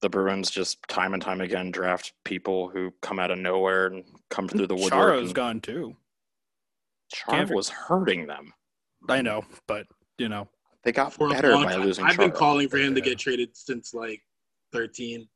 the 0.00 0.08
Bruins 0.08 0.50
just 0.50 0.78
time 0.88 1.14
and 1.14 1.22
time 1.22 1.40
again 1.40 1.70
draft 1.70 2.12
people 2.24 2.68
who 2.68 2.92
come 3.02 3.18
out 3.18 3.30
of 3.30 3.38
nowhere 3.38 3.86
and 3.86 4.04
come 4.30 4.48
through 4.48 4.66
the 4.66 4.74
woodwork. 4.74 4.92
Chara's 4.92 5.32
gone 5.32 5.60
too. 5.60 5.96
Chara 7.12 7.46
was 7.46 7.68
hurting 7.68 8.26
them. 8.26 8.52
I 9.08 9.22
know, 9.22 9.44
but 9.66 9.86
you 10.18 10.28
know 10.28 10.48
they 10.84 10.92
got 10.92 11.12
for 11.12 11.28
better 11.28 11.52
by 11.52 11.76
losing. 11.76 12.04
I've 12.04 12.16
been 12.16 12.30
calling 12.30 12.68
for 12.68 12.78
him 12.78 12.94
to 12.94 13.00
get 13.00 13.18
traded 13.18 13.50
since 13.56 13.92
like 13.94 14.22
13. 14.72 15.28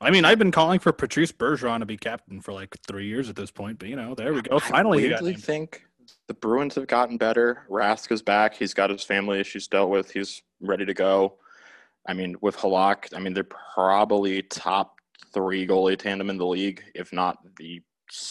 I 0.00 0.10
mean, 0.10 0.24
I've 0.24 0.38
been 0.38 0.50
calling 0.50 0.80
for 0.80 0.92
Patrice 0.92 1.32
Bergeron 1.32 1.80
to 1.80 1.86
be 1.86 1.96
captain 1.96 2.40
for 2.40 2.52
like 2.52 2.76
three 2.86 3.06
years 3.06 3.28
at 3.28 3.36
this 3.36 3.50
point, 3.50 3.78
but 3.78 3.88
you 3.88 3.96
know, 3.96 4.14
there 4.14 4.32
we 4.32 4.42
go. 4.42 4.58
Finally, 4.58 5.14
I 5.14 5.18
really 5.18 5.34
think 5.34 5.84
the 6.28 6.34
Bruins 6.34 6.74
have 6.74 6.86
gotten 6.88 7.16
better. 7.16 7.66
Rask 7.70 8.10
is 8.10 8.22
back. 8.22 8.54
He's 8.54 8.74
got 8.74 8.90
his 8.90 9.04
family 9.04 9.38
issues 9.38 9.68
dealt 9.68 9.90
with. 9.90 10.10
He's 10.10 10.42
ready 10.60 10.84
to 10.84 10.94
go. 10.94 11.38
I 12.08 12.14
mean, 12.14 12.36
with 12.40 12.56
Halak, 12.56 13.14
I 13.14 13.20
mean, 13.20 13.32
they're 13.32 13.44
probably 13.74 14.42
top 14.42 14.96
three 15.32 15.66
goalie 15.66 15.98
tandem 15.98 16.30
in 16.30 16.36
the 16.36 16.46
league, 16.46 16.82
if 16.94 17.12
not 17.12 17.38
the 17.56 17.80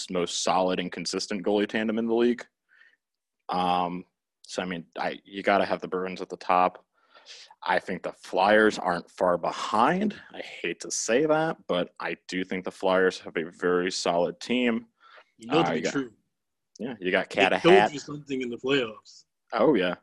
most 0.10 0.44
solid 0.44 0.80
and 0.80 0.91
consistent 0.91 1.46
goalie 1.46 1.67
tandem 1.67 1.98
in 1.98 2.06
the 2.06 2.13
league. 2.13 2.46
Um, 3.50 4.06
so 4.52 4.62
I 4.62 4.66
mean, 4.66 4.84
I 4.98 5.18
you 5.24 5.44
got 5.44 5.60
to 5.60 5.66
have 5.66 5.80
the 5.80 5.88
Bruins 5.88 6.22
at 6.22 6.28
the 6.28 6.36
top. 6.36 6.84
I 7.66 7.80
think 7.80 8.04
the 8.04 8.12
Flyers 8.12 8.78
aren't 8.78 9.10
far 9.10 9.38
behind. 9.38 10.14
I 10.34 10.42
hate 10.42 10.82
to 10.82 10.92
say 10.92 11.26
that, 11.26 11.56
but 11.70 11.94
I 12.02 12.18
do 12.28 12.44
think 12.44 12.66
the 12.66 12.72
Flyers 12.72 13.18
have 13.20 13.38
a 13.38 13.46
very 13.46 13.90
solid 13.92 14.42
team. 14.42 14.88
You 15.38 15.48
know 15.48 15.62
uh, 15.62 15.72
you 15.72 15.82
got, 15.82 15.94
true. 15.94 16.12
Yeah, 16.80 16.96
you 17.00 17.12
got 17.12 17.30
Cat 17.30 17.54
a 17.54 17.60
hat. 17.60 17.94
You 17.94 18.00
something 18.00 18.42
in 18.42 18.50
the 18.50 18.58
playoffs. 18.58 19.24
Oh 19.54 19.76
yeah. 19.76 19.96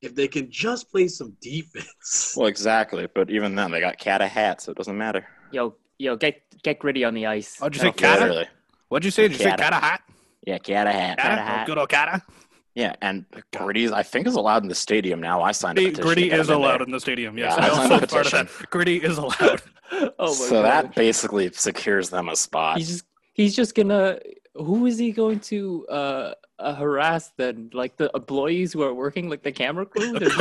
If 0.00 0.14
they 0.14 0.28
can 0.28 0.50
just 0.50 0.90
play 0.90 1.06
some 1.06 1.36
defense. 1.42 2.32
Well, 2.38 2.46
exactly. 2.46 3.06
But 3.14 3.28
even 3.28 3.54
then, 3.54 3.70
they 3.70 3.80
got 3.80 3.98
Cat 3.98 4.22
a 4.22 4.28
hat, 4.28 4.62
so 4.62 4.72
it 4.72 4.78
doesn't 4.78 4.96
matter. 4.96 5.26
Yo, 5.52 5.74
yo, 5.98 6.16
get 6.16 6.40
get 6.62 6.78
gritty 6.78 7.04
on 7.04 7.12
the 7.12 7.26
ice. 7.26 7.58
What'd 7.58 7.76
you 7.76 7.82
say, 7.82 7.92
Cat? 7.92 8.22
Really. 8.22 8.48
What'd 8.88 9.04
you 9.04 9.10
say? 9.10 9.24
Did 9.24 9.32
you 9.32 9.44
say 9.44 9.56
Cat 9.56 9.74
a 9.74 9.76
hat? 9.76 10.00
Yeah, 10.46 10.56
Cat 10.56 10.86
a 10.86 10.92
hat. 10.92 11.18
Cat 11.18 11.38
a 11.38 11.42
hat. 11.42 11.66
Good 11.66 11.76
old 11.76 11.90
Cat. 11.90 12.22
Yeah, 12.80 12.94
and 13.02 13.26
Gritty, 13.54 13.92
I 13.92 14.02
think, 14.02 14.26
is 14.26 14.36
allowed 14.36 14.62
in 14.62 14.70
the 14.70 14.74
stadium 14.74 15.20
now. 15.20 15.42
I 15.42 15.52
signed 15.52 15.78
a 15.78 15.82
petition. 15.82 16.02
Gritty 16.02 16.30
is 16.30 16.48
allowed 16.48 16.80
in 16.80 16.90
the 16.90 16.98
stadium. 16.98 17.36
Yes, 17.36 17.54
yeah, 17.58 17.66
I, 17.66 17.68
I 17.68 17.70
also 17.70 18.06
part 18.06 18.26
of 18.26 18.32
that. 18.32 18.70
Gritty 18.70 18.96
is 18.96 19.18
allowed. 19.18 19.60
oh 20.18 20.32
so 20.32 20.62
that 20.62 20.94
basically 20.94 21.52
secures 21.52 22.08
them 22.08 22.30
a 22.30 22.36
spot. 22.36 22.78
He's 22.78 22.88
just 22.88 23.04
he's 23.34 23.54
just 23.54 23.74
gonna. 23.74 24.18
Who 24.54 24.86
is 24.86 24.98
he 24.98 25.12
going 25.12 25.38
to 25.40 25.86
uh, 25.88 26.34
uh, 26.58 26.74
harass 26.74 27.32
then? 27.36 27.70
Like 27.72 27.96
the 27.96 28.10
employees 28.14 28.72
who 28.72 28.82
are 28.82 28.92
working 28.92 29.28
like 29.28 29.44
the 29.44 29.52
camera 29.52 29.86
crew? 29.86 30.12
There's 30.18 30.36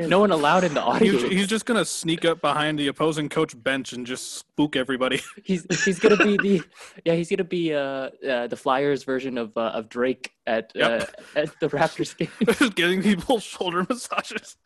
no, 0.00 0.06
no, 0.06 0.20
one 0.20 0.32
allowed 0.32 0.64
in 0.64 0.74
the 0.74 0.82
audience. 0.82 1.22
he's, 1.22 1.30
he's, 1.30 1.46
just 1.46 1.64
gonna 1.64 1.84
sneak 1.84 2.24
up 2.24 2.40
behind 2.40 2.76
the 2.76 2.88
opposing 2.88 3.28
coach 3.28 3.60
bench 3.62 3.92
and 3.92 4.04
just 4.04 4.34
spook 4.36 4.74
everybody. 4.74 5.20
He's 5.44 5.64
he's 5.84 6.00
gonna 6.00 6.16
be 6.16 6.36
the 6.36 6.62
yeah 7.04 7.14
he's 7.14 7.30
gonna 7.30 7.44
be 7.44 7.72
uh, 7.72 8.10
uh 8.28 8.46
the 8.48 8.56
flyers 8.56 9.04
version 9.04 9.38
of 9.38 9.56
uh, 9.56 9.70
of 9.74 9.88
drake 9.88 10.32
at 10.46 10.72
yep. 10.74 11.14
uh, 11.36 11.40
at 11.40 11.60
the 11.60 11.68
raptors 11.68 12.16
game. 12.16 12.28
Just 12.44 12.74
giving 12.74 13.00
people 13.00 13.38
shoulder 13.38 13.86
massages. 13.88 14.56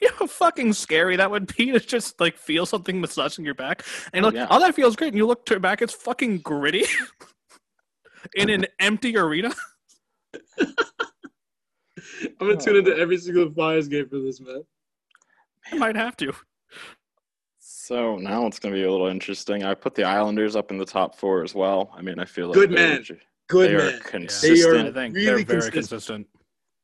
You 0.00 0.08
know 0.08 0.14
how 0.20 0.26
fucking 0.26 0.74
scary 0.74 1.16
that 1.16 1.30
would 1.30 1.54
be 1.56 1.70
to 1.72 1.80
just 1.80 2.20
like 2.20 2.36
feel 2.36 2.66
something 2.66 3.00
massaging 3.00 3.44
your 3.44 3.54
back? 3.54 3.82
And 4.12 4.24
oh, 4.24 4.28
like 4.28 4.36
yeah. 4.36 4.46
all 4.46 4.60
that 4.60 4.74
feels 4.74 4.94
great. 4.94 5.08
And 5.08 5.16
you 5.16 5.26
look 5.26 5.46
to 5.46 5.54
your 5.54 5.60
back 5.60 5.80
it's 5.80 5.94
fucking 5.94 6.38
gritty 6.38 6.84
in 8.34 8.50
an 8.50 8.66
empty 8.78 9.16
arena 9.16 9.52
I'm 12.40 12.48
gonna 12.48 12.56
tune 12.56 12.76
into 12.76 12.96
every 12.96 13.18
single 13.18 13.50
Flyers 13.50 13.88
game 13.88 14.08
for 14.08 14.18
this, 14.18 14.40
man. 14.40 14.62
I 15.72 15.76
might 15.76 15.96
have 15.96 16.16
to. 16.18 16.32
So 17.58 18.16
now 18.16 18.46
it's 18.46 18.58
gonna 18.58 18.74
be 18.74 18.84
a 18.84 18.90
little 18.90 19.06
interesting. 19.06 19.64
I 19.64 19.74
put 19.74 19.94
the 19.94 20.04
Islanders 20.04 20.56
up 20.56 20.70
in 20.70 20.78
the 20.78 20.84
top 20.84 21.14
four 21.14 21.42
as 21.42 21.54
well. 21.54 21.92
I 21.96 22.02
mean, 22.02 22.18
I 22.18 22.24
feel 22.24 22.48
like 22.48 22.54
good 22.54 22.70
man, 22.70 23.04
good 23.48 23.70
they 23.70 23.76
man. 23.76 23.94
Are 23.94 23.98
consistent. 24.00 24.72
They 24.72 24.80
are 24.80 24.90
I 24.90 24.92
think 24.92 25.14
really 25.14 25.44
they're 25.44 25.60
very 25.60 25.70
consistent. 25.70 25.72
consistent. 25.72 26.26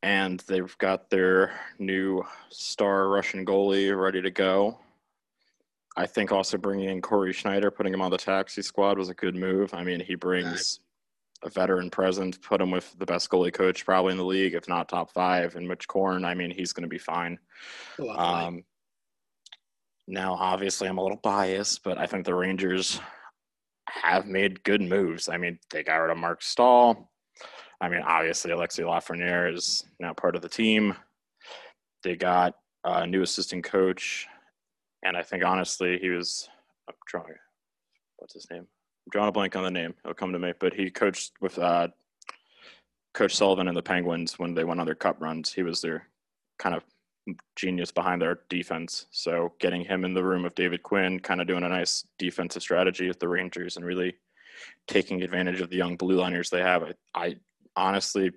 And 0.04 0.40
they've 0.48 0.76
got 0.78 1.10
their 1.10 1.52
new 1.78 2.24
star 2.50 3.08
Russian 3.08 3.46
goalie 3.46 3.96
ready 3.96 4.20
to 4.20 4.30
go. 4.30 4.78
I 5.96 6.06
think 6.06 6.32
also 6.32 6.56
bringing 6.56 6.88
in 6.88 7.00
Cory 7.00 7.32
Schneider, 7.32 7.70
putting 7.70 7.94
him 7.94 8.00
on 8.00 8.10
the 8.10 8.16
taxi 8.16 8.62
squad 8.62 8.98
was 8.98 9.10
a 9.10 9.14
good 9.14 9.36
move. 9.36 9.74
I 9.74 9.84
mean, 9.84 10.00
he 10.00 10.16
brings 10.16 10.80
a 11.44 11.50
veteran 11.50 11.90
presence, 11.90 12.38
put 12.38 12.60
him 12.60 12.70
with 12.70 12.96
the 12.98 13.06
best 13.06 13.28
goalie 13.30 13.52
coach 13.52 13.84
probably 13.84 14.12
in 14.12 14.18
the 14.18 14.24
league, 14.24 14.54
if 14.54 14.68
not 14.68 14.88
top 14.88 15.12
five. 15.12 15.56
And 15.56 15.66
Mitch 15.66 15.88
Korn, 15.88 16.24
I 16.24 16.34
mean, 16.34 16.50
he's 16.50 16.72
going 16.72 16.82
to 16.82 16.88
be 16.88 16.98
fine. 16.98 17.38
Um, 18.16 18.64
Now, 20.08 20.34
obviously, 20.34 20.88
I'm 20.88 20.98
a 20.98 21.02
little 21.02 21.20
biased, 21.22 21.82
but 21.84 21.96
I 21.98 22.06
think 22.06 22.24
the 22.24 22.34
Rangers 22.34 23.00
have 23.88 24.26
made 24.26 24.62
good 24.64 24.82
moves. 24.82 25.28
I 25.28 25.36
mean, 25.36 25.58
they 25.70 25.82
got 25.82 25.96
rid 25.96 26.10
of 26.10 26.18
Marc 26.18 26.42
Staal. 26.42 27.08
I 27.80 27.88
mean, 27.88 28.02
obviously, 28.02 28.50
Alexi 28.50 28.84
Lafreniere 28.84 29.54
is 29.54 29.84
now 30.00 30.12
part 30.12 30.36
of 30.36 30.42
the 30.42 30.48
team. 30.48 30.94
They 32.02 32.16
got 32.16 32.54
a 32.84 33.06
new 33.06 33.22
assistant 33.22 33.64
coach, 33.64 34.26
and 35.04 35.16
I 35.16 35.22
think 35.22 35.44
honestly, 35.44 35.98
he 35.98 36.10
was. 36.10 36.48
I'm 36.88 36.94
drawing. 37.06 37.34
What's 38.16 38.34
his 38.34 38.48
name? 38.50 38.66
Drawing 39.10 39.28
a 39.28 39.32
blank 39.32 39.56
on 39.56 39.64
the 39.64 39.70
name. 39.70 39.94
It'll 40.04 40.14
come 40.14 40.32
to 40.32 40.38
me. 40.38 40.52
But 40.58 40.74
he 40.74 40.90
coached 40.90 41.32
with 41.40 41.58
uh, 41.58 41.88
Coach 43.14 43.34
Sullivan 43.34 43.68
and 43.68 43.76
the 43.76 43.82
Penguins 43.82 44.38
when 44.38 44.54
they 44.54 44.64
went 44.64 44.80
on 44.80 44.86
their 44.86 44.94
cup 44.94 45.20
runs. 45.20 45.52
He 45.52 45.62
was 45.62 45.80
their 45.80 46.08
kind 46.58 46.74
of 46.74 46.84
genius 47.56 47.92
behind 47.92 48.20
their 48.20 48.40
defense. 48.48 49.06
So 49.10 49.52
getting 49.60 49.84
him 49.84 50.04
in 50.04 50.14
the 50.14 50.24
room 50.24 50.42
with 50.42 50.54
David 50.54 50.82
Quinn, 50.82 51.20
kind 51.20 51.40
of 51.40 51.46
doing 51.46 51.64
a 51.64 51.68
nice 51.68 52.06
defensive 52.18 52.62
strategy 52.62 53.08
with 53.08 53.20
the 53.20 53.28
Rangers 53.28 53.76
and 53.76 53.84
really 53.84 54.16
taking 54.86 55.22
advantage 55.22 55.60
of 55.60 55.70
the 55.70 55.76
young 55.76 55.96
blue 55.96 56.16
liners 56.16 56.50
they 56.50 56.60
have. 56.60 56.82
I, 56.82 56.92
I 57.14 57.36
honestly, 57.76 58.32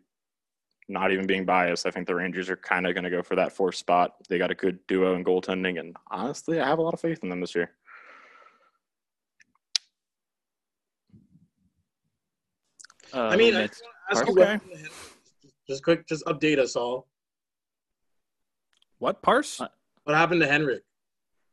not 0.87 1.11
even 1.11 1.25
being 1.25 1.45
biased, 1.45 1.85
I 1.85 1.91
think 1.91 2.07
the 2.07 2.15
Rangers 2.15 2.49
are 2.49 2.57
kind 2.57 2.85
of 2.85 2.93
going 2.93 3.03
to 3.03 3.09
go 3.09 3.23
for 3.23 3.35
that 3.35 3.53
fourth 3.53 3.75
spot. 3.75 4.15
They 4.29 4.37
got 4.37 4.51
a 4.51 4.55
good 4.55 4.79
duo 4.87 5.15
in 5.15 5.23
goaltending, 5.23 5.79
and 5.79 5.95
honestly, 6.11 6.59
I 6.59 6.67
have 6.67 6.79
a 6.79 6.83
lot 6.83 6.93
of 6.93 6.99
faith 6.99 7.19
in 7.23 7.29
them 7.29 7.41
this 7.41 7.55
year. 7.55 7.71
Uh, 13.15 13.29
I 13.29 13.37
mean, 13.37 13.55
I 13.55 13.69
ask 14.11 14.27
okay. 14.27 14.59
just 15.69 15.83
quick, 15.83 16.05
just 16.05 16.25
update 16.25 16.59
us 16.59 16.75
all. 16.75 17.07
What 18.99 19.21
Parse? 19.21 19.61
What 20.03 20.15
happened 20.15 20.41
to 20.41 20.47
Henrik? 20.47 20.83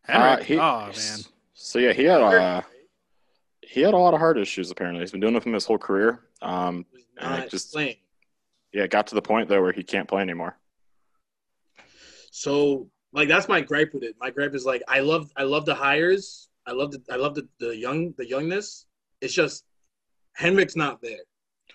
Henrik? 0.03 0.41
Uh, 0.41 0.43
he, 0.43 0.59
oh 0.59 0.87
man. 0.87 1.19
So 1.55 1.79
yeah, 1.79 1.93
he 1.93 2.03
had 2.03 2.21
uh, 2.21 2.63
he 3.61 3.81
had 3.81 3.95
a 3.95 3.97
lot 3.97 4.13
of 4.13 4.19
heart 4.19 4.39
issues. 4.39 4.73
Apparently, 4.73 5.01
he's 5.03 5.13
been 5.13 5.21
doing 5.21 5.37
it 5.37 5.43
from 5.43 5.53
his 5.53 5.65
whole 5.65 5.79
career. 5.79 6.25
Um, 6.43 6.85
and 7.21 7.45
it 7.45 7.51
just 7.51 7.73
playing. 7.73 7.95
yeah, 8.73 8.83
it 8.83 8.91
got 8.91 9.07
to 9.09 9.15
the 9.15 9.23
point 9.23 9.49
though 9.49 9.63
where 9.63 9.73
he 9.73 9.85
can't 9.85 10.09
play 10.09 10.21
anymore. 10.21 10.59
So 12.33 12.89
like 13.13 13.29
that's 13.29 13.49
my 13.49 13.61
gripe 13.61 13.95
with 13.95 14.03
it. 14.03 14.17
My 14.19 14.31
gripe 14.31 14.55
is 14.57 14.65
like 14.65 14.83
I 14.89 14.99
love 14.99 15.31
I 15.37 15.45
love 15.45 15.65
the 15.65 15.77
hires. 15.77 16.49
I 16.67 16.73
love 16.73 16.91
the 16.91 17.01
I 17.09 17.17
love 17.17 17.37
the, 17.37 17.47
the 17.61 17.77
young 17.77 18.15
the 18.19 18.29
youngness. 18.29 18.87
It's 19.21 19.33
just 19.33 19.65
Henrik's 20.33 20.75
not 20.75 21.01
there 21.01 21.21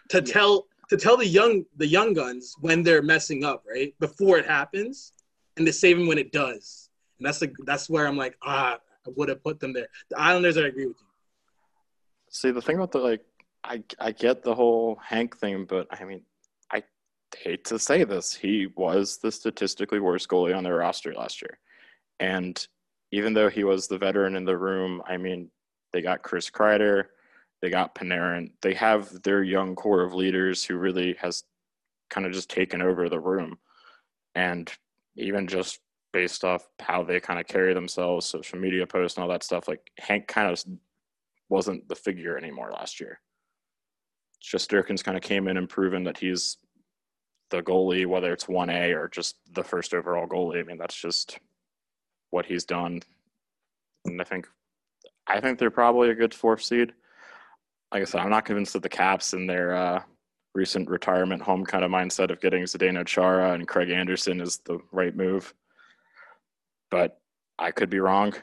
to 0.09 0.17
yeah. 0.17 0.33
tell 0.33 0.67
to 0.89 0.97
tell 0.97 1.17
the 1.17 1.27
young 1.27 1.65
the 1.77 1.87
young 1.87 2.13
guns 2.13 2.55
when 2.61 2.83
they're 2.83 3.01
messing 3.01 3.43
up 3.43 3.63
right 3.69 3.93
before 3.99 4.37
it 4.37 4.45
happens 4.45 5.13
and 5.57 5.65
to 5.65 5.73
save 5.73 5.97
them 5.97 6.07
when 6.07 6.17
it 6.17 6.31
does. 6.31 6.89
And 7.19 7.27
that's 7.27 7.39
the 7.39 7.51
that's 7.65 7.89
where 7.89 8.07
I'm 8.07 8.17
like, 8.17 8.37
ah, 8.43 8.77
I 9.05 9.09
would 9.15 9.29
have 9.29 9.43
put 9.43 9.59
them 9.59 9.73
there. 9.73 9.87
The 10.09 10.19
Islanders, 10.19 10.57
I 10.57 10.67
agree 10.67 10.87
with 10.87 10.97
you. 10.99 11.07
See, 12.29 12.51
the 12.51 12.61
thing 12.61 12.75
about 12.75 12.91
the 12.91 12.99
like, 12.99 13.25
I 13.63 13.83
I 13.99 14.11
get 14.11 14.43
the 14.43 14.55
whole 14.55 14.99
Hank 15.03 15.37
thing, 15.37 15.65
but 15.65 15.87
I 15.91 16.03
mean, 16.05 16.21
I 16.71 16.83
hate 17.35 17.65
to 17.65 17.79
say 17.79 18.03
this, 18.03 18.33
he 18.33 18.67
was 18.75 19.17
the 19.17 19.31
statistically 19.31 19.99
worst 19.99 20.29
goalie 20.29 20.55
on 20.55 20.63
their 20.63 20.75
roster 20.75 21.13
last 21.13 21.41
year, 21.41 21.57
and 22.19 22.65
even 23.11 23.33
though 23.33 23.49
he 23.49 23.63
was 23.63 23.87
the 23.87 23.97
veteran 23.97 24.35
in 24.35 24.45
the 24.45 24.57
room, 24.57 25.01
I 25.07 25.17
mean, 25.17 25.49
they 25.93 26.01
got 26.01 26.23
Chris 26.23 26.49
Kreider, 26.49 27.05
they 27.61 27.69
got 27.69 27.95
Panarin, 27.95 28.51
they 28.61 28.73
have 28.73 29.23
their 29.23 29.43
young 29.43 29.75
core 29.75 30.03
of 30.03 30.13
leaders 30.13 30.63
who 30.63 30.77
really 30.77 31.15
has 31.19 31.43
kind 32.09 32.25
of 32.25 32.33
just 32.33 32.49
taken 32.49 32.81
over 32.81 33.09
the 33.09 33.19
room, 33.19 33.57
and 34.35 34.71
even 35.15 35.47
just 35.47 35.79
based 36.13 36.43
off 36.43 36.67
how 36.79 37.03
they 37.03 37.19
kind 37.19 37.39
of 37.39 37.47
carry 37.47 37.73
themselves, 37.73 38.25
social 38.25 38.59
media 38.59 38.87
posts 38.87 39.17
and 39.17 39.23
all 39.23 39.29
that 39.29 39.43
stuff. 39.43 39.67
Like 39.67 39.91
Hank 39.99 40.27
kind 40.27 40.51
of 40.51 40.63
wasn't 41.49 41.87
the 41.89 41.95
figure 41.95 42.37
anymore 42.37 42.71
last 42.71 42.99
year. 42.99 43.19
Shesterkin's 44.43 45.03
kind 45.03 45.17
of 45.17 45.23
came 45.23 45.47
in 45.47 45.57
and 45.57 45.67
proven 45.67 46.03
that 46.03 46.17
he's 46.17 46.57
the 47.49 47.61
goalie, 47.61 48.05
whether 48.05 48.31
it's 48.31 48.45
1A 48.45 48.95
or 48.95 49.07
just 49.07 49.37
the 49.53 49.63
first 49.63 49.93
overall 49.93 50.27
goalie. 50.27 50.59
I 50.59 50.63
mean, 50.63 50.77
that's 50.77 50.99
just 50.99 51.39
what 52.29 52.45
he's 52.45 52.65
done. 52.65 53.01
And 54.05 54.21
I 54.21 54.23
think 54.23 54.47
I 55.27 55.41
think 55.41 55.59
they're 55.59 55.69
probably 55.69 56.09
a 56.09 56.15
good 56.15 56.33
fourth 56.33 56.63
seed. 56.63 56.93
Like 57.93 58.01
I 58.01 58.05
said, 58.05 58.21
I'm 58.21 58.29
not 58.29 58.45
convinced 58.45 58.73
that 58.73 58.83
the 58.83 58.89
Caps 58.89 59.33
and 59.33 59.49
their 59.49 59.75
uh, 59.75 60.01
recent 60.53 60.89
retirement 60.89 61.41
home 61.41 61.65
kind 61.65 61.85
of 61.85 61.91
mindset 61.91 62.31
of 62.31 62.41
getting 62.41 62.63
Zdeno 62.63 63.05
Chara 63.05 63.53
and 63.53 63.67
Craig 63.67 63.89
Anderson 63.89 64.41
is 64.41 64.57
the 64.65 64.79
right 64.91 65.15
move. 65.15 65.53
But 66.91 67.19
I 67.59 67.71
could 67.71 67.89
be 67.89 67.99
wrong. 67.99 68.33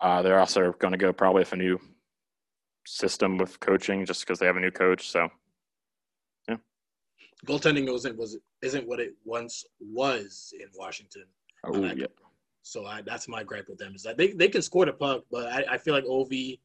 Uh, 0.00 0.22
they're 0.22 0.38
also 0.38 0.72
going 0.72 0.92
to 0.92 0.98
go 0.98 1.12
probably 1.12 1.40
with 1.40 1.52
a 1.52 1.56
new 1.56 1.80
system 2.86 3.38
with 3.38 3.60
coaching 3.60 4.06
just 4.06 4.20
because 4.20 4.38
they 4.38 4.46
have 4.46 4.56
a 4.56 4.60
new 4.60 4.70
coach. 4.70 5.10
So, 5.10 5.28
yeah. 6.48 6.56
Goaltending 7.46 7.90
wasn't 7.90 8.16
was 8.16 8.36
isn't 8.62 8.86
what 8.86 9.00
it 9.00 9.14
once 9.24 9.64
was 9.80 10.52
in 10.58 10.68
Washington. 10.74 11.24
Oh 11.64 11.84
yeah. 11.84 12.06
So 12.62 12.84
I, 12.86 13.02
that's 13.02 13.28
my 13.28 13.42
gripe 13.42 13.68
with 13.68 13.78
them 13.78 13.94
is 13.94 14.02
that 14.02 14.16
they, 14.18 14.32
they 14.32 14.48
can 14.48 14.62
score 14.62 14.84
the 14.84 14.92
puck, 14.92 15.24
but 15.30 15.46
I, 15.46 15.64
I 15.70 15.78
feel 15.78 15.94
like 15.94 16.04
Ovi 16.04 16.58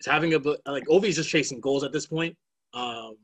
is 0.00 0.06
having 0.06 0.34
a 0.34 0.38
like 0.66 0.86
Ovi's 0.86 1.16
just 1.16 1.30
chasing 1.30 1.60
goals 1.60 1.84
at 1.84 1.92
this 1.92 2.06
point. 2.06 2.36
Um, 2.74 3.16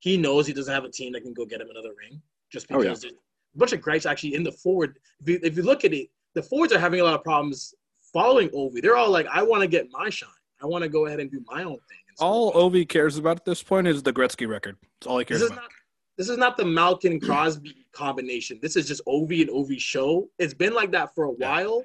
he 0.00 0.16
knows 0.16 0.46
he 0.46 0.52
doesn't 0.52 0.72
have 0.72 0.84
a 0.84 0.90
team 0.90 1.12
that 1.12 1.22
can 1.22 1.32
go 1.32 1.46
get 1.46 1.60
him 1.60 1.70
another 1.70 1.90
ring 1.98 2.20
just 2.52 2.68
because 2.68 2.82
oh, 2.82 2.86
yeah. 2.86 2.94
there's 2.94 3.04
a 3.04 3.58
bunch 3.58 3.72
of 3.72 3.80
gripes 3.80 4.06
actually 4.06 4.34
in 4.34 4.42
the 4.42 4.52
forward. 4.52 4.98
If 5.20 5.28
you, 5.28 5.40
if 5.42 5.56
you 5.56 5.62
look 5.62 5.84
at 5.84 5.92
it, 5.92 6.08
the 6.34 6.42
forwards 6.42 6.72
are 6.72 6.78
having 6.78 7.00
a 7.00 7.04
lot 7.04 7.14
of 7.14 7.22
problems 7.22 7.74
following 8.12 8.48
Ovi. 8.50 8.82
They're 8.82 8.96
all 8.96 9.10
like, 9.10 9.26
I 9.32 9.42
want 9.42 9.62
to 9.62 9.68
get 9.68 9.88
my 9.90 10.10
shine. 10.10 10.28
I 10.62 10.66
want 10.66 10.82
to 10.82 10.88
go 10.88 11.06
ahead 11.06 11.20
and 11.20 11.30
do 11.30 11.42
my 11.46 11.62
own 11.62 11.78
thing. 11.88 11.98
All 12.20 12.52
Ovi 12.52 12.88
cares 12.88 13.18
about 13.18 13.38
at 13.38 13.44
this 13.44 13.62
point 13.62 13.86
is 13.86 14.02
the 14.02 14.12
Gretzky 14.12 14.48
record. 14.48 14.76
That's 15.00 15.06
all 15.08 15.18
he 15.18 15.24
cares 15.24 15.40
this 15.40 15.50
about. 15.50 15.62
Not, 15.62 15.70
this 16.16 16.28
is 16.28 16.38
not 16.38 16.56
the 16.56 16.64
Malkin 16.64 17.18
Crosby 17.18 17.86
combination. 17.92 18.58
This 18.62 18.76
is 18.76 18.86
just 18.86 19.04
Ovi 19.06 19.40
and 19.40 19.50
Ovi 19.50 19.80
show. 19.80 20.28
It's 20.38 20.54
been 20.54 20.74
like 20.74 20.92
that 20.92 21.14
for 21.14 21.24
a 21.24 21.32
yeah. 21.38 21.50
while, 21.50 21.84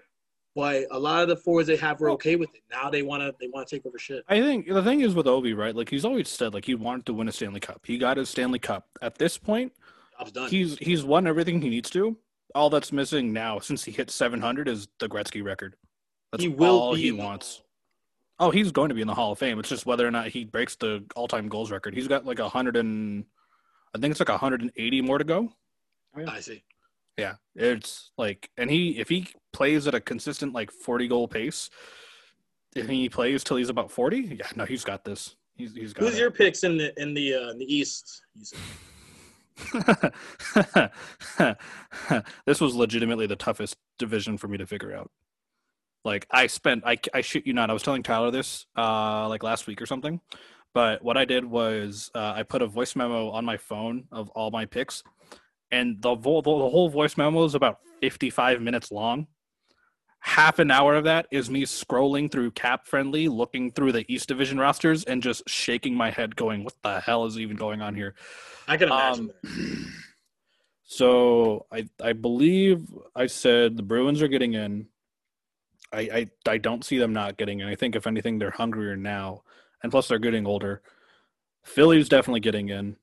but 0.56 0.86
a 0.92 1.00
lot 1.00 1.24
of 1.24 1.30
the 1.30 1.38
forwards 1.38 1.68
they 1.68 1.76
have 1.78 2.00
were 2.00 2.12
okay 2.12 2.36
with 2.36 2.54
it. 2.56 2.62
Now 2.72 2.90
they 2.90 3.02
want 3.02 3.22
to 3.24 3.36
they 3.40 3.48
want 3.48 3.68
to 3.68 3.76
take 3.76 3.86
over 3.86 3.98
shit. 3.98 4.24
I 4.28 4.42
think 4.42 4.68
the 4.68 4.84
thing 4.84 5.02
is 5.02 5.16
with 5.16 5.26
Ovi, 5.26 5.56
right? 5.56 5.76
Like 5.76 5.90
he's 5.90 6.06
always 6.06 6.30
said, 6.30 6.54
like 6.54 6.66
he 6.66 6.76
wanted 6.76 7.06
to 7.08 7.14
win 7.14 7.28
a 7.28 7.32
Stanley 7.32 7.60
Cup. 7.60 7.82
He 7.86 7.98
got 7.98 8.18
his 8.18 8.30
Stanley 8.30 8.60
Cup. 8.60 8.88
At 9.02 9.18
this 9.18 9.38
point, 9.38 9.74
he's 10.50 10.78
he's 10.78 11.04
won 11.04 11.28
everything 11.28 11.62
he 11.62 11.70
needs 11.70 11.90
to. 11.92 12.18
All 12.56 12.70
that's 12.70 12.92
missing 12.92 13.32
now, 13.32 13.60
since 13.60 13.84
he 13.84 13.92
hit 13.92 14.10
700, 14.10 14.68
is 14.68 14.88
the 15.00 15.08
Gretzky 15.08 15.44
record. 15.44 15.76
That's 16.32 16.44
he 16.44 16.50
will 16.50 16.80
all 16.80 16.96
he 16.96 17.12
wants. 17.12 17.62
Oh, 18.40 18.52
he's 18.52 18.72
going 18.72 18.90
to 18.90 18.96
be 18.96 19.02
in 19.02 19.08
the 19.08 19.14
Hall 19.14 19.34
of 19.34 19.40
Fame. 19.40 19.60
It's 19.60 19.70
just 19.70 19.86
whether 19.86 20.08
or 20.08 20.12
not 20.12 20.28
he 20.30 20.46
breaks 20.46 20.76
the 20.78 21.04
all-time 21.16 21.50
goals 21.50 21.72
record. 21.72 21.94
He's 21.94 22.08
got 22.08 22.26
like 22.26 22.40
a 22.40 22.48
hundred 22.48 22.78
and, 22.78 23.26
I 23.94 24.00
think 24.00 24.12
it's 24.12 24.20
like 24.20 24.30
180 24.30 25.02
more 25.02 25.18
to 25.18 25.24
go. 25.26 25.52
I 26.16 26.40
see. 26.40 26.64
Yeah, 27.20 27.36
it's 27.56 28.12
like, 28.18 28.50
and 28.58 28.70
he 28.70 29.00
if 29.00 29.10
he 29.10 29.28
plays 29.52 29.88
at 29.88 29.96
a 29.96 30.00
consistent 30.00 30.54
like 30.54 30.72
forty 30.72 31.08
goal 31.08 31.28
pace, 31.28 31.70
if 32.76 32.88
he 32.88 33.10
plays 33.10 33.44
till 33.44 33.58
he's 33.58 33.70
about 33.70 33.92
forty, 33.92 34.38
yeah, 34.40 34.48
no, 34.56 34.66
he's 34.66 34.84
got 34.84 35.04
this. 35.04 35.36
He's 35.56 35.74
he's 35.74 35.94
got. 35.94 36.06
Who's 36.06 36.16
it. 36.16 36.22
your 36.22 36.32
picks 36.32 36.64
in 36.64 36.78
the 36.78 36.94
in 37.02 37.14
the 37.14 37.36
uh, 37.36 37.50
in 37.52 37.60
the 37.60 37.74
East? 37.74 38.22
this 42.46 42.62
was 42.62 42.76
legitimately 42.76 43.28
the 43.28 43.36
toughest 43.36 43.76
division 43.98 44.38
for 44.38 44.48
me 44.48 44.58
to 44.58 44.66
figure 44.66 44.96
out. 44.96 45.12
Like 46.06 46.26
I 46.32 46.48
spent, 46.48 46.84
I 46.86 46.98
I 47.14 47.20
shit 47.20 47.46
you 47.46 47.54
not. 47.54 47.70
I 47.70 47.74
was 47.74 47.84
telling 47.84 48.04
Tyler 48.04 48.32
this 48.32 48.66
uh 48.78 49.28
like 49.28 49.44
last 49.44 49.68
week 49.68 49.82
or 49.82 49.86
something. 49.86 50.22
But 50.74 51.04
what 51.04 51.18
I 51.18 51.26
did 51.26 51.46
was 51.46 52.12
uh, 52.14 52.34
I 52.36 52.44
put 52.44 52.62
a 52.62 52.68
voice 52.68 52.96
memo 52.96 53.30
on 53.32 53.44
my 53.44 53.58
phone 53.58 54.06
of 54.12 54.30
all 54.30 54.52
my 54.52 54.66
picks, 54.66 55.04
and 55.72 56.02
the, 56.02 56.16
vo- 56.16 56.42
the 56.42 56.50
whole 56.50 56.90
voice 56.90 57.18
memo 57.18 57.44
is 57.44 57.56
about 57.56 57.80
55 58.02 58.62
minutes 58.62 58.92
long. 58.92 59.28
Half 60.22 60.60
an 60.60 60.70
hour 60.70 60.96
of 60.96 61.06
that 61.06 61.28
is 61.32 61.50
me 61.50 61.64
scrolling 61.64 62.30
through 62.30 62.52
Cap 62.52 62.88
Friendly, 62.88 63.30
looking 63.30 63.72
through 63.72 63.94
the 63.94 64.06
East 64.12 64.28
Division 64.28 64.60
rosters, 64.60 65.06
and 65.06 65.24
just 65.24 65.44
shaking 65.48 65.96
my 65.96 66.12
head, 66.12 66.36
going, 66.36 66.66
"What 66.66 66.76
the 66.84 67.00
hell 67.00 67.26
is 67.26 67.40
even 67.40 67.56
going 67.56 67.82
on 67.82 67.96
here?" 67.96 68.16
I 68.68 68.76
can 68.76 68.90
imagine. 68.90 69.32
Um, 69.46 69.94
so 70.84 71.66
I 71.72 71.88
I 72.04 72.12
believe 72.12 72.84
I 73.16 73.28
said 73.28 73.78
the 73.78 73.84
Bruins 73.84 74.22
are 74.22 74.28
getting 74.28 74.56
in. 74.56 74.88
I, 75.94 76.00
I 76.00 76.52
I 76.52 76.58
don't 76.58 76.84
see 76.84 76.98
them 76.98 77.14
not 77.14 77.38
getting 77.38 77.62
in. 77.62 77.68
I 77.70 77.76
think 77.76 77.96
if 77.96 78.06
anything, 78.06 78.40
they're 78.40 78.52
hungrier 78.52 78.98
now, 78.98 79.44
and 79.84 79.92
plus 79.92 80.10
they're 80.10 80.20
getting 80.20 80.46
older. 80.46 80.82
Philly's 81.64 82.10
definitely 82.10 82.42
getting 82.42 82.68
in. 82.68 82.98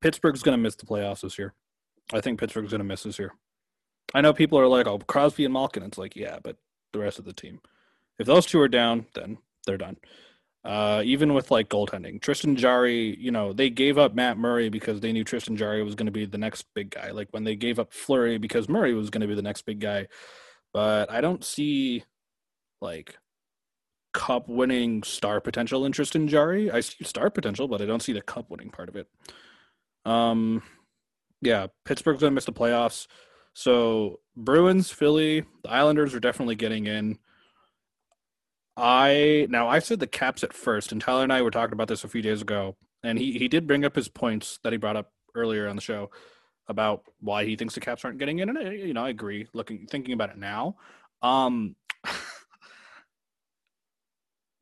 Pittsburgh's 0.00 0.42
going 0.42 0.56
to 0.56 0.62
miss 0.62 0.76
the 0.76 0.86
playoffs 0.86 1.22
this 1.22 1.38
year. 1.38 1.54
I 2.12 2.20
think 2.20 2.38
Pittsburgh's 2.38 2.70
going 2.70 2.80
to 2.80 2.84
miss 2.84 3.02
this 3.02 3.18
year. 3.18 3.32
I 4.14 4.20
know 4.20 4.32
people 4.32 4.58
are 4.58 4.68
like, 4.68 4.86
"Oh, 4.86 4.98
Crosby 4.98 5.44
and 5.44 5.54
Malkin." 5.54 5.82
It's 5.82 5.98
like, 5.98 6.16
yeah, 6.16 6.38
but 6.42 6.56
the 6.92 7.00
rest 7.00 7.18
of 7.18 7.24
the 7.24 7.32
team. 7.32 7.60
If 8.18 8.26
those 8.26 8.46
two 8.46 8.60
are 8.60 8.68
down, 8.68 9.06
then 9.14 9.38
they're 9.66 9.76
done. 9.76 9.96
Uh, 10.64 11.02
even 11.04 11.32
with 11.34 11.50
like 11.50 11.68
goaltending, 11.68 12.20
Tristan 12.20 12.56
Jarry, 12.56 13.16
you 13.20 13.30
know, 13.30 13.52
they 13.52 13.70
gave 13.70 13.98
up 13.98 14.14
Matt 14.14 14.36
Murray 14.36 14.68
because 14.68 15.00
they 15.00 15.12
knew 15.12 15.22
Tristan 15.22 15.56
Jarry 15.56 15.82
was 15.82 15.94
going 15.94 16.06
to 16.06 16.12
be 16.12 16.26
the 16.26 16.38
next 16.38 16.66
big 16.74 16.90
guy. 16.90 17.12
Like 17.12 17.28
when 17.30 17.44
they 17.44 17.54
gave 17.54 17.78
up 17.78 17.92
Fleury 17.92 18.38
because 18.38 18.68
Murray 18.68 18.94
was 18.94 19.10
going 19.10 19.20
to 19.20 19.28
be 19.28 19.34
the 19.36 19.42
next 19.42 19.62
big 19.62 19.80
guy. 19.80 20.08
but 20.72 21.10
I 21.10 21.20
don't 21.20 21.44
see 21.44 22.04
like 22.80 23.16
cup 24.12 24.48
winning 24.48 25.02
star 25.02 25.40
potential 25.40 25.84
interest 25.84 26.16
in 26.16 26.26
Jarry. 26.26 26.70
I 26.70 26.80
see 26.80 27.04
star 27.04 27.30
potential, 27.30 27.68
but 27.68 27.82
I 27.82 27.86
don't 27.86 28.02
see 28.02 28.12
the 28.12 28.22
cup 28.22 28.50
winning 28.50 28.70
part 28.70 28.88
of 28.88 28.96
it. 28.96 29.08
Um, 30.06 30.62
yeah, 31.42 31.66
Pittsburgh's 31.84 32.20
gonna 32.20 32.30
miss 32.30 32.46
the 32.46 32.52
playoffs. 32.52 33.06
So 33.52 34.20
Bruins, 34.36 34.90
Philly, 34.90 35.44
the 35.62 35.70
Islanders 35.70 36.14
are 36.14 36.20
definitely 36.20 36.54
getting 36.54 36.86
in. 36.86 37.18
I 38.76 39.46
now 39.50 39.68
I 39.68 39.80
said 39.80 40.00
the 40.00 40.06
Caps 40.06 40.44
at 40.44 40.52
first, 40.52 40.92
and 40.92 41.00
Tyler 41.00 41.22
and 41.22 41.32
I 41.32 41.42
were 41.42 41.50
talking 41.50 41.72
about 41.72 41.88
this 41.88 42.04
a 42.04 42.08
few 42.08 42.22
days 42.22 42.42
ago, 42.42 42.76
and 43.02 43.18
he 43.18 43.32
he 43.32 43.48
did 43.48 43.66
bring 43.66 43.84
up 43.84 43.96
his 43.96 44.08
points 44.08 44.58
that 44.62 44.72
he 44.72 44.78
brought 44.78 44.96
up 44.96 45.12
earlier 45.34 45.68
on 45.68 45.76
the 45.76 45.82
show 45.82 46.10
about 46.68 47.04
why 47.20 47.44
he 47.44 47.56
thinks 47.56 47.74
the 47.74 47.80
Caps 47.80 48.04
aren't 48.04 48.18
getting 48.18 48.38
in, 48.38 48.48
and 48.48 48.58
I, 48.58 48.70
you 48.72 48.94
know 48.94 49.04
I 49.04 49.08
agree. 49.10 49.46
Looking 49.54 49.86
thinking 49.86 50.12
about 50.14 50.30
it 50.30 50.38
now, 50.38 50.76
um, 51.22 51.74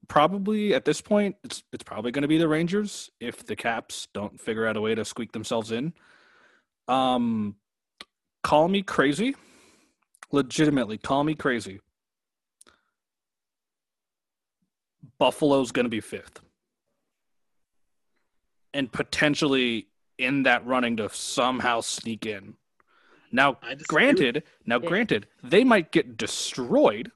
probably 0.09 0.75
at 0.75 0.85
this 0.85 1.01
point 1.01 1.37
it's 1.45 1.63
it's 1.73 1.85
probably 1.85 2.11
going 2.11 2.23
to 2.23 2.29
be 2.29 2.39
the 2.39 2.49
Rangers 2.49 3.11
if 3.21 3.45
the 3.45 3.57
Caps 3.57 4.09
don't 4.13 4.41
figure 4.41 4.67
out 4.67 4.77
a 4.77 4.81
way 4.81 4.95
to 4.95 5.05
squeak 5.05 5.33
themselves 5.33 5.73
in. 5.73 5.93
Um, 6.89 7.57
call 8.43 8.69
me 8.69 8.83
crazy, 8.83 9.35
legitimately 10.33 10.99
call 10.99 11.25
me 11.25 11.35
crazy. 11.35 11.81
Buffalo's 15.19 15.73
going 15.73 15.85
to 15.85 15.91
be 15.91 16.01
fifth, 16.01 16.41
and 18.73 18.91
potentially 18.93 19.89
in 20.19 20.43
that 20.45 20.67
running 20.67 20.97
to 20.99 21.09
somehow 21.09 21.81
sneak 21.81 22.27
in. 22.27 22.55
Now, 23.33 23.59
granted, 23.89 24.45
now 24.65 24.79
yeah. 24.81 24.89
granted, 24.89 25.27
they 25.43 25.65
might 25.65 25.91
get 25.91 26.17
destroyed, 26.17 27.11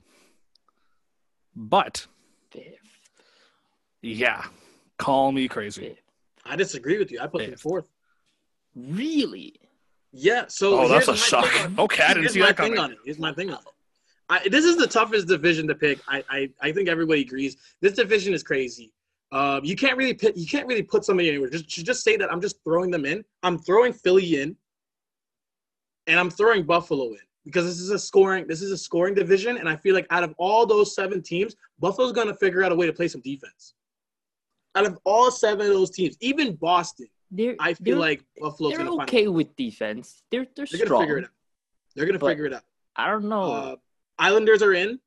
but. 1.55 2.07
Yeah, 4.03 4.45
call 4.99 5.33
me 5.33 5.49
crazy. 5.49 5.97
I 6.45 6.57
disagree 6.57 6.99
with 6.99 7.11
you. 7.11 7.21
I 7.21 7.27
put 7.27 7.41
Fifth. 7.41 7.51
them 7.51 7.59
fourth. 7.59 7.91
Really? 8.75 9.55
Yeah. 10.13 10.45
So 10.49 10.81
oh, 10.81 10.89
that's 10.89 11.09
a 11.09 11.17
shock. 11.17 11.47
Okay, 11.79 12.05
I 12.05 12.15
didn't 12.15 12.31
see 12.31 12.41
that 12.41 12.57
coming. 12.57 12.79
On 12.79 12.93
it. 12.93 12.99
Here's 13.05 13.19
my 13.19 13.33
thing 13.33 13.51
on 13.51 13.59
it. 13.59 13.69
I, 14.31 14.49
this 14.49 14.65
is 14.65 14.77
the 14.77 14.87
toughest 14.87 15.27
division 15.27 15.67
to 15.69 15.75
pick. 15.75 16.01
I, 16.07 16.23
I, 16.29 16.51
I 16.61 16.73
think 16.73 16.89
everybody 16.89 17.23
agrees. 17.23 17.57
This 17.81 17.95
division 17.95 18.35
is 18.35 18.43
crazy. 18.43 18.93
Um, 19.33 19.65
you 19.65 19.77
can't 19.77 19.97
really 19.97 20.15
put 20.15 20.37
you 20.37 20.47
can't 20.47 20.67
really 20.67 20.83
put 20.83 21.05
somebody 21.05 21.29
anywhere. 21.29 21.51
Just 21.51 21.69
just 21.69 22.03
say 22.03 22.17
that 22.17 22.33
I'm 22.33 22.41
just 22.41 22.63
throwing 22.65 22.91
them 22.91 23.05
in. 23.05 23.25
I'm 23.43 23.59
throwing 23.59 23.93
Philly 23.93 24.41
in, 24.41 24.57
and 26.07 26.19
I'm 26.19 26.31
throwing 26.31 26.63
Buffalo 26.65 27.09
in 27.11 27.19
because 27.45 27.67
this 27.67 27.79
is 27.79 27.91
a 27.91 27.99
scoring 27.99 28.47
this 28.47 28.63
is 28.63 28.71
a 28.71 28.79
scoring 28.79 29.15
division, 29.15 29.59
and 29.59 29.69
I 29.69 29.77
feel 29.77 29.95
like 29.95 30.07
out 30.11 30.25
of 30.25 30.35
all 30.39 30.65
those 30.65 30.95
seven 30.95 31.23
teams, 31.23 31.57
Buffalo's 31.79 32.13
gonna 32.13 32.35
figure 32.35 32.63
out 32.63 32.73
a 32.73 32.75
way 32.75 32.87
to 32.87 32.93
play 32.93 33.09
some 33.09 33.21
defense. 33.21 33.75
Out 34.79 34.87
of 34.87 34.99
all 35.05 35.31
seven 35.31 35.67
of 35.67 35.73
those 35.73 35.91
teams, 35.91 36.17
even 36.21 36.55
Boston, 36.55 37.09
they're, 37.31 37.57
I 37.59 37.75
feel 37.75 37.99
like 37.99 38.25
Buffalo's 38.41 38.75
going 38.75 38.87
to 38.87 38.97
find. 38.97 39.09
they're 39.09 39.21
okay 39.21 39.29
with 39.29 39.55
defense. 39.57 40.23
They're 40.31 40.47
they're, 40.57 40.67
they're 40.71 40.87
strong. 40.87 41.01
Gonna 41.01 41.07
figure 41.07 41.19
it 41.19 41.25
out. 41.25 41.31
They're 41.95 42.07
gonna 42.07 42.19
figure 42.19 42.47
it 42.47 42.53
out. 42.55 42.63
I 42.97 43.11
don't 43.11 43.29
know. 43.29 43.53
Uh, 43.53 43.77
Islanders 44.19 44.63
are 44.63 44.73
in. 44.73 44.99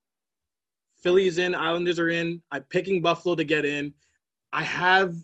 Phillies 1.01 1.37
in. 1.37 1.55
Islanders 1.55 1.99
are 1.99 2.09
in. 2.09 2.41
I'm 2.51 2.63
picking 2.63 3.01
Buffalo 3.01 3.35
to 3.35 3.43
get 3.43 3.65
in. 3.65 3.93
I 4.53 4.63
have 4.63 5.15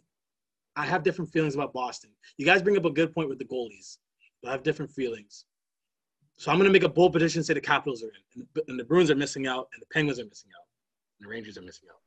I 0.75 0.85
have 0.85 1.03
different 1.03 1.31
feelings 1.31 1.55
about 1.55 1.73
Boston. 1.73 2.11
You 2.37 2.45
guys 2.45 2.61
bring 2.61 2.77
up 2.77 2.85
a 2.85 2.91
good 2.91 3.13
point 3.13 3.29
with 3.29 3.39
the 3.39 3.45
goalies. 3.45 3.97
I 4.45 4.51
have 4.51 4.63
different 4.63 4.91
feelings. 4.91 5.45
So 6.37 6.51
I'm 6.51 6.57
going 6.57 6.69
to 6.69 6.73
make 6.73 6.83
a 6.83 6.89
bold 6.89 7.13
prediction 7.13 7.43
say 7.43 7.55
the 7.55 7.61
Capitals 7.61 8.03
are 8.03 8.07
in, 8.09 8.21
and 8.35 8.47
the, 8.53 8.63
and 8.67 8.79
the, 8.79 8.83
Bruins 8.83 9.09
are 9.09 9.15
missing 9.15 9.47
out, 9.47 9.69
and 9.73 9.81
the 9.81 9.87
Penguins 9.91 10.19
are 10.19 10.25
missing 10.25 10.51
out, 10.55 10.65
and 11.19 11.25
the 11.25 11.31
Rangers 11.31 11.57
are 11.57 11.63
missing 11.63 11.89
out. 11.89 11.99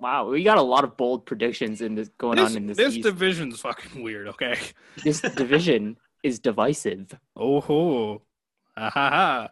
Wow, 0.00 0.30
we 0.30 0.44
got 0.44 0.58
a 0.58 0.62
lot 0.62 0.84
of 0.84 0.96
bold 0.96 1.26
predictions 1.26 1.80
in 1.80 1.94
this 1.94 2.08
going 2.18 2.36
this, 2.36 2.50
on 2.50 2.56
in 2.56 2.66
this. 2.66 2.76
This 2.76 2.94
East. 2.96 3.04
division's 3.04 3.60
fucking 3.60 4.02
weird. 4.02 4.28
Okay, 4.28 4.58
this 5.04 5.20
division 5.20 5.96
is 6.22 6.38
divisive. 6.38 7.18
Oh 7.36 7.60
ho, 7.60 8.22
ha 8.78 8.90
ha 8.90 9.48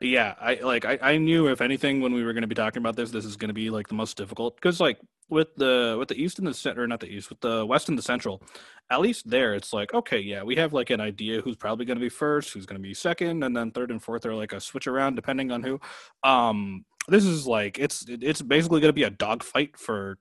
yeah 0.00 0.34
i 0.40 0.54
like 0.54 0.84
I, 0.84 0.98
I 1.00 1.16
knew 1.18 1.48
if 1.48 1.60
anything 1.60 2.00
when 2.00 2.12
we 2.12 2.24
were 2.24 2.32
going 2.32 2.42
to 2.42 2.48
be 2.48 2.54
talking 2.54 2.80
about 2.80 2.96
this 2.96 3.10
this 3.10 3.24
is 3.24 3.36
going 3.36 3.48
to 3.48 3.54
be 3.54 3.70
like 3.70 3.88
the 3.88 3.94
most 3.94 4.16
difficult 4.16 4.56
because 4.56 4.80
like 4.80 4.98
with 5.28 5.48
the 5.56 5.96
with 5.98 6.08
the 6.08 6.20
east 6.20 6.38
and 6.38 6.46
the 6.46 6.52
center 6.52 6.86
not 6.86 7.00
the 7.00 7.06
east 7.06 7.30
with 7.30 7.40
the 7.40 7.64
west 7.64 7.88
and 7.88 7.96
the 7.96 8.02
central 8.02 8.42
at 8.90 9.00
least 9.00 9.28
there 9.28 9.54
it's 9.54 9.72
like 9.72 9.94
okay 9.94 10.18
yeah 10.18 10.42
we 10.42 10.56
have 10.56 10.72
like 10.72 10.90
an 10.90 11.00
idea 11.00 11.40
who's 11.40 11.56
probably 11.56 11.86
going 11.86 11.96
to 11.96 12.04
be 12.04 12.08
first 12.08 12.52
who's 12.52 12.66
going 12.66 12.80
to 12.80 12.82
be 12.82 12.92
second 12.92 13.42
and 13.42 13.56
then 13.56 13.70
third 13.70 13.90
and 13.90 14.02
fourth 14.02 14.26
are 14.26 14.34
like 14.34 14.52
a 14.52 14.60
switch 14.60 14.86
around 14.86 15.14
depending 15.14 15.50
on 15.50 15.62
who 15.62 15.80
um 16.22 16.84
this 17.08 17.24
is 17.24 17.46
like 17.46 17.78
it's 17.78 18.04
it's 18.08 18.42
basically 18.42 18.80
going 18.80 18.88
to 18.88 18.92
be 18.94 19.02
a 19.02 19.10
dogfight 19.10 19.76
for 19.76 20.18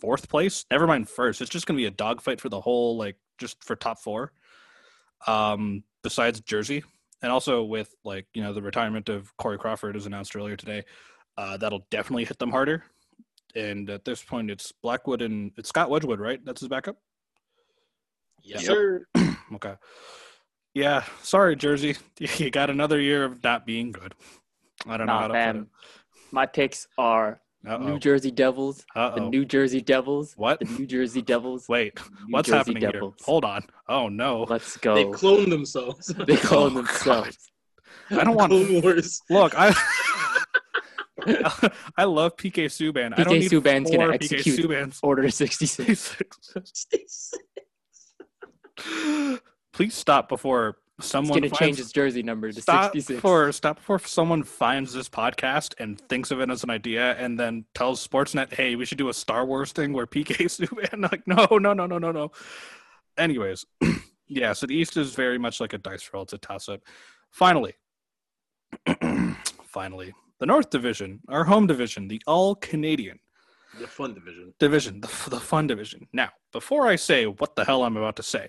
fourth 0.00 0.28
place 0.28 0.64
never 0.70 0.86
mind 0.86 1.08
first 1.08 1.40
it's 1.40 1.50
just 1.50 1.66
going 1.66 1.76
to 1.76 1.80
be 1.80 1.86
a 1.86 1.90
dogfight 1.90 2.40
for 2.40 2.48
the 2.48 2.60
whole 2.60 2.96
like 2.96 3.16
just 3.38 3.62
for 3.64 3.76
top 3.76 3.98
four 3.98 4.32
um 5.26 5.82
besides 6.02 6.40
jersey 6.40 6.82
and 7.22 7.32
also 7.32 7.64
with 7.64 7.94
like 8.04 8.26
you 8.34 8.42
know 8.42 8.52
the 8.52 8.62
retirement 8.62 9.08
of 9.08 9.36
Corey 9.36 9.58
Crawford 9.58 9.96
as 9.96 10.06
announced 10.06 10.36
earlier 10.36 10.56
today, 10.56 10.84
uh, 11.36 11.56
that'll 11.56 11.86
definitely 11.90 12.24
hit 12.24 12.38
them 12.38 12.50
harder. 12.50 12.84
And 13.54 13.88
at 13.88 14.04
this 14.04 14.22
point, 14.22 14.50
it's 14.50 14.72
Blackwood 14.72 15.22
and 15.22 15.50
it's 15.56 15.70
Scott 15.70 15.88
Wedgewood, 15.88 16.20
right? 16.20 16.44
That's 16.44 16.60
his 16.60 16.68
backup. 16.68 16.98
Yes, 18.42 18.62
yep. 18.62 18.70
sir. 18.70 19.06
okay. 19.54 19.74
Yeah, 20.74 21.04
sorry, 21.22 21.56
Jersey. 21.56 21.96
You 22.38 22.50
got 22.50 22.70
another 22.70 23.00
year 23.00 23.24
of 23.24 23.42
not 23.42 23.66
being 23.66 23.92
good. 23.92 24.14
I 24.86 24.96
don't 24.96 25.06
know 25.06 25.18
how 25.18 25.28
to 25.28 25.52
put 25.52 25.62
it. 25.62 25.66
My 26.32 26.46
picks 26.46 26.88
are 26.98 27.40
uh-oh. 27.66 27.78
New 27.78 27.98
Jersey 27.98 28.30
Devils. 28.30 28.84
Uh-oh. 28.94 29.14
The 29.14 29.30
New 29.30 29.44
Jersey 29.44 29.80
Devils. 29.80 30.34
What? 30.36 30.60
The 30.60 30.66
New 30.66 30.86
Jersey 30.86 31.22
Devils. 31.22 31.68
Wait, 31.68 31.94
New 31.96 32.32
what's 32.32 32.48
Jersey 32.48 32.56
happening 32.58 32.80
Devils. 32.80 33.14
here? 33.18 33.24
Hold 33.24 33.44
on. 33.44 33.64
Oh 33.88 34.08
no. 34.08 34.46
Let's 34.48 34.76
go. 34.76 34.94
They 34.94 35.04
cloned 35.04 35.50
themselves. 35.50 36.06
they 36.26 36.36
cloned 36.36 36.52
oh, 36.52 36.70
themselves. 36.70 37.50
God. 38.10 38.20
I 38.20 38.24
don't 38.24 38.36
want. 38.36 38.50
Clone 38.50 38.82
Wars. 38.82 39.20
Look, 39.30 39.54
I. 39.56 39.74
I 41.96 42.04
love 42.04 42.36
PK 42.36 42.66
Subban. 42.66 43.14
PK 43.14 43.18
I 43.18 43.24
don't 43.24 43.38
need 43.38 43.50
Subban's 43.50 43.90
gonna 43.90 44.12
execute 44.12 44.60
Subbans. 44.60 45.00
Order 45.02 45.28
sixty 45.30 45.66
six. 45.66 46.14
Please 49.72 49.94
stop 49.94 50.28
before 50.28 50.76
someone 51.00 51.42
He's 51.42 51.52
gonna 51.52 51.58
change 51.58 51.78
his 51.78 51.92
jersey 51.92 52.22
number 52.22 52.50
to 52.50 52.60
stop 52.60 52.92
66. 52.92 53.20
For, 53.20 53.52
stop 53.52 53.76
before 53.76 53.98
someone 54.00 54.42
finds 54.42 54.92
this 54.92 55.08
podcast 55.08 55.74
and 55.78 56.00
thinks 56.08 56.30
of 56.30 56.40
it 56.40 56.50
as 56.50 56.64
an 56.64 56.70
idea 56.70 57.12
and 57.16 57.38
then 57.38 57.64
tells 57.74 58.06
Sportsnet, 58.06 58.52
hey, 58.54 58.76
we 58.76 58.84
should 58.84 58.98
do 58.98 59.08
a 59.08 59.14
Star 59.14 59.44
Wars 59.44 59.72
thing 59.72 59.92
where 59.92 60.06
PK 60.06 60.36
Subban. 60.46 61.10
Like, 61.10 61.26
no, 61.26 61.46
no, 61.58 61.74
no, 61.74 61.86
no, 61.86 61.98
no, 61.98 62.12
no. 62.12 62.32
Anyways, 63.18 63.66
yeah, 64.26 64.52
so 64.52 64.66
the 64.66 64.74
East 64.74 64.96
is 64.96 65.14
very 65.14 65.38
much 65.38 65.60
like 65.60 65.72
a 65.72 65.78
dice 65.78 66.08
roll. 66.12 66.22
It's 66.22 66.32
a 66.32 66.38
toss 66.38 66.68
up. 66.68 66.80
Finally, 67.30 67.74
finally, 69.64 70.14
the 70.38 70.46
North 70.46 70.70
Division, 70.70 71.20
our 71.28 71.44
home 71.44 71.66
division, 71.66 72.08
the 72.08 72.22
all 72.26 72.54
Canadian. 72.54 73.18
The 73.78 73.86
fun 73.86 74.14
division. 74.14 74.54
Division, 74.58 75.00
the, 75.00 75.08
the 75.28 75.40
fun 75.40 75.66
division. 75.66 76.08
Now, 76.12 76.30
before 76.52 76.86
I 76.86 76.96
say 76.96 77.26
what 77.26 77.56
the 77.56 77.64
hell 77.64 77.84
I'm 77.84 77.96
about 77.98 78.16
to 78.16 78.22
say, 78.22 78.48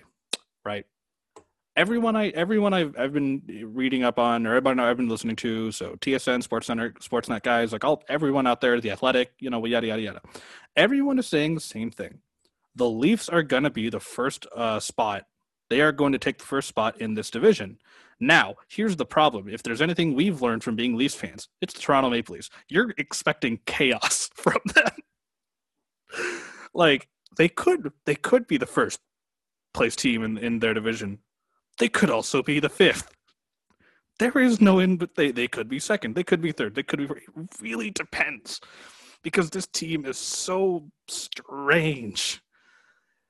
right? 0.64 0.86
Everyone 1.78 2.16
I 2.16 2.28
everyone 2.30 2.74
I've 2.74 2.98
I've 2.98 3.12
been 3.12 3.40
reading 3.72 4.02
up 4.02 4.18
on 4.18 4.46
or 4.46 4.56
everyone 4.56 4.80
I've 4.80 4.96
been 4.96 5.08
listening 5.08 5.36
to, 5.36 5.70
so 5.70 5.94
TSN, 5.94 6.42
Sports 6.42 6.66
Center, 6.66 6.90
Sportsnet 7.00 7.42
guys, 7.42 7.72
like 7.72 7.84
all 7.84 8.02
everyone 8.08 8.46
out 8.46 8.60
there, 8.60 8.78
the 8.80 8.90
Athletic, 8.90 9.32
you 9.38 9.48
know, 9.48 9.64
yada 9.64 9.86
yada 9.86 10.02
yada. 10.02 10.20
Everyone 10.76 11.18
is 11.18 11.26
saying 11.26 11.54
the 11.54 11.60
same 11.60 11.90
thing. 11.90 12.18
The 12.74 12.88
Leafs 12.88 13.28
are 13.28 13.44
to 13.44 13.70
be 13.70 13.88
the 13.88 14.00
first 14.00 14.46
uh, 14.54 14.80
spot. 14.80 15.24
They 15.70 15.80
are 15.80 15.92
going 15.92 16.12
to 16.12 16.18
take 16.18 16.38
the 16.38 16.44
first 16.44 16.68
spot 16.68 17.00
in 17.00 17.14
this 17.14 17.30
division. 17.30 17.78
Now, 18.20 18.56
here's 18.68 18.96
the 18.96 19.06
problem. 19.06 19.48
If 19.48 19.62
there's 19.62 19.82
anything 19.82 20.14
we've 20.14 20.42
learned 20.42 20.64
from 20.64 20.74
being 20.74 20.96
Leafs 20.96 21.14
fans, 21.14 21.48
it's 21.60 21.74
the 21.74 21.80
Toronto 21.80 22.10
Maple 22.10 22.34
Leafs. 22.34 22.50
You're 22.68 22.92
expecting 22.98 23.60
chaos 23.66 24.30
from 24.34 24.58
them. 24.74 24.90
like 26.74 27.08
they 27.36 27.48
could 27.48 27.92
they 28.04 28.16
could 28.16 28.48
be 28.48 28.56
the 28.56 28.66
first 28.66 28.98
place 29.74 29.94
team 29.94 30.24
in, 30.24 30.38
in 30.38 30.58
their 30.58 30.74
division 30.74 31.20
they 31.78 31.88
could 31.88 32.10
also 32.10 32.42
be 32.42 32.60
the 32.60 32.68
fifth. 32.68 33.10
There 34.18 34.36
is 34.38 34.60
no 34.60 34.80
in, 34.80 34.96
but 34.96 35.14
they, 35.14 35.30
they 35.30 35.46
could 35.46 35.68
be 35.68 35.78
second. 35.78 36.14
They 36.14 36.24
could 36.24 36.40
be 36.40 36.52
third. 36.52 36.74
They 36.74 36.82
could 36.82 36.98
be. 36.98 37.04
It 37.04 37.60
really 37.60 37.90
depends 37.90 38.60
because 39.22 39.50
this 39.50 39.66
team 39.66 40.04
is 40.04 40.18
so 40.18 40.90
strange. 41.06 42.42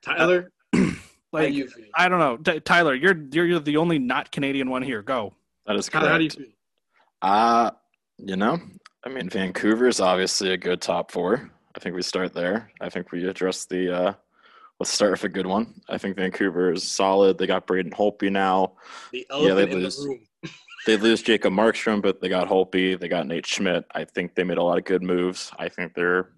Tyler, 0.02 0.50
uh, 0.74 0.92
like 1.32 1.54
I 1.94 2.08
don't 2.08 2.18
know, 2.18 2.36
T- 2.38 2.60
Tyler, 2.60 2.94
you're, 2.94 3.16
you're 3.32 3.46
you're 3.46 3.60
the 3.60 3.76
only 3.76 3.98
not 3.98 4.32
Canadian 4.32 4.70
one 4.70 4.82
here. 4.82 5.02
Go. 5.02 5.34
That 5.66 5.76
is 5.76 5.88
correct. 5.88 6.06
How, 6.06 6.12
how 6.12 6.18
do 6.18 6.24
you 6.24 6.30
feel? 6.30 6.46
Uh, 7.20 7.70
you 8.16 8.36
know, 8.36 8.58
I 9.04 9.10
mean, 9.10 9.28
Vancouver 9.28 9.88
is 9.88 10.00
obviously 10.00 10.52
a 10.52 10.56
good 10.56 10.80
top 10.80 11.10
four. 11.10 11.50
I 11.76 11.80
think 11.80 11.94
we 11.94 12.02
start 12.02 12.32
there. 12.32 12.72
I 12.80 12.88
think 12.88 13.12
we 13.12 13.28
address 13.28 13.66
the 13.66 13.94
uh, 13.94 14.12
let's 14.80 14.92
start 14.92 15.12
with 15.12 15.24
a 15.24 15.28
good 15.28 15.46
one. 15.46 15.74
I 15.88 15.98
think 15.98 16.16
Vancouver 16.16 16.72
is 16.72 16.84
solid. 16.84 17.38
They 17.38 17.46
got 17.46 17.66
Braden 17.66 17.92
Holtby 17.92 18.30
now. 18.30 18.74
The 19.12 19.26
yeah, 19.30 19.54
they 19.54 19.66
lose. 19.66 19.96
The 19.96 20.18
they 20.86 20.96
lose 20.96 21.22
Jacob 21.22 21.52
Markstrom, 21.52 22.00
but 22.00 22.20
they 22.20 22.28
got 22.28 22.48
Holtby, 22.48 22.98
they 22.98 23.08
got 23.08 23.26
Nate 23.26 23.46
Schmidt. 23.46 23.84
I 23.92 24.04
think 24.04 24.34
they 24.34 24.44
made 24.44 24.58
a 24.58 24.62
lot 24.62 24.78
of 24.78 24.84
good 24.84 25.02
moves. 25.02 25.50
I 25.58 25.68
think 25.68 25.94
they're 25.94 26.30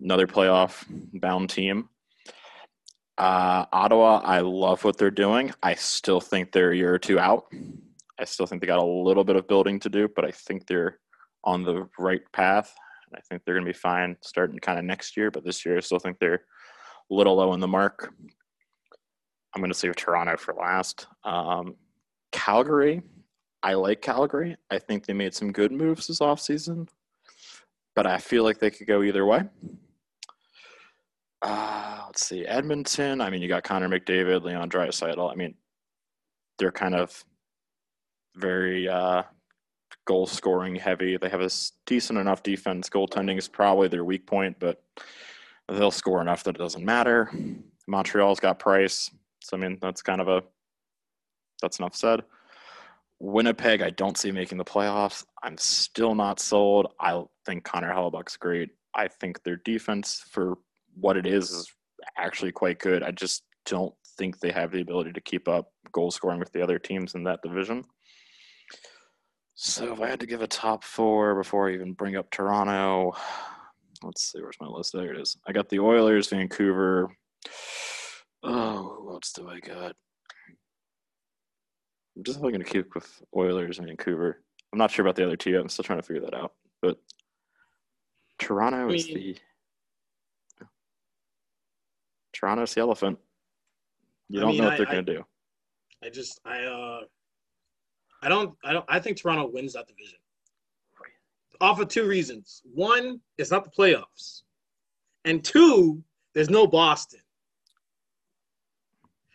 another 0.00 0.26
playoff 0.26 0.84
bound 1.20 1.50
team. 1.50 1.88
Uh, 3.18 3.64
Ottawa, 3.72 4.20
I 4.24 4.40
love 4.40 4.84
what 4.84 4.98
they're 4.98 5.10
doing. 5.10 5.52
I 5.62 5.74
still 5.74 6.20
think 6.20 6.52
they're 6.52 6.72
a 6.72 6.76
year 6.76 6.92
or 6.92 6.98
two 6.98 7.18
out. 7.18 7.46
I 8.18 8.24
still 8.24 8.46
think 8.46 8.60
they 8.60 8.66
got 8.66 8.78
a 8.78 8.84
little 8.84 9.24
bit 9.24 9.36
of 9.36 9.48
building 9.48 9.80
to 9.80 9.88
do, 9.88 10.08
but 10.14 10.24
I 10.24 10.30
think 10.30 10.66
they're 10.66 10.98
on 11.44 11.62
the 11.62 11.88
right 11.98 12.20
path. 12.32 12.74
I 13.14 13.20
think 13.20 13.42
they're 13.44 13.54
going 13.54 13.64
to 13.64 13.72
be 13.72 13.78
fine 13.78 14.16
starting 14.20 14.58
kind 14.58 14.78
of 14.78 14.84
next 14.84 15.16
year, 15.16 15.30
but 15.30 15.44
this 15.44 15.64
year 15.64 15.76
I 15.76 15.80
still 15.80 15.98
think 15.98 16.18
they're 16.18 16.44
a 17.10 17.14
little 17.14 17.36
low 17.36 17.52
in 17.54 17.60
the 17.60 17.68
mark. 17.68 18.12
I'm 19.54 19.60
going 19.60 19.72
to 19.72 19.78
save 19.78 19.96
Toronto 19.96 20.36
for 20.36 20.54
last. 20.54 21.06
Um, 21.24 21.76
Calgary, 22.32 23.02
I 23.62 23.74
like 23.74 24.02
Calgary. 24.02 24.56
I 24.70 24.78
think 24.78 25.06
they 25.06 25.12
made 25.12 25.34
some 25.34 25.52
good 25.52 25.72
moves 25.72 26.06
this 26.06 26.20
offseason, 26.20 26.88
but 27.94 28.06
I 28.06 28.18
feel 28.18 28.44
like 28.44 28.58
they 28.58 28.70
could 28.70 28.86
go 28.86 29.02
either 29.02 29.24
way. 29.24 29.44
Uh, 31.42 32.02
let's 32.06 32.26
see. 32.26 32.44
Edmonton, 32.44 33.20
I 33.20 33.30
mean, 33.30 33.40
you 33.40 33.48
got 33.48 33.64
Connor 33.64 33.88
McDavid, 33.88 34.42
Leon 34.42 34.68
Draisaitl. 34.68 35.30
I 35.30 35.34
mean, 35.34 35.54
they're 36.58 36.72
kind 36.72 36.94
of 36.94 37.24
very 38.34 38.88
uh, 38.88 39.22
goal 40.06 40.26
scoring 40.26 40.76
heavy. 40.76 41.16
They 41.16 41.28
have 41.28 41.40
a 41.40 41.50
decent 41.86 42.18
enough 42.18 42.42
defense. 42.42 42.88
Goaltending 42.88 43.38
is 43.38 43.48
probably 43.48 43.88
their 43.88 44.04
weak 44.04 44.26
point, 44.26 44.56
but 44.58 44.82
they'll 45.68 45.90
score 45.90 46.20
enough 46.20 46.44
that 46.44 46.56
it 46.56 46.58
doesn't 46.58 46.84
matter. 46.84 47.30
Montreal's 47.86 48.40
got 48.40 48.58
Price. 48.58 49.10
So, 49.42 49.56
I 49.56 49.60
mean, 49.60 49.78
that's 49.80 50.02
kind 50.02 50.20
of 50.20 50.28
a, 50.28 50.42
that's 51.62 51.78
enough 51.78 51.94
said. 51.94 52.22
Winnipeg, 53.18 53.82
I 53.82 53.90
don't 53.90 54.18
see 54.18 54.30
making 54.30 54.58
the 54.58 54.64
playoffs. 54.64 55.24
I'm 55.42 55.56
still 55.56 56.14
not 56.14 56.40
sold. 56.40 56.92
I 57.00 57.22
think 57.46 57.64
Connor 57.64 57.92
Hellebuyck's 57.92 58.36
great. 58.36 58.70
I 58.94 59.08
think 59.08 59.42
their 59.42 59.56
defense 59.56 60.22
for 60.30 60.58
what 60.98 61.16
it 61.16 61.26
is 61.26 61.50
is 61.50 61.70
actually 62.18 62.52
quite 62.52 62.78
good. 62.78 63.02
I 63.02 63.10
just 63.10 63.44
don't 63.64 63.94
think 64.18 64.38
they 64.38 64.50
have 64.50 64.70
the 64.70 64.80
ability 64.80 65.12
to 65.12 65.20
keep 65.20 65.48
up 65.48 65.72
goal 65.92 66.10
scoring 66.10 66.40
with 66.40 66.52
the 66.52 66.62
other 66.62 66.78
teams 66.78 67.14
in 67.14 67.24
that 67.24 67.42
division. 67.42 67.84
So 69.54 69.92
if 69.92 70.00
I 70.00 70.08
had 70.08 70.20
to 70.20 70.26
give 70.26 70.42
a 70.42 70.46
top 70.46 70.84
four 70.84 71.34
before 71.34 71.68
I 71.68 71.74
even 71.74 71.94
bring 71.94 72.16
up 72.16 72.30
Toronto, 72.30 73.14
let's 74.02 74.32
see, 74.32 74.40
where's 74.40 74.56
my 74.60 74.66
list? 74.66 74.92
There 74.92 75.12
it 75.12 75.20
is. 75.20 75.36
I 75.46 75.52
got 75.52 75.68
the 75.68 75.80
Oilers, 75.80 76.28
Vancouver. 76.28 77.10
Oh, 78.42 78.98
who 79.00 79.10
else 79.10 79.32
do 79.32 79.48
I 79.48 79.60
got? 79.60 79.96
I'm 82.16 82.24
just 82.24 82.40
going 82.40 82.58
to 82.58 82.64
keep 82.64 82.94
with 82.94 83.22
Oilers 83.36 83.78
and 83.78 83.88
Vancouver. 83.88 84.42
I'm 84.72 84.78
not 84.78 84.90
sure 84.90 85.04
about 85.04 85.16
the 85.16 85.24
other 85.24 85.36
two. 85.36 85.58
I'm 85.58 85.68
still 85.68 85.84
trying 85.84 86.00
to 86.00 86.06
figure 86.06 86.22
that 86.22 86.34
out. 86.34 86.52
But 86.80 86.98
Toronto 88.38 88.78
I 88.78 88.86
mean, 88.86 88.94
is 88.96 89.06
the 89.06 89.36
Toronto's 92.32 92.74
the 92.74 92.80
elephant. 92.80 93.18
You 94.28 94.40
don't 94.40 94.50
mean, 94.50 94.58
know 94.58 94.68
what 94.68 94.76
they're 94.76 94.86
going 94.86 95.06
to 95.06 95.14
do. 95.14 95.24
I 96.04 96.10
just 96.10 96.40
I 96.44 96.64
uh 96.64 97.00
I 98.22 98.28
don't 98.28 98.54
I 98.64 98.72
don't 98.72 98.84
I 98.88 99.00
think 99.00 99.16
Toronto 99.16 99.48
wins 99.52 99.72
that 99.74 99.86
division. 99.86 100.18
Off 101.60 101.80
of 101.80 101.88
two 101.88 102.06
reasons. 102.06 102.62
One, 102.64 103.20
it's 103.38 103.50
not 103.50 103.64
the 103.64 103.70
playoffs. 103.70 104.42
And 105.24 105.44
two, 105.44 106.02
there's 106.34 106.50
no 106.50 106.66
Boston. 106.66 107.20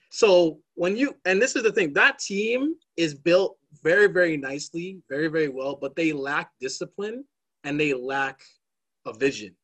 So 0.10 0.60
when 0.76 0.98
you 0.98 1.16
and 1.26 1.42
this 1.42 1.56
is 1.56 1.64
the 1.64 1.72
thing, 1.72 1.94
that 1.94 2.20
team 2.20 2.76
is 2.98 3.14
built 3.16 3.58
very, 3.84 4.08
very 4.08 4.38
nicely, 4.38 5.00
very, 5.10 5.28
very 5.28 5.48
well, 5.48 5.78
but 5.80 5.96
they 5.96 6.12
lack 6.12 6.52
discipline 6.60 7.24
and 7.64 7.80
they 7.80 7.94
lack 7.94 8.42
a 9.06 9.14
vision 9.14 9.56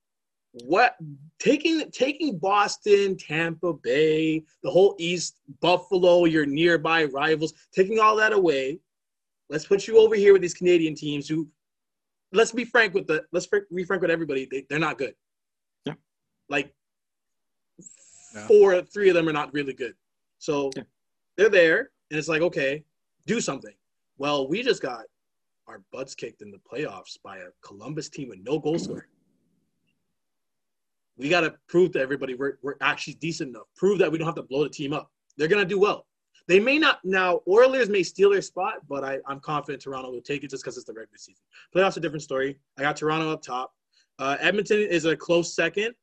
what 0.64 0.96
taking 1.40 1.90
taking 1.92 2.38
Boston, 2.38 3.18
Tampa 3.18 3.74
Bay, 3.74 4.44
the 4.64 4.70
whole 4.70 4.96
East, 4.98 5.40
Buffalo, 5.62 6.26
your 6.26 6.46
nearby 6.46 7.06
rivals, 7.06 7.54
taking 7.74 8.00
all 8.00 8.16
that 8.18 8.34
away. 8.34 8.80
Let's 9.50 9.66
put 9.66 9.88
you 9.88 10.00
over 10.00 10.16
here 10.16 10.34
with 10.34 10.42
these 10.42 10.54
Canadian 10.54 10.96
teams 10.96 11.28
who, 11.28 11.48
let's 12.32 12.52
be 12.52 12.66
frank 12.66 12.94
with 12.94 13.08
the 13.08 13.26
let's 13.32 13.48
be 13.74 13.84
frank 13.84 14.02
with 14.02 14.12
everybody. 14.12 14.48
They, 14.50 14.66
they're 14.70 14.80
not 14.80 14.98
good. 14.98 15.14
Yeah. 15.86 15.94
Like 16.50 16.74
yeah. 18.34 18.48
four, 18.48 18.82
three 18.82 19.10
of 19.10 19.16
them 19.16 19.28
are 19.28 19.34
not 19.34 19.54
really 19.54 19.74
good. 19.74 19.94
So 20.40 20.72
yeah. 20.76 20.84
they're 21.36 21.50
there, 21.50 21.92
and 22.12 22.18
it's 22.18 22.28
like, 22.28 22.42
okay, 22.42 22.84
do 23.26 23.42
something. 23.42 23.74
Well, 24.18 24.48
we 24.48 24.64
just 24.64 24.82
got 24.82 25.04
our 25.68 25.82
butts 25.92 26.16
kicked 26.16 26.42
in 26.42 26.52
the 26.52 26.60
playoffs 26.60 27.18
by 27.24 27.38
a 27.38 27.48
Columbus 27.62 28.10
team 28.10 28.30
with 28.30 28.40
no 28.44 28.58
goal 28.58 28.80
scorer 28.80 29.08
we 31.18 31.30
got 31.30 31.42
to 31.42 31.54
prove 31.68 31.92
to 31.92 32.00
everybody 32.00 32.36
we're, 32.36 32.58
we're 32.62 32.76
actually 32.82 33.16
decent 33.16 33.50
enough. 33.50 33.66
Prove 33.76 34.00
that 34.00 34.12
we 34.12 34.18
don't 34.18 34.28
have 34.28 34.36
to 34.36 34.44
blow 34.44 34.64
the 34.64 34.70
team 34.70 34.94
up. 34.94 35.12
They're 35.38 35.48
going 35.48 35.62
to 35.62 35.68
do 35.68 35.80
well. 35.80 36.06
They 36.48 36.60
may 36.60 36.80
not 36.80 37.00
now. 37.04 37.42
Oilers 37.48 37.90
may 37.90 38.04
steal 38.04 38.30
their 38.30 38.42
spot, 38.42 38.76
but 38.88 39.04
I, 39.04 39.20
I'm 39.28 39.40
confident 39.40 39.82
Toronto 39.82 40.12
will 40.12 40.22
take 40.22 40.44
it 40.44 40.50
just 40.50 40.64
because 40.64 40.78
it's 40.78 40.86
the 40.86 40.94
regular 40.94 41.18
season. 41.18 41.44
Playoffs 41.76 41.98
a 41.98 42.00
different 42.00 42.24
story. 42.24 42.58
I 42.78 42.84
got 42.84 42.96
Toronto 42.96 43.32
up 43.32 43.42
top. 43.42 43.74
Uh, 44.20 44.38
Edmonton 44.40 44.80
is 44.80 45.06
a 45.06 45.16
close 45.16 45.54
second. 45.54 45.94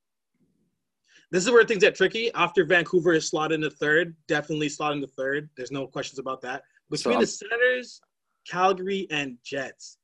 This 1.30 1.44
is 1.44 1.50
where 1.50 1.64
things 1.64 1.82
get 1.82 1.94
tricky. 1.94 2.32
After 2.34 2.64
Vancouver 2.64 3.14
is 3.14 3.28
slotted 3.28 3.56
into 3.56 3.70
third, 3.70 4.14
definitely 4.28 4.68
slotted 4.68 4.96
into 4.96 5.08
third. 5.08 5.48
There's 5.56 5.72
no 5.72 5.86
questions 5.86 6.18
about 6.18 6.42
that. 6.42 6.62
Between 6.90 7.14
so, 7.14 7.20
the 7.20 7.26
Senators, 7.26 8.00
Calgary, 8.46 9.08
and 9.10 9.38
Jets, 9.42 9.98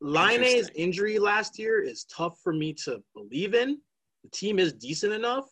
Laine's 0.00 0.70
injury 0.74 1.18
last 1.18 1.58
year 1.58 1.82
is 1.82 2.04
tough 2.04 2.38
for 2.42 2.52
me 2.52 2.72
to 2.84 3.02
believe 3.14 3.54
in 3.54 3.78
the 4.22 4.30
team 4.30 4.58
is 4.58 4.72
decent 4.72 5.12
enough. 5.12 5.46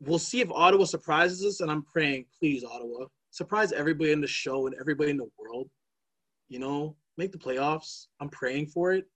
We'll 0.00 0.18
see 0.18 0.40
if 0.40 0.50
Ottawa 0.50 0.84
surprises 0.84 1.44
us, 1.44 1.60
and 1.60 1.70
I'm 1.70 1.82
praying, 1.82 2.26
please, 2.38 2.64
Ottawa, 2.64 3.06
surprise 3.32 3.72
everybody 3.72 4.12
in 4.12 4.20
the 4.20 4.26
show 4.28 4.66
and 4.66 4.76
everybody 4.80 5.10
in 5.10 5.16
the 5.16 5.28
world. 5.38 5.68
You 6.48 6.60
know, 6.60 6.96
make 7.16 7.32
the 7.32 7.38
playoffs. 7.38 8.06
I'm 8.20 8.28
praying 8.28 8.68
for 8.68 8.92
it. 8.92 9.06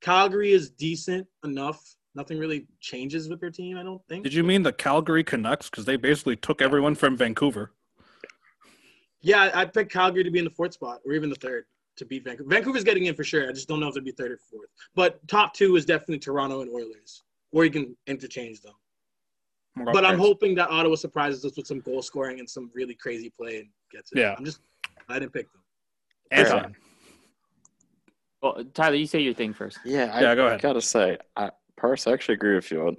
Calgary 0.00 0.52
is 0.52 0.70
decent 0.70 1.26
enough. 1.44 1.80
Nothing 2.14 2.38
really 2.38 2.66
changes 2.80 3.28
with 3.28 3.40
their 3.40 3.50
team, 3.50 3.76
I 3.76 3.82
don't 3.82 4.02
think. 4.08 4.24
Did 4.24 4.34
you 4.34 4.42
mean 4.42 4.62
the 4.62 4.72
Calgary 4.72 5.22
Canucks? 5.22 5.70
Because 5.70 5.84
they 5.84 5.96
basically 5.96 6.34
took 6.34 6.60
everyone 6.60 6.94
from 6.94 7.16
Vancouver. 7.16 7.72
Yeah, 9.20 9.50
I 9.54 9.64
picked 9.64 9.92
Calgary 9.92 10.24
to 10.24 10.30
be 10.30 10.38
in 10.38 10.44
the 10.44 10.50
fourth 10.50 10.74
spot 10.74 11.00
or 11.04 11.12
even 11.12 11.28
the 11.28 11.36
third 11.36 11.64
to 11.96 12.04
beat 12.04 12.24
Vancouver. 12.24 12.48
Vancouver's 12.48 12.84
getting 12.84 13.06
in 13.06 13.14
for 13.14 13.24
sure. 13.24 13.48
I 13.48 13.52
just 13.52 13.68
don't 13.68 13.80
know 13.80 13.88
if 13.88 13.94
they'd 13.94 14.04
be 14.04 14.12
third 14.12 14.32
or 14.32 14.38
fourth. 14.50 14.68
But 14.94 15.26
top 15.28 15.54
two 15.54 15.76
is 15.76 15.84
definitely 15.84 16.18
Toronto 16.18 16.62
and 16.62 16.70
Oilers 16.70 17.24
or 17.52 17.64
you 17.64 17.70
can 17.70 17.96
interchange 18.06 18.60
them. 18.60 18.74
But 19.84 20.04
I'm 20.04 20.18
hoping 20.18 20.54
that 20.56 20.70
Ottawa 20.70 20.96
surprises 20.96 21.44
us 21.44 21.56
with 21.56 21.66
some 21.66 21.80
goal 21.80 22.02
scoring 22.02 22.38
and 22.38 22.48
some 22.48 22.70
really 22.74 22.94
crazy 22.94 23.30
play 23.30 23.58
and 23.58 23.68
gets 23.92 24.12
it. 24.12 24.18
Yeah. 24.18 24.34
I'm 24.36 24.44
just 24.44 24.60
I 25.08 25.18
didn't 25.18 25.32
pick 25.32 25.46
them. 25.52 25.62
Anton. 26.30 26.76
Well, 28.42 28.62
Tyler, 28.74 28.94
you 28.94 29.06
say 29.06 29.20
your 29.20 29.34
thing 29.34 29.52
first. 29.52 29.78
Yeah, 29.84 30.10
I, 30.12 30.20
yeah, 30.20 30.34
go 30.34 30.46
ahead. 30.46 30.58
I 30.58 30.62
gotta 30.62 30.82
say, 30.82 31.18
I, 31.36 31.50
Parse, 31.76 32.06
I 32.06 32.12
actually 32.12 32.34
agree 32.34 32.54
with 32.54 32.70
you 32.70 32.86
on 32.86 32.96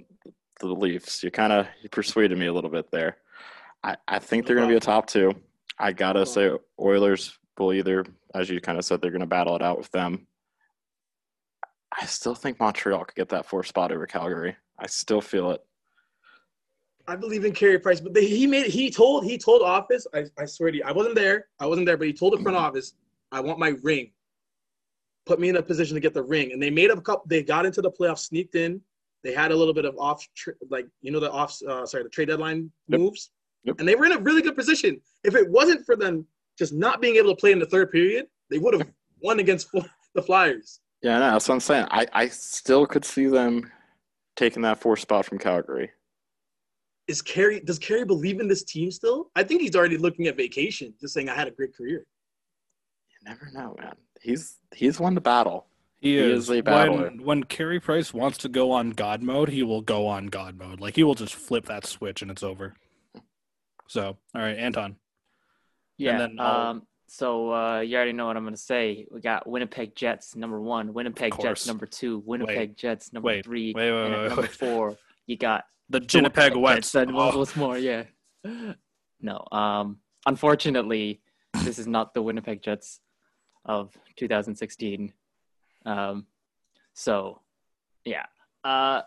the 0.60 0.66
Leafs. 0.66 1.22
You 1.22 1.30
kind 1.30 1.52
of 1.52 1.66
you 1.82 1.88
persuaded 1.88 2.36
me 2.36 2.46
a 2.46 2.52
little 2.52 2.70
bit 2.70 2.90
there. 2.90 3.16
I, 3.82 3.96
I 4.06 4.18
think 4.18 4.46
they're 4.46 4.56
going 4.56 4.68
to 4.68 4.72
be 4.72 4.76
a 4.76 4.80
top 4.80 5.06
two. 5.06 5.34
I 5.78 5.92
gotta 5.92 6.26
say, 6.26 6.50
Oilers 6.78 7.38
will 7.58 7.72
either, 7.72 8.04
as 8.34 8.50
you 8.50 8.60
kind 8.60 8.78
of 8.78 8.84
said, 8.84 9.00
they're 9.00 9.10
going 9.10 9.20
to 9.20 9.26
battle 9.26 9.56
it 9.56 9.62
out 9.62 9.78
with 9.78 9.90
them. 9.92 10.26
I 11.98 12.06
still 12.06 12.34
think 12.34 12.60
Montreal 12.60 13.04
could 13.04 13.16
get 13.16 13.30
that 13.30 13.46
fourth 13.46 13.66
spot 13.66 13.92
over 13.92 14.06
Calgary. 14.06 14.56
I 14.78 14.86
still 14.86 15.20
feel 15.20 15.50
it. 15.50 15.60
I 17.06 17.16
believe 17.16 17.44
in 17.44 17.52
Carey 17.52 17.78
Price, 17.78 18.00
but 18.00 18.14
they, 18.14 18.26
he 18.26 18.46
made 18.46 18.66
he 18.66 18.90
told 18.90 19.24
he 19.24 19.38
told 19.38 19.62
office. 19.62 20.06
I, 20.14 20.26
I 20.38 20.44
swear 20.44 20.70
to 20.70 20.76
you, 20.78 20.84
I 20.84 20.92
wasn't 20.92 21.14
there. 21.14 21.46
I 21.58 21.66
wasn't 21.66 21.86
there, 21.86 21.96
but 21.96 22.06
he 22.06 22.12
told 22.12 22.32
the 22.34 22.42
front 22.42 22.56
office, 22.56 22.94
"I 23.32 23.40
want 23.40 23.58
my 23.58 23.74
ring. 23.82 24.12
Put 25.26 25.40
me 25.40 25.48
in 25.48 25.56
a 25.56 25.62
position 25.62 25.94
to 25.94 26.00
get 26.00 26.14
the 26.14 26.22
ring." 26.22 26.52
And 26.52 26.62
they 26.62 26.70
made 26.70 26.90
a 26.90 27.00
couple. 27.00 27.24
They 27.26 27.42
got 27.42 27.66
into 27.66 27.82
the 27.82 27.90
playoffs, 27.90 28.20
sneaked 28.20 28.54
in. 28.54 28.80
They 29.22 29.32
had 29.34 29.52
a 29.52 29.56
little 29.56 29.74
bit 29.74 29.84
of 29.84 29.98
off, 29.98 30.26
like 30.70 30.86
you 31.02 31.10
know, 31.10 31.20
the 31.20 31.30
off. 31.30 31.60
Uh, 31.62 31.86
sorry, 31.86 32.04
the 32.04 32.10
trade 32.10 32.28
deadline 32.28 32.70
yep. 32.88 33.00
moves, 33.00 33.30
yep. 33.64 33.76
and 33.78 33.88
they 33.88 33.94
were 33.94 34.06
in 34.06 34.12
a 34.12 34.18
really 34.18 34.42
good 34.42 34.56
position. 34.56 35.00
If 35.24 35.34
it 35.34 35.48
wasn't 35.50 35.84
for 35.84 35.96
them 35.96 36.26
just 36.58 36.72
not 36.72 37.00
being 37.00 37.16
able 37.16 37.30
to 37.30 37.36
play 37.36 37.52
in 37.52 37.58
the 37.58 37.66
third 37.66 37.90
period, 37.90 38.26
they 38.50 38.58
would 38.58 38.74
have 38.74 38.88
won 39.22 39.40
against 39.40 39.70
the 40.14 40.22
Flyers. 40.22 40.80
Yeah, 41.02 41.18
no, 41.18 41.32
that's 41.32 41.48
what 41.48 41.54
I'm 41.54 41.60
saying. 41.60 41.86
I, 41.90 42.06
I 42.12 42.28
still 42.28 42.86
could 42.86 43.04
see 43.04 43.26
them 43.26 43.70
taking 44.36 44.62
that 44.62 44.80
fourth 44.80 45.00
spot 45.00 45.24
from 45.24 45.38
Calgary. 45.38 45.90
Is 47.10 47.20
Carey 47.20 47.58
does 47.58 47.80
Carey 47.80 48.04
believe 48.04 48.38
in 48.38 48.46
this 48.46 48.62
team 48.62 48.92
still? 48.92 49.32
I 49.34 49.42
think 49.42 49.62
he's 49.62 49.74
already 49.74 49.98
looking 49.98 50.28
at 50.28 50.36
vacation, 50.36 50.94
just 51.00 51.12
saying 51.12 51.28
I 51.28 51.34
had 51.34 51.48
a 51.48 51.50
great 51.50 51.76
career. 51.76 52.06
You 53.10 53.28
never 53.28 53.50
know, 53.52 53.74
man. 53.80 53.94
He's 54.22 54.58
he's 54.72 55.00
won 55.00 55.16
the 55.16 55.20
battle. 55.20 55.66
He, 55.98 56.12
he 56.12 56.18
is. 56.18 56.44
is. 56.44 56.58
a 56.58 56.60
battler. 56.60 57.08
When 57.08 57.24
when 57.24 57.44
Carey 57.44 57.80
Price 57.80 58.14
wants 58.14 58.38
to 58.38 58.48
go 58.48 58.70
on 58.70 58.90
God 58.90 59.24
mode, 59.24 59.48
he 59.48 59.64
will 59.64 59.82
go 59.82 60.06
on 60.06 60.26
God 60.26 60.56
mode. 60.56 60.78
Like 60.78 60.94
he 60.94 61.02
will 61.02 61.16
just 61.16 61.34
flip 61.34 61.66
that 61.66 61.84
switch 61.84 62.22
and 62.22 62.30
it's 62.30 62.44
over. 62.44 62.74
So, 63.88 64.16
all 64.36 64.40
right, 64.40 64.56
Anton. 64.56 64.94
Yeah. 65.98 66.12
And 66.12 66.38
then 66.38 66.46
um, 66.46 66.82
so 67.08 67.52
uh, 67.52 67.80
you 67.80 67.96
already 67.96 68.12
know 68.12 68.26
what 68.28 68.36
I'm 68.36 68.44
going 68.44 68.54
to 68.54 68.60
say. 68.60 69.04
We 69.10 69.20
got 69.20 69.48
Winnipeg 69.48 69.96
Jets 69.96 70.36
number 70.36 70.60
one, 70.60 70.94
Winnipeg 70.94 71.34
Jets 71.42 71.66
number 71.66 71.86
two, 71.86 72.22
Winnipeg 72.24 72.56
wait, 72.56 72.76
Jets 72.76 73.12
number 73.12 73.26
wait, 73.26 73.44
three, 73.44 73.72
wait, 73.74 73.90
wait, 73.90 74.12
and 74.12 74.28
number 74.28 74.46
four. 74.46 74.96
You 75.26 75.36
got 75.36 75.64
the 75.90 76.06
Winnipeg 76.14 76.56
Wets. 76.56 76.94
And 76.94 77.10
oh. 77.14 77.36
what's 77.38 77.56
more, 77.56 77.76
yeah. 77.76 78.04
No, 79.20 79.46
um, 79.52 79.98
unfortunately, 80.26 81.20
this 81.64 81.78
is 81.78 81.86
not 81.86 82.14
the 82.14 82.22
Winnipeg 82.22 82.62
Jets 82.62 83.00
of 83.64 83.96
2016. 84.16 85.12
Um, 85.84 86.26
so, 86.94 87.42
yeah, 88.04 88.26
uh, 88.64 89.02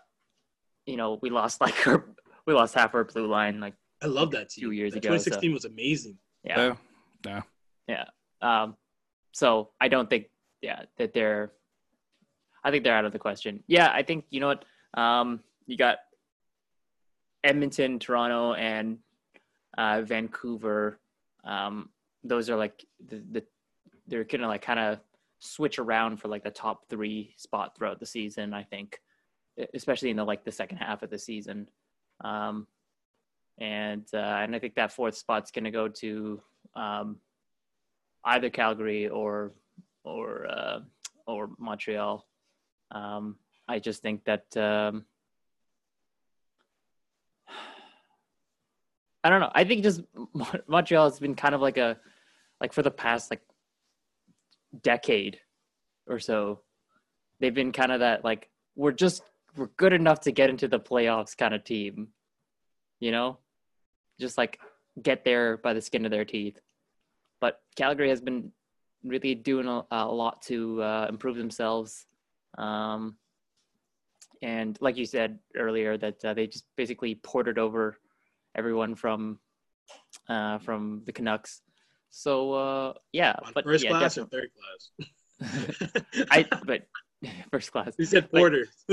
you 0.86 0.98
know, 0.98 1.20
we 1.22 1.30
lost 1.30 1.62
like 1.62 1.88
our, 1.88 2.06
we 2.46 2.54
lost 2.54 2.76
half 2.76 2.94
our 2.94 3.06
blue 3.06 3.28
line 3.28 3.60
like 3.60 3.74
I 4.02 4.08
love 4.08 4.32
that 4.32 4.50
team. 4.50 4.66
Two 4.66 4.72
years 4.72 4.94
that 4.94 5.00
ago, 5.00 5.16
2016 5.16 5.50
so. 5.50 5.54
was 5.54 5.66
amazing. 5.66 6.18
Yeah. 6.44 6.76
Yeah. 7.26 7.42
Yeah. 7.88 8.06
Um, 8.42 8.76
so 9.32 9.70
I 9.80 9.88
don't 9.88 10.10
think, 10.10 10.26
yeah, 10.62 10.84
that 10.98 11.14
they're. 11.14 11.54
I 12.66 12.72
think 12.72 12.86
they're 12.86 12.96
out 12.96 13.04
of 13.04 13.12
the 13.12 13.20
question. 13.20 13.62
Yeah, 13.68 13.92
I 13.94 14.04
think 14.04 14.26
you 14.30 14.40
know 14.40 14.48
what. 14.48 14.66
Um, 15.00 15.42
you 15.66 15.78
got 15.78 15.98
Edmonton, 17.44 18.00
Toronto, 18.00 18.54
and 18.54 19.00
uh, 19.78 20.02
Vancouver. 20.02 21.00
Um, 21.44 21.90
those 22.24 22.50
are 22.50 22.56
like 22.56 22.86
the, 23.06 23.22
the 23.32 23.44
they're 24.08 24.24
gonna 24.24 24.48
like 24.48 24.62
kind 24.62 24.80
of 24.80 25.00
switch 25.40 25.80
around 25.80 26.18
for 26.18 26.30
like 26.30 26.44
the 26.44 26.52
top 26.52 26.90
three 26.90 27.34
spot 27.38 27.76
throughout 27.76 28.00
the 28.00 28.06
season. 28.06 28.54
I 28.54 28.64
think, 28.64 29.00
especially 29.74 30.10
in 30.10 30.18
the 30.18 30.24
like 30.24 30.44
the 30.44 30.52
second 30.52 30.78
half 30.78 31.04
of 31.04 31.10
the 31.10 31.20
season. 31.20 31.70
Um, 32.24 32.68
and 33.60 34.08
uh, 34.14 34.18
and 34.18 34.56
I 34.56 34.60
think 34.60 34.76
that 34.76 34.92
fourth 34.92 35.16
spot's 35.16 35.52
gonna 35.52 35.72
go 35.72 35.88
to 35.88 36.42
um, 36.76 37.18
either 38.26 38.50
Calgary 38.50 39.10
or 39.10 39.54
or 40.04 40.48
uh, 40.48 40.80
or 41.28 41.50
Montreal. 41.60 42.26
Um, 42.92 43.38
I 43.68 43.80
just 43.80 44.02
think 44.02 44.24
that 44.26 44.56
um, 44.58 45.06
I 49.24 49.30
don't 49.30 49.40
know. 49.40 49.52
I 49.54 49.64
think 49.64 49.84
just 49.84 50.02
Montreal 50.68 51.10
has 51.10 51.20
been 51.20 51.36
kind 51.36 51.56
of 51.56 51.62
like 51.62 51.78
a 51.78 51.98
like 52.60 52.74
for 52.74 52.82
the 52.82 52.92
past 52.92 53.32
like 53.32 53.42
decade 54.82 55.40
or 56.08 56.20
so. 56.20 56.62
They've 57.40 57.54
been 57.54 57.72
kind 57.72 57.92
of 57.92 58.02
that 58.02 58.24
like 58.24 58.50
we're 58.76 58.92
just 58.92 59.24
we're 59.56 59.70
good 59.78 59.94
enough 59.94 60.22
to 60.22 60.32
get 60.32 60.50
into 60.50 60.68
the 60.68 60.80
playoffs 60.80 61.38
kind 61.38 61.54
of 61.54 61.64
team. 61.64 62.10
You 63.00 63.12
know? 63.12 63.38
Just 64.20 64.38
like 64.38 64.60
get 65.02 65.24
there 65.24 65.58
by 65.58 65.74
the 65.74 65.82
skin 65.82 66.06
of 66.06 66.12
their 66.12 66.26
teeth. 66.26 66.60
But 67.40 67.62
Calgary 67.76 68.10
has 68.10 68.22
been 68.22 68.52
really 69.04 69.36
doing 69.36 69.68
a, 69.68 69.84
a 69.92 70.06
lot 70.06 70.42
to 70.44 70.82
uh, 70.82 71.08
improve 71.10 71.36
themselves. 71.36 72.06
Um, 72.58 73.18
and 74.42 74.78
like 74.82 74.98
you 74.98 75.06
said 75.06 75.40
earlier, 75.56 75.98
that 75.98 76.24
uh, 76.24 76.34
they 76.34 76.48
just 76.48 76.66
basically 76.76 77.16
ported 77.16 77.58
over 77.58 77.98
everyone 78.56 78.96
from 78.96 79.40
uh, 80.30 80.60
from 80.60 81.02
the 81.06 81.12
Canucks. 81.12 81.62
So 82.10 82.54
uh, 82.54 82.94
yeah, 83.12 83.36
On 83.44 83.52
but 83.54 83.66
first 83.66 83.84
yeah, 83.84 83.90
class 83.92 84.18
or 84.18 84.26
third 84.26 84.50
class? 84.54 85.92
I 86.32 86.46
but 86.66 86.88
first 87.52 87.72
class. 87.72 87.94
You 87.98 88.06
said 88.06 88.30
porter. 88.32 88.68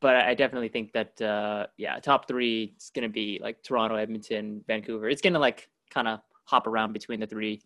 but 0.00 0.16
I 0.16 0.34
definitely 0.34 0.68
think 0.68 0.92
that 0.92 1.20
uh, 1.20 1.66
yeah, 1.76 1.98
top 2.00 2.28
three 2.28 2.74
is 2.76 2.90
gonna 2.94 3.08
be 3.08 3.38
like 3.42 3.62
Toronto, 3.62 3.96
Edmonton, 3.96 4.64
Vancouver. 4.66 5.08
It's 5.08 5.22
gonna 5.22 5.38
like 5.38 5.68
kind 5.90 6.08
of 6.08 6.20
hop 6.44 6.66
around 6.66 6.92
between 6.92 7.20
the 7.20 7.26
three. 7.26 7.62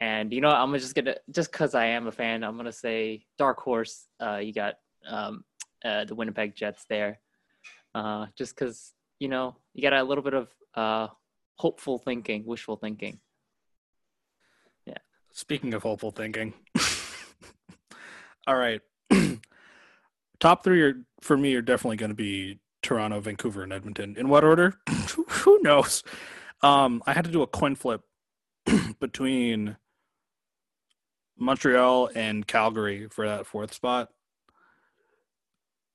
And 0.00 0.32
you 0.32 0.40
know, 0.40 0.50
I'm 0.50 0.72
just 0.74 0.94
gonna 0.94 1.16
just 1.30 1.52
because 1.52 1.74
I 1.74 1.86
am 1.86 2.06
a 2.06 2.12
fan, 2.12 2.42
I'm 2.42 2.56
gonna 2.56 2.72
say 2.72 3.26
dark 3.36 3.60
horse. 3.60 4.06
Uh, 4.20 4.36
you 4.36 4.52
got 4.52 4.76
um, 5.06 5.44
uh, 5.84 6.04
the 6.04 6.14
Winnipeg 6.14 6.54
Jets 6.54 6.86
there, 6.88 7.18
uh, 7.94 8.26
just 8.36 8.54
because 8.54 8.94
you 9.20 9.28
know 9.28 9.54
you 9.72 9.82
got 9.82 9.92
a 9.92 10.02
little 10.02 10.24
bit 10.24 10.34
of 10.34 10.48
uh, 10.74 11.06
hopeful 11.56 11.98
thinking, 11.98 12.44
wishful 12.44 12.76
thinking. 12.76 13.20
Yeah. 14.86 14.94
Speaking 15.32 15.74
of 15.74 15.82
hopeful 15.82 16.10
thinking, 16.10 16.54
all 18.48 18.56
right, 18.56 18.80
top 20.40 20.64
three 20.64 20.82
are 20.82 20.94
for 21.20 21.36
me 21.36 21.54
are 21.54 21.62
definitely 21.62 21.98
going 21.98 22.10
to 22.10 22.16
be 22.16 22.58
Toronto, 22.82 23.20
Vancouver, 23.20 23.62
and 23.62 23.72
Edmonton. 23.72 24.16
In 24.16 24.28
what 24.28 24.42
order? 24.42 24.74
Who 25.28 25.60
knows? 25.62 26.02
Um, 26.62 27.02
I 27.06 27.12
had 27.12 27.24
to 27.26 27.30
do 27.30 27.42
a 27.42 27.46
coin 27.46 27.74
flip 27.74 28.02
between 29.00 29.76
Montreal 31.38 32.10
and 32.14 32.46
Calgary 32.46 33.08
for 33.08 33.26
that 33.26 33.46
fourth 33.46 33.72
spot. 33.72 34.10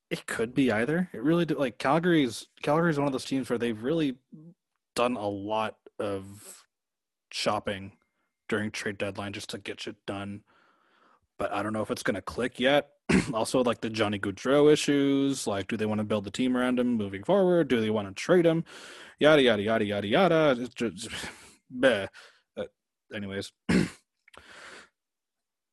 It 0.10 0.28
could 0.28 0.53
be 0.53 0.72
either. 0.72 1.10
It 1.14 1.24
really 1.24 1.45
do, 1.45 1.56
like 1.56 1.78
Calgary's 1.78 2.47
Calgary's 2.62 2.97
one 2.97 3.08
of 3.08 3.12
those 3.12 3.26
teams 3.26 3.49
where 3.49 3.58
they've 3.58 3.82
really 3.82 4.18
done 4.95 5.16
a 5.16 5.28
lot 5.28 5.78
of 5.99 6.64
shopping 7.32 7.93
during 8.47 8.72
trade 8.72 8.97
deadline 8.97 9.34
just 9.34 9.49
to 9.49 9.58
get 9.58 9.82
shit 9.82 9.95
done. 10.06 10.41
But 11.38 11.51
I 11.51 11.64
don't 11.64 11.74
know 11.74 11.82
if 11.82 11.91
it's 11.91 12.03
gonna 12.03 12.22
click 12.22 12.60
yet. 12.60 12.89
also, 13.34 13.64
like 13.64 13.82
the 13.82 13.89
Johnny 13.89 14.20
Gaudreau 14.20 14.72
issues, 14.72 15.47
like 15.47 15.68
do 15.68 15.78
they 15.78 15.86
want 15.86 15.99
to 15.99 16.06
build 16.06 16.24
the 16.24 16.32
team 16.32 16.56
around 16.56 16.80
him 16.80 16.93
moving 16.93 17.24
forward? 17.24 17.68
Do 17.68 17.82
they 17.82 17.89
want 17.89 18.08
to 18.08 18.14
trade 18.14 18.45
him? 18.45 18.64
Yada 19.20 19.41
yada 19.41 19.64
yada 19.64 19.86
yada 19.86 20.08
yada. 20.08 20.56
It's 20.60 20.74
just, 20.74 21.10
bleh 21.76 22.08
anyways, 23.14 23.51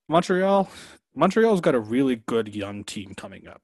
Montreal, 0.08 0.68
Montreal's 1.14 1.60
got 1.60 1.74
a 1.74 1.80
really 1.80 2.16
good 2.16 2.54
young 2.54 2.84
team 2.84 3.14
coming 3.14 3.46
up. 3.48 3.62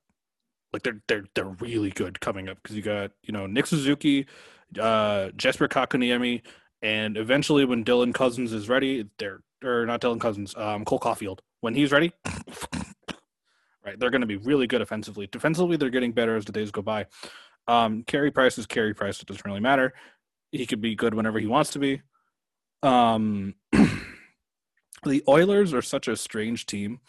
Like 0.79 0.85
they're 0.85 1.03
they're 1.09 1.25
they're 1.35 1.57
really 1.59 1.91
good 1.91 2.21
coming 2.21 2.49
up 2.49 2.63
because 2.63 2.77
you 2.77 2.83
got 2.83 3.11
you 3.25 3.33
know 3.33 3.49
Nick 3.49 3.67
Suzuki, 3.67 4.27
uh, 4.79 5.31
Jesper 5.37 5.67
Kotkaniemi, 5.67 6.43
and 6.83 7.17
eventually 7.17 7.65
when 7.65 7.85
Dylan 7.85 8.15
Cousins 8.15 8.53
is 8.53 8.69
ready, 8.69 9.09
they're 9.19 9.41
or 9.65 9.87
not 9.87 10.01
Dylan 10.01 10.21
Cousins, 10.21 10.55
um, 10.57 10.85
Cole 10.85 11.01
Caufield 11.01 11.41
when 11.63 11.75
he's 11.75 11.91
ready. 11.91 12.13
right, 13.85 13.99
they're 13.99 14.11
going 14.11 14.21
to 14.21 14.27
be 14.29 14.37
really 14.37 14.69
good 14.69 14.81
offensively. 14.81 15.27
Defensively, 15.27 15.77
they're 15.77 15.91
getting 15.91 16.13
better 16.13 16.37
as 16.37 16.45
the 16.45 16.53
days 16.53 16.71
go 16.71 16.81
by. 16.81 17.07
Um, 17.67 18.05
Carey 18.05 18.31
Price 18.31 18.57
is 18.57 18.67
Carey 18.67 18.95
Price. 18.95 19.21
It 19.21 19.27
doesn't 19.27 19.45
really 19.45 19.59
matter. 19.59 19.95
He 20.53 20.65
could 20.65 20.81
be 20.81 20.95
good 20.95 21.13
whenever 21.13 21.41
he 21.41 21.49
wants 21.49 21.71
to 21.71 21.81
be. 21.81 22.03
Um, 22.85 23.57
the 25.05 25.25
Oilers 25.27 25.75
are 25.75 25.83
such 25.83 26.07
a 26.07 26.17
strange 26.17 26.67
team 26.67 27.01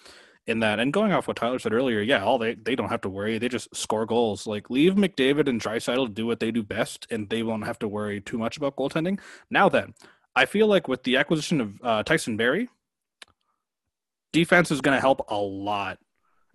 in 0.49 0.59
that, 0.59 0.79
and 0.79 0.91
going 0.91 1.13
off 1.13 1.27
what 1.27 1.37
Tyler 1.37 1.59
said 1.59 1.73
earlier, 1.73 2.01
yeah, 2.01 2.23
all 2.23 2.37
they 2.37 2.55
they 2.55 2.75
don't 2.75 2.89
have 2.89 3.01
to 3.01 3.09
worry. 3.09 3.37
They 3.37 3.47
just 3.47 3.73
score 3.75 4.05
goals. 4.05 4.47
Like 4.47 4.69
leave 4.69 4.95
McDavid 4.95 5.47
and 5.47 5.61
Draisaitl 5.61 6.13
do 6.13 6.25
what 6.25 6.39
they 6.39 6.51
do 6.51 6.63
best, 6.63 7.07
and 7.11 7.29
they 7.29 7.43
won't 7.43 7.65
have 7.65 7.79
to 7.79 7.87
worry 7.87 8.19
too 8.19 8.37
much 8.37 8.57
about 8.57 8.75
goaltending. 8.75 9.19
Now 9.49 9.69
then, 9.69 9.93
I 10.35 10.45
feel 10.45 10.67
like 10.67 10.87
with 10.87 11.03
the 11.03 11.17
acquisition 11.17 11.61
of 11.61 11.73
uh, 11.83 12.03
Tyson 12.03 12.35
Barrie, 12.35 12.67
defense 14.33 14.71
is 14.71 14.81
going 14.81 14.97
to 14.97 15.01
help 15.01 15.29
a 15.29 15.37
lot. 15.37 15.99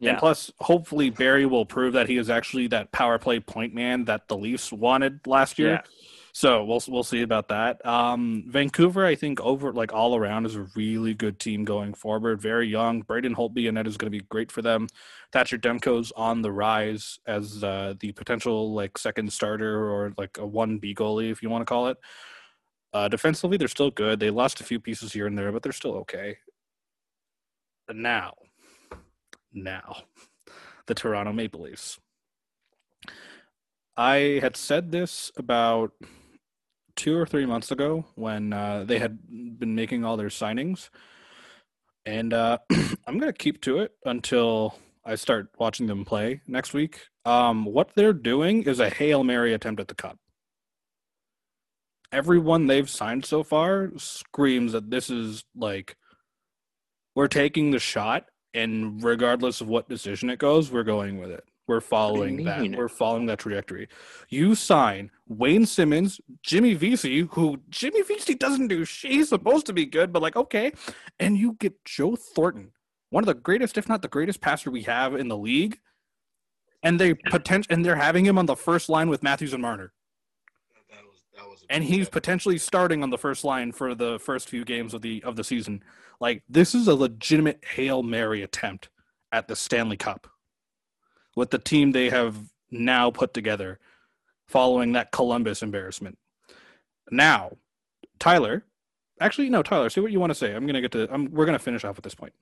Yeah. 0.01 0.11
And 0.11 0.19
plus, 0.19 0.53
hopefully, 0.59 1.11
Barrie 1.11 1.47
will 1.47 1.65
prove 1.65 1.93
that 1.93 2.09
he 2.09 2.17
is 2.17 2.29
actually 2.29 2.67
that 2.69 2.91
power 2.93 3.19
play 3.19 3.41
point 3.41 3.75
man 3.75 4.05
that 4.07 4.29
the 4.29 4.37
Leafs 4.37 4.73
wanted 4.73 5.21
last 5.27 5.59
year. 5.59 5.71
Yeah. 5.71 5.81
So 6.37 6.65
we'll 6.65 6.83
we'll 6.89 7.05
see 7.05 7.23
about 7.23 7.47
that. 7.49 7.85
Um, 7.87 8.43
Vancouver, 8.49 9.07
I 9.07 9.15
think, 9.15 9.41
over 9.41 9.73
like 9.73 9.93
all 9.93 10.17
around 10.17 10.47
is 10.47 10.57
a 10.57 10.67
really 10.75 11.15
good 11.15 11.39
team 11.39 11.65
going 11.65 11.95
forward. 11.95 12.43
Very 12.43 12.67
young. 12.67 13.03
Braden 13.03 13.37
Holtby 13.37 13.69
and 13.69 13.77
that 13.77 13.87
is 13.87 13.97
going 13.97 14.11
to 14.11 14.19
be 14.19 14.25
great 14.29 14.51
for 14.51 14.61
them. 14.61 14.89
Thatcher 15.33 15.59
Demko's 15.59 16.11
on 16.17 16.43
the 16.43 16.51
rise 16.51 17.21
as 17.25 17.63
uh, 17.63 17.95
the 18.01 18.11
potential 18.11 18.75
like 18.75 18.99
second 18.99 19.33
starter 19.33 19.89
or 19.89 20.13
like 20.19 20.37
a 20.39 20.45
one 20.45 20.79
B 20.79 20.93
goalie, 20.93 21.31
if 21.31 21.41
you 21.41 21.51
want 21.51 21.63
to 21.63 21.67
call 21.67 21.87
it. 21.87 21.99
Uh, 22.93 23.07
defensively, 23.07 23.57
they're 23.57 23.69
still 23.69 23.93
good. 23.93 24.19
They 24.19 24.31
lost 24.31 24.61
a 24.61 24.65
few 24.65 24.81
pieces 24.81 25.13
here 25.13 25.29
and 25.29 25.39
there, 25.39 25.53
but 25.53 25.63
they're 25.63 25.71
still 25.71 25.95
okay. 25.99 26.39
But 27.87 27.95
now, 27.95 28.35
now, 29.53 29.99
the 30.87 30.95
Toronto 30.95 31.33
Maple 31.33 31.61
Leafs. 31.61 32.01
I 33.97 34.41
had 34.43 34.57
said 34.57 34.91
this 34.91 35.31
about 35.37 35.93
two 36.97 37.17
or 37.17 37.27
three 37.27 37.47
months 37.47 37.71
ago 37.71 38.05
when 38.15 38.53
uh, 38.53 38.85
they 38.85 38.99
had 38.99 39.19
been 39.59 39.75
making 39.75 40.05
all 40.05 40.17
their 40.17 40.29
signings. 40.29 40.91
And 42.07 42.33
uh, 42.33 42.59
I'm 43.07 43.19
going 43.19 43.33
to 43.33 43.39
keep 43.39 43.61
to 43.63 43.79
it 43.79 43.93
until 44.05 44.79
I 45.05 45.15
start 45.17 45.49
watching 45.59 45.87
them 45.87 46.05
play 46.05 46.41
next 46.47 46.75
week. 46.75 47.07
Um, 47.25 47.65
what 47.65 47.91
they're 47.95 48.13
doing 48.13 48.63
is 48.63 48.81
a 48.81 48.91
Hail 48.91 49.25
Mary 49.25 49.55
attempt 49.55 49.81
at 49.81 49.89
the 49.89 49.95
Cup. 49.95 50.19
Everyone 52.13 52.67
they've 52.67 52.89
signed 52.89 53.25
so 53.25 53.43
far 53.43 53.91
screams 53.97 54.73
that 54.73 54.91
this 54.91 55.11
is 55.11 55.45
like, 55.57 55.97
we're 57.17 57.29
taking 57.29 57.71
the 57.71 57.79
shot, 57.79 58.27
and 58.53 59.03
regardless 59.03 59.61
of 59.61 59.69
what 59.69 59.89
decision 59.89 60.31
it 60.31 60.39
goes, 60.39 60.71
we're 60.71 60.85
going 60.85 61.19
with 61.19 61.31
it. 61.31 61.45
We're 61.67 61.81
following 61.81 62.45
that. 62.45 62.77
We're 62.77 62.89
following 62.89 63.27
that 63.27 63.39
trajectory. 63.39 63.89
You 64.29 64.55
sign 64.55 65.11
Wayne 65.27 65.65
Simmonds, 65.65 66.21
Jimmy 66.43 66.75
Vesey, 66.75 67.21
who 67.31 67.63
Jimmy 67.71 68.03
Vesey 68.03 68.35
doesn't 68.35 68.69
do. 68.69 68.85
She's 68.85 69.31
supposed 69.31 69.65
to 69.67 69.73
be 69.73 69.87
good, 69.87 70.13
but 70.13 70.21
like 70.21 70.37
okay, 70.37 70.73
and 71.19 71.39
you 71.39 71.55
get 71.55 71.83
Joe 71.85 72.17
Thornton, 72.17 72.73
one 73.11 73.23
of 73.23 73.27
the 73.27 73.35
greatest, 73.35 73.79
if 73.79 73.89
not 73.89 74.03
the 74.03 74.09
greatest 74.09 74.43
passer 74.43 74.71
we 74.71 74.83
have 74.83 75.15
in 75.15 75.29
the 75.29 75.39
league, 75.39 75.79
and 76.83 77.01
they 77.01 77.15
potential 77.15 77.73
and 77.73 77.85
they're 77.85 77.97
having 77.97 78.27
him 78.27 78.39
on 78.39 78.47
the 78.47 78.57
first 78.57 78.91
line 78.91 79.09
with 79.09 79.23
Matthews 79.23 79.55
and 79.55 79.63
Marner. 79.63 79.95
That 80.91 81.03
was, 81.07 81.23
that 81.35 81.49
was 81.49 81.65
and 81.71 81.83
he's 81.83 82.11
potentially 82.11 82.59
starting 82.59 83.03
on 83.03 83.09
the 83.09 83.19
first 83.19 83.43
line 83.43 83.73
for 83.73 83.95
the 83.95 84.19
first 84.19 84.51
few 84.51 84.67
games 84.67 84.93
of 84.93 85.01
the 85.01 85.23
of 85.25 85.37
the 85.37 85.45
season. 85.45 85.83
Like 86.21 86.43
this 86.47 86.75
is 86.75 86.89
a 86.89 86.95
legitimate 86.95 87.65
hail 87.65 88.03
mary 88.03 88.43
attempt 88.43 88.91
at 89.33 89.49
the 89.49 89.57
Stanley 89.57 89.97
Cup 89.97 90.29
with 91.37 91.51
the 91.51 91.59
team 91.59 91.93
they 91.93 92.11
have 92.11 92.37
now 92.71 93.11
put 93.11 93.35
together 93.35 93.79
following 94.47 94.93
that 94.93 95.13
Columbus 95.13 95.63
embarrassment. 95.63 96.19
Now, 97.11 97.57
Tyler, 98.19 98.65
actually, 99.21 99.51
no, 99.51 99.63
Tyler, 99.63 99.91
see 99.91 100.01
what 100.01 100.13
you 100.13 100.21
want 100.21 100.31
to 100.31 100.35
say. 100.35 100.55
I'm 100.55 100.67
gonna 100.67 100.81
get 100.81 100.93
to. 100.93 101.13
I'm, 101.13 101.31
we're 101.31 101.47
gonna 101.47 101.59
finish 101.59 101.85
off 101.85 101.99
at 101.99 102.05
this 102.05 102.15
point. 102.15 102.33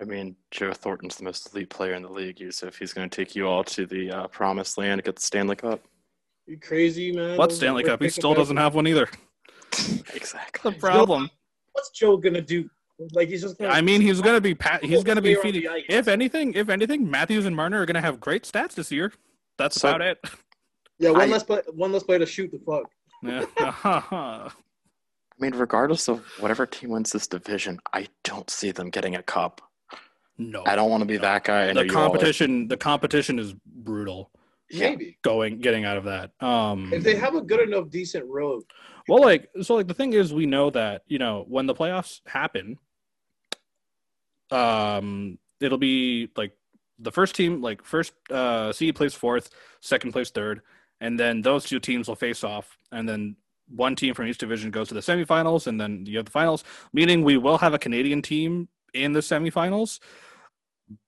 I 0.00 0.04
mean, 0.04 0.36
Joe 0.50 0.72
Thornton's 0.72 1.16
the 1.16 1.24
most 1.24 1.54
elite 1.54 1.70
player 1.70 1.94
in 1.94 2.02
the 2.02 2.10
league, 2.10 2.40
Yusuf. 2.40 2.76
He's 2.76 2.92
going 2.92 3.08
to 3.08 3.16
take 3.16 3.36
you 3.36 3.46
all 3.46 3.62
to 3.62 3.86
the 3.86 4.10
uh, 4.10 4.26
promised 4.26 4.76
land 4.76 4.98
to 4.98 5.02
get 5.02 5.14
the 5.14 5.22
Stanley 5.22 5.54
Cup. 5.54 5.84
You 6.46 6.58
crazy, 6.58 7.12
man? 7.12 7.38
What 7.38 7.52
Stanley 7.52 7.84
Cup? 7.84 8.02
He 8.02 8.08
still 8.08 8.34
doesn't 8.34 8.56
have 8.56 8.74
one 8.74 8.86
either. 8.86 9.08
exactly. 10.14 10.72
the 10.72 10.78
problem. 10.78 11.30
What's 11.72 11.90
Joe 11.90 12.16
gonna 12.16 12.40
do 12.40 12.68
like 13.12 13.28
he's 13.28 13.42
just. 13.42 13.60
I 13.60 13.80
mean, 13.80 14.00
he's 14.00 14.20
gonna 14.20 14.40
be 14.40 14.54
pat. 14.54 14.84
He's 14.84 15.04
gonna 15.04 15.22
be 15.22 15.34
feeding. 15.36 15.64
If 15.88 16.08
anything, 16.08 16.54
if 16.54 16.68
anything, 16.68 17.10
Matthews 17.10 17.46
and 17.46 17.54
Marner 17.54 17.82
are 17.82 17.86
gonna 17.86 18.00
have 18.00 18.20
great 18.20 18.44
stats 18.44 18.74
this 18.74 18.92
year. 18.92 19.12
That's 19.58 19.80
so, 19.80 19.88
about 19.88 20.02
it. 20.02 20.18
Yeah, 20.98 21.10
one 21.10 21.22
I, 21.22 21.26
less 21.26 21.42
play. 21.42 21.60
One 21.74 21.92
less 21.92 22.04
play 22.04 22.18
to 22.18 22.26
shoot 22.26 22.52
the 22.52 22.60
fuck. 22.64 22.90
Yeah. 23.22 23.44
I 25.36 25.42
mean, 25.42 25.54
regardless 25.56 26.08
of 26.08 26.24
whatever 26.38 26.66
team 26.66 26.90
wins 26.90 27.10
this 27.10 27.26
division, 27.26 27.80
I 27.92 28.06
don't 28.22 28.48
see 28.48 28.70
them 28.70 28.90
getting 28.90 29.16
a 29.16 29.22
cup. 29.22 29.60
No, 30.38 30.62
I 30.66 30.76
don't 30.76 30.90
want 30.90 31.00
to 31.00 31.06
be 31.06 31.16
no. 31.16 31.22
that 31.22 31.44
guy. 31.44 31.72
the 31.72 31.86
competition, 31.86 32.68
the 32.68 32.76
competition 32.76 33.38
is 33.38 33.54
brutal. 33.66 34.30
Maybe 34.72 35.18
going 35.22 35.60
getting 35.60 35.84
out 35.84 35.96
of 35.96 36.04
that. 36.04 36.30
Um, 36.40 36.92
if 36.92 37.02
they 37.02 37.16
have 37.16 37.34
a 37.34 37.40
good 37.40 37.60
enough 37.60 37.90
decent 37.90 38.26
road. 38.26 38.62
Well, 39.08 39.20
like 39.20 39.48
so, 39.60 39.74
like 39.74 39.86
the 39.86 39.94
thing 39.94 40.12
is, 40.12 40.32
we 40.32 40.46
know 40.46 40.70
that 40.70 41.02
you 41.06 41.18
know 41.18 41.44
when 41.48 41.66
the 41.66 41.74
playoffs 41.74 42.20
happen, 42.26 42.78
um, 44.50 45.38
it'll 45.60 45.78
be 45.78 46.30
like 46.36 46.52
the 46.98 47.12
first 47.12 47.34
team, 47.34 47.60
like 47.60 47.84
first 47.84 48.12
uh, 48.30 48.72
seed 48.72 48.96
plays 48.96 49.14
fourth, 49.14 49.50
second 49.80 50.12
plays 50.12 50.30
third, 50.30 50.62
and 51.00 51.18
then 51.18 51.42
those 51.42 51.64
two 51.64 51.80
teams 51.80 52.08
will 52.08 52.16
face 52.16 52.44
off, 52.44 52.78
and 52.92 53.08
then 53.08 53.36
one 53.68 53.96
team 53.96 54.14
from 54.14 54.26
each 54.26 54.38
division 54.38 54.70
goes 54.70 54.88
to 54.88 54.94
the 54.94 55.00
semifinals, 55.00 55.66
and 55.66 55.80
then 55.80 56.04
you 56.06 56.16
have 56.18 56.26
the 56.26 56.30
finals. 56.30 56.64
Meaning, 56.92 57.24
we 57.24 57.36
will 57.36 57.58
have 57.58 57.74
a 57.74 57.78
Canadian 57.78 58.22
team 58.22 58.68
in 58.92 59.12
the 59.12 59.20
semifinals, 59.20 59.98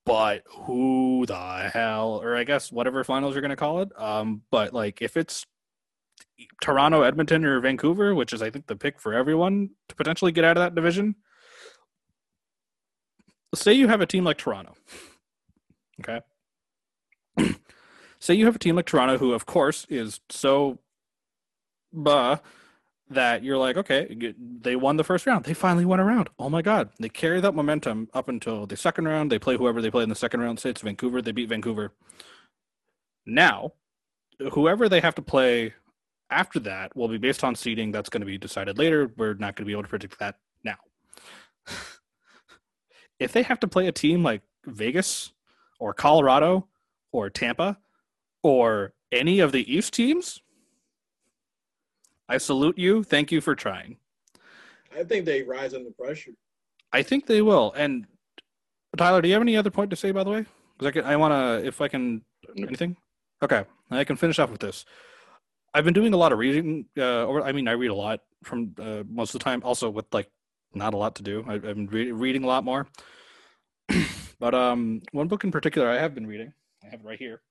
but 0.05 0.43
who 0.47 1.25
the 1.27 1.69
hell, 1.73 2.19
or 2.21 2.35
I 2.35 2.43
guess 2.43 2.71
whatever 2.71 3.03
finals 3.03 3.35
you're 3.35 3.41
going 3.41 3.49
to 3.49 3.55
call 3.55 3.81
it. 3.81 3.89
Um, 3.99 4.41
but 4.51 4.73
like 4.73 5.01
if 5.01 5.17
it's 5.17 5.45
Toronto, 6.61 7.03
Edmonton, 7.03 7.45
or 7.45 7.59
Vancouver, 7.59 8.13
which 8.13 8.33
is 8.33 8.41
I 8.41 8.49
think 8.49 8.67
the 8.67 8.75
pick 8.75 8.99
for 8.99 9.13
everyone 9.13 9.71
to 9.89 9.95
potentially 9.95 10.31
get 10.31 10.43
out 10.43 10.57
of 10.57 10.61
that 10.61 10.75
division, 10.75 11.15
say 13.55 13.73
you 13.73 13.87
have 13.87 14.01
a 14.01 14.05
team 14.05 14.23
like 14.23 14.37
Toronto. 14.37 14.73
Okay. 15.99 16.21
say 18.19 18.33
you 18.33 18.45
have 18.45 18.55
a 18.55 18.59
team 18.59 18.75
like 18.75 18.85
Toronto, 18.85 19.17
who 19.17 19.33
of 19.33 19.45
course 19.45 19.85
is 19.89 20.19
so, 20.29 20.79
bah, 21.91 22.37
that 23.09 23.43
you're 23.43 23.57
like, 23.57 23.77
okay, 23.77 24.33
they 24.37 24.75
won 24.75 24.97
the 24.97 25.03
first 25.03 25.25
round. 25.25 25.45
They 25.45 25.53
finally 25.53 25.85
won 25.85 25.99
a 25.99 26.03
round. 26.03 26.29
Oh 26.37 26.49
my 26.49 26.61
God. 26.61 26.89
They 26.99 27.09
carry 27.09 27.39
that 27.41 27.55
momentum 27.55 28.09
up 28.13 28.27
until 28.27 28.65
the 28.65 28.75
second 28.75 29.07
round. 29.07 29.31
They 29.31 29.39
play 29.39 29.55
whoever 29.55 29.81
they 29.81 29.91
play 29.91 30.03
in 30.03 30.09
the 30.09 30.15
second 30.15 30.41
round. 30.41 30.59
Say 30.59 30.71
it's 30.71 30.81
Vancouver. 30.81 31.21
They 31.21 31.31
beat 31.31 31.49
Vancouver. 31.49 31.93
Now, 33.25 33.73
whoever 34.51 34.89
they 34.89 34.99
have 34.99 35.15
to 35.15 35.21
play 35.21 35.73
after 36.29 36.59
that 36.59 36.95
will 36.95 37.07
be 37.07 37.17
based 37.17 37.43
on 37.43 37.55
seeding. 37.55 37.91
That's 37.91 38.09
going 38.09 38.21
to 38.21 38.25
be 38.25 38.37
decided 38.37 38.77
later. 38.77 39.11
We're 39.15 39.33
not 39.33 39.55
going 39.55 39.63
to 39.63 39.65
be 39.65 39.71
able 39.71 39.83
to 39.83 39.89
predict 39.89 40.19
that 40.19 40.35
now. 40.63 40.77
if 43.19 43.31
they 43.31 43.43
have 43.43 43.59
to 43.61 43.67
play 43.67 43.87
a 43.87 43.91
team 43.91 44.23
like 44.23 44.41
Vegas 44.65 45.31
or 45.79 45.93
Colorado 45.93 46.67
or 47.11 47.29
Tampa 47.29 47.77
or 48.43 48.93
any 49.11 49.39
of 49.39 49.51
the 49.51 49.73
East 49.73 49.93
teams, 49.93 50.41
I 52.29 52.37
salute 52.37 52.77
you. 52.77 53.03
Thank 53.03 53.31
you 53.31 53.41
for 53.41 53.55
trying. 53.55 53.97
I 54.95 55.03
think 55.03 55.25
they 55.25 55.43
rise 55.43 55.73
under 55.73 55.91
pressure. 55.91 56.31
I 56.91 57.03
think 57.03 57.25
they 57.25 57.41
will. 57.41 57.73
And 57.75 58.07
Tyler, 58.97 59.21
do 59.21 59.27
you 59.27 59.33
have 59.33 59.41
any 59.41 59.57
other 59.57 59.69
point 59.69 59.89
to 59.91 59.95
say, 59.95 60.11
by 60.11 60.23
the 60.23 60.29
way? 60.29 60.45
Because 60.77 60.87
I 60.87 60.91
can, 60.91 61.05
I 61.05 61.15
want 61.15 61.33
to, 61.33 61.67
if 61.67 61.81
I 61.81 61.87
can, 61.87 62.23
anything. 62.57 62.97
Okay, 63.43 63.65
I 63.91 64.03
can 64.03 64.15
finish 64.15 64.39
off 64.39 64.49
with 64.49 64.61
this. 64.61 64.85
I've 65.73 65.83
been 65.83 65.93
doing 65.93 66.13
a 66.13 66.17
lot 66.17 66.31
of 66.31 66.39
reading. 66.39 66.85
Uh, 66.97 67.25
or 67.25 67.43
I 67.43 67.51
mean, 67.51 67.67
I 67.67 67.73
read 67.73 67.91
a 67.91 67.95
lot 67.95 68.21
from 68.43 68.73
uh, 68.79 69.03
most 69.07 69.35
of 69.35 69.39
the 69.39 69.43
time. 69.43 69.61
Also, 69.63 69.89
with 69.89 70.05
like 70.11 70.29
not 70.73 70.93
a 70.93 70.97
lot 70.97 71.15
to 71.15 71.23
do, 71.23 71.43
I, 71.47 71.53
have 71.53 71.61
been 71.63 71.87
re- 71.87 72.11
reading 72.11 72.43
a 72.43 72.47
lot 72.47 72.63
more. 72.63 72.87
but 74.39 74.53
um, 74.53 75.01
one 75.11 75.27
book 75.27 75.43
in 75.43 75.51
particular 75.51 75.89
I 75.89 75.99
have 75.99 76.13
been 76.13 76.27
reading. 76.27 76.53
I 76.83 76.89
have 76.89 77.01
it 77.01 77.05
right 77.05 77.19
here 77.19 77.41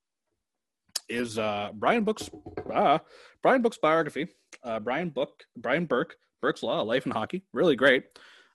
is 1.08 1.38
uh, 1.38 1.70
Brian 1.74 2.04
Burke's 2.04 2.30
uh, 2.72 2.98
Brian 3.42 3.62
Burke's 3.62 3.78
biography. 3.78 4.28
Uh, 4.62 4.80
Brian 4.80 5.10
Burke 5.10 5.44
Brian 5.56 5.86
Burke 5.86 6.16
Burke's 6.40 6.62
Law, 6.62 6.82
Life 6.82 7.06
in 7.06 7.12
Hockey, 7.12 7.44
really 7.52 7.76
great. 7.76 8.04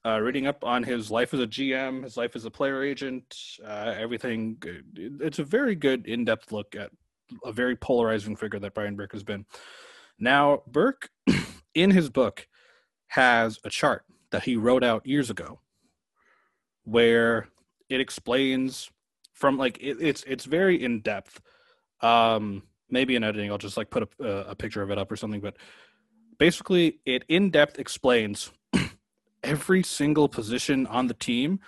Uh, 0.04 0.20
reading 0.20 0.48
up 0.48 0.64
on 0.64 0.82
his 0.82 1.12
life 1.12 1.34
as 1.34 1.40
a 1.40 1.48
GM, 1.48 2.04
his 2.04 2.18
life 2.18 2.36
as 2.36 2.46
a 2.46 2.52
player 2.52 2.84
agent, 2.84 3.36
uh, 3.64 3.94
everything. 3.98 4.58
It's 4.96 5.38
a 5.38 5.44
very 5.44 5.76
good 5.76 6.08
in-depth 6.08 6.52
look 6.52 6.76
at 6.76 6.90
a 7.46 7.52
very 7.52 7.76
polarizing 7.76 8.36
figure 8.36 8.60
that 8.60 8.74
Brian 8.74 8.96
Burke 8.96 9.12
has 9.12 9.24
been. 9.24 9.46
Now, 10.18 10.64
Burke, 10.66 11.10
in 11.76 11.92
his 11.92 12.10
book, 12.10 12.48
has 13.08 13.60
a 13.64 13.70
chart 13.70 14.04
that 14.32 14.44
he 14.44 14.56
wrote 14.56 14.84
out 14.84 15.06
years 15.06 15.30
ago, 15.30 15.60
where 16.84 17.48
it 17.90 18.00
explains 18.00 18.90
from 19.34 19.58
like 19.58 19.78
it, 19.80 19.98
it's 20.00 20.24
it's 20.24 20.46
very 20.46 20.84
in 20.84 21.02
depth 21.02 21.42
um, 22.02 22.64
maybe 22.92 23.16
in 23.16 23.24
editing, 23.24 23.52
I'll 23.52 23.58
just 23.58 23.78
like 23.78 23.90
put 23.90 24.10
a, 24.20 24.26
a 24.26 24.56
picture 24.56 24.82
of 24.82 24.92
it 24.92 24.98
up 24.98 25.12
or 25.12 25.16
something. 25.16 25.42
But 25.42 25.56
basically, 26.38 27.00
it 27.06 27.24
in 27.28 27.50
depth 27.50 27.80
explains 27.80 28.52
every 29.44 29.84
single 29.84 30.28
position 30.28 30.86
on 30.88 31.08
the 31.08 31.14
team 31.14 31.60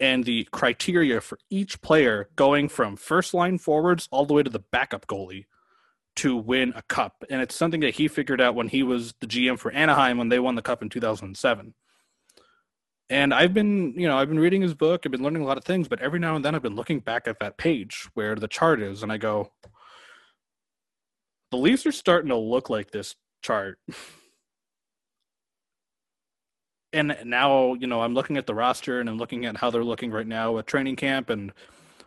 and 0.00 0.24
the 0.24 0.44
criteria 0.52 1.20
for 1.20 1.38
each 1.50 1.80
player 1.80 2.28
going 2.36 2.68
from 2.68 2.96
first 2.96 3.34
line 3.34 3.58
forwards 3.58 4.08
all 4.12 4.26
the 4.26 4.34
way 4.34 4.44
to 4.44 4.50
the 4.50 4.60
backup 4.60 5.06
goalie 5.06 5.46
to 6.14 6.36
win 6.36 6.72
a 6.76 6.82
cup. 6.82 7.24
And 7.28 7.42
it's 7.42 7.54
something 7.54 7.80
that 7.80 7.96
he 7.96 8.06
figured 8.06 8.40
out 8.40 8.54
when 8.54 8.68
he 8.68 8.82
was 8.82 9.14
the 9.20 9.26
GM 9.26 9.58
for 9.58 9.72
Anaheim 9.72 10.18
when 10.18 10.28
they 10.28 10.38
won 10.38 10.54
the 10.54 10.62
cup 10.62 10.82
in 10.82 10.88
2007. 10.88 11.74
And 13.10 13.32
I've 13.32 13.54
been, 13.54 13.94
you 13.96 14.06
know, 14.06 14.18
I've 14.18 14.28
been 14.28 14.38
reading 14.38 14.60
his 14.60 14.74
book, 14.74 15.02
I've 15.04 15.12
been 15.12 15.22
learning 15.22 15.42
a 15.42 15.46
lot 15.46 15.56
of 15.56 15.64
things, 15.64 15.88
but 15.88 16.00
every 16.00 16.18
now 16.18 16.36
and 16.36 16.44
then 16.44 16.54
I've 16.54 16.62
been 16.62 16.76
looking 16.76 17.00
back 17.00 17.26
at 17.26 17.40
that 17.40 17.56
page 17.56 18.08
where 18.14 18.34
the 18.34 18.48
chart 18.48 18.82
is 18.82 19.02
and 19.02 19.10
I 19.10 19.16
go, 19.16 19.50
the 21.50 21.56
Leafs 21.56 21.86
are 21.86 21.92
starting 21.92 22.28
to 22.28 22.36
look 22.36 22.68
like 22.68 22.90
this 22.90 23.16
chart. 23.42 23.78
and 26.92 27.16
now, 27.24 27.74
you 27.74 27.86
know, 27.86 28.02
I'm 28.02 28.12
looking 28.12 28.36
at 28.36 28.46
the 28.46 28.54
roster 28.54 29.00
and 29.00 29.08
I'm 29.08 29.16
looking 29.16 29.46
at 29.46 29.56
how 29.56 29.70
they're 29.70 29.84
looking 29.84 30.10
right 30.10 30.26
now 30.26 30.58
at 30.58 30.66
training 30.66 30.96
camp 30.96 31.30
and 31.30 31.52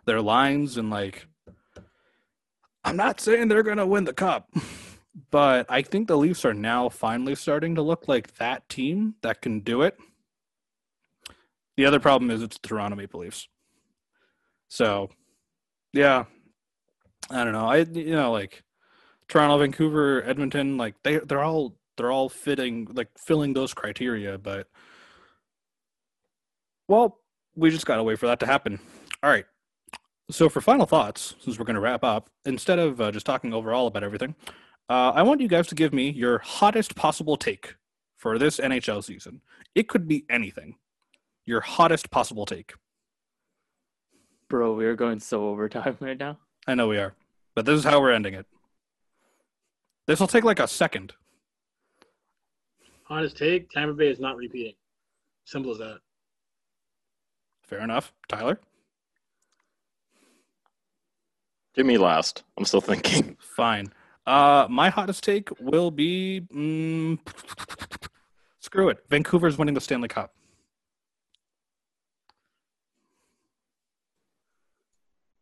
their 0.06 0.22
lines 0.22 0.78
and 0.78 0.92
like 0.92 1.28
I'm 2.84 2.98
not 2.98 3.20
saying 3.20 3.48
they're 3.48 3.64
going 3.64 3.78
to 3.78 3.86
win 3.86 4.06
the 4.06 4.14
cup, 4.14 4.50
but 5.32 5.66
I 5.70 5.82
think 5.82 6.08
the 6.08 6.18
Leafs 6.18 6.46
are 6.46 6.54
now 6.54 6.90
finally 6.90 7.36
starting 7.36 7.76
to 7.76 7.82
look 7.82 8.08
like 8.08 8.36
that 8.36 8.68
team 8.70 9.16
that 9.22 9.42
can 9.42 9.60
do 9.60 9.82
it. 9.82 9.98
The 11.82 11.88
other 11.88 12.00
problem 12.00 12.30
is 12.30 12.44
it's 12.44 12.60
the 12.60 12.68
Toronto 12.68 12.96
Maple 12.96 13.22
Leafs. 13.22 13.48
So, 14.68 15.10
yeah, 15.94 16.26
I 17.32 17.44
don't 17.44 17.54
know. 17.54 17.66
I 17.66 17.78
you 17.78 18.12
know 18.12 18.32
like 18.32 18.62
Toronto, 19.28 19.58
Vancouver, 19.58 20.24
Edmonton, 20.24 20.78
like 20.78 20.94
they 21.04 21.18
they're 21.18 21.42
all 21.42 21.76
they're 21.98 22.12
all 22.12 22.30
fitting 22.30 22.88
like 22.94 23.08
filling 23.18 23.54
those 23.54 23.74
criteria, 23.74 24.38
but 24.38 24.68
well, 26.88 27.18
we 27.56 27.72
just 27.72 27.88
gotta 27.88 28.04
wait 28.04 28.20
for 28.20 28.28
that 28.28 28.40
to 28.42 28.46
happen. 28.46 28.80
All 29.24 29.32
right. 29.32 29.46
So 30.30 30.50
for 30.50 30.62
final 30.62 30.86
thoughts, 30.86 31.34
since 31.40 31.58
we're 31.58 31.66
gonna 31.66 31.82
wrap 31.82 32.04
up, 32.04 32.30
instead 32.46 32.78
of 32.78 33.02
uh, 33.02 33.10
just 33.10 33.26
talking 33.26 33.56
overall 33.56 33.88
about 33.88 34.04
everything, 34.04 34.36
uh, 34.88 35.14
I 35.16 35.24
want 35.24 35.42
you 35.42 35.48
guys 35.48 35.66
to 35.70 35.76
give 35.76 35.94
me 35.94 36.12
your 36.12 36.38
hottest 36.38 36.96
possible 36.96 37.38
take 37.38 37.74
for 38.18 38.38
this 38.38 38.60
NHL 38.60 39.04
season. 39.04 39.42
It 39.74 39.88
could 39.88 40.08
be 40.08 40.26
anything. 40.30 40.76
Your 41.52 41.60
hottest 41.60 42.10
possible 42.12 42.46
take. 42.46 42.76
Bro, 44.48 44.76
we 44.76 44.86
are 44.86 44.96
going 44.96 45.20
so 45.20 45.50
overtime 45.50 45.98
right 46.00 46.18
now. 46.18 46.38
I 46.66 46.76
know 46.76 46.88
we 46.88 46.98
are, 46.98 47.14
but 47.56 47.66
this 47.66 47.78
is 47.78 47.84
how 47.84 48.00
we're 48.00 48.14
ending 48.14 48.36
it. 48.36 48.46
This 50.08 50.22
will 50.22 50.28
take 50.28 50.46
like 50.46 50.62
a 50.62 50.68
second. 50.70 51.12
Honest 53.10 53.36
take: 53.36 53.70
Tampa 53.70 53.94
Bay 53.94 54.08
is 54.08 54.18
not 54.18 54.38
repeating. 54.38 54.76
Simple 55.44 55.74
as 55.74 55.80
that. 55.80 55.98
Fair 57.64 57.80
enough, 57.80 58.14
Tyler. 58.30 58.58
Give 61.76 61.86
me 61.86 61.98
last. 61.98 62.44
I'm 62.58 62.64
still 62.64 62.80
thinking. 62.80 63.36
Fine. 63.58 63.92
Uh, 64.26 64.68
my 64.70 64.88
hottest 64.88 65.26
take 65.26 65.50
will 65.60 65.92
be 65.92 66.48
mm, 66.56 67.20
screw 68.62 68.88
it. 68.88 69.04
Vancouver's 69.10 69.58
winning 69.58 69.74
the 69.74 69.82
Stanley 69.82 70.08
Cup. 70.08 70.34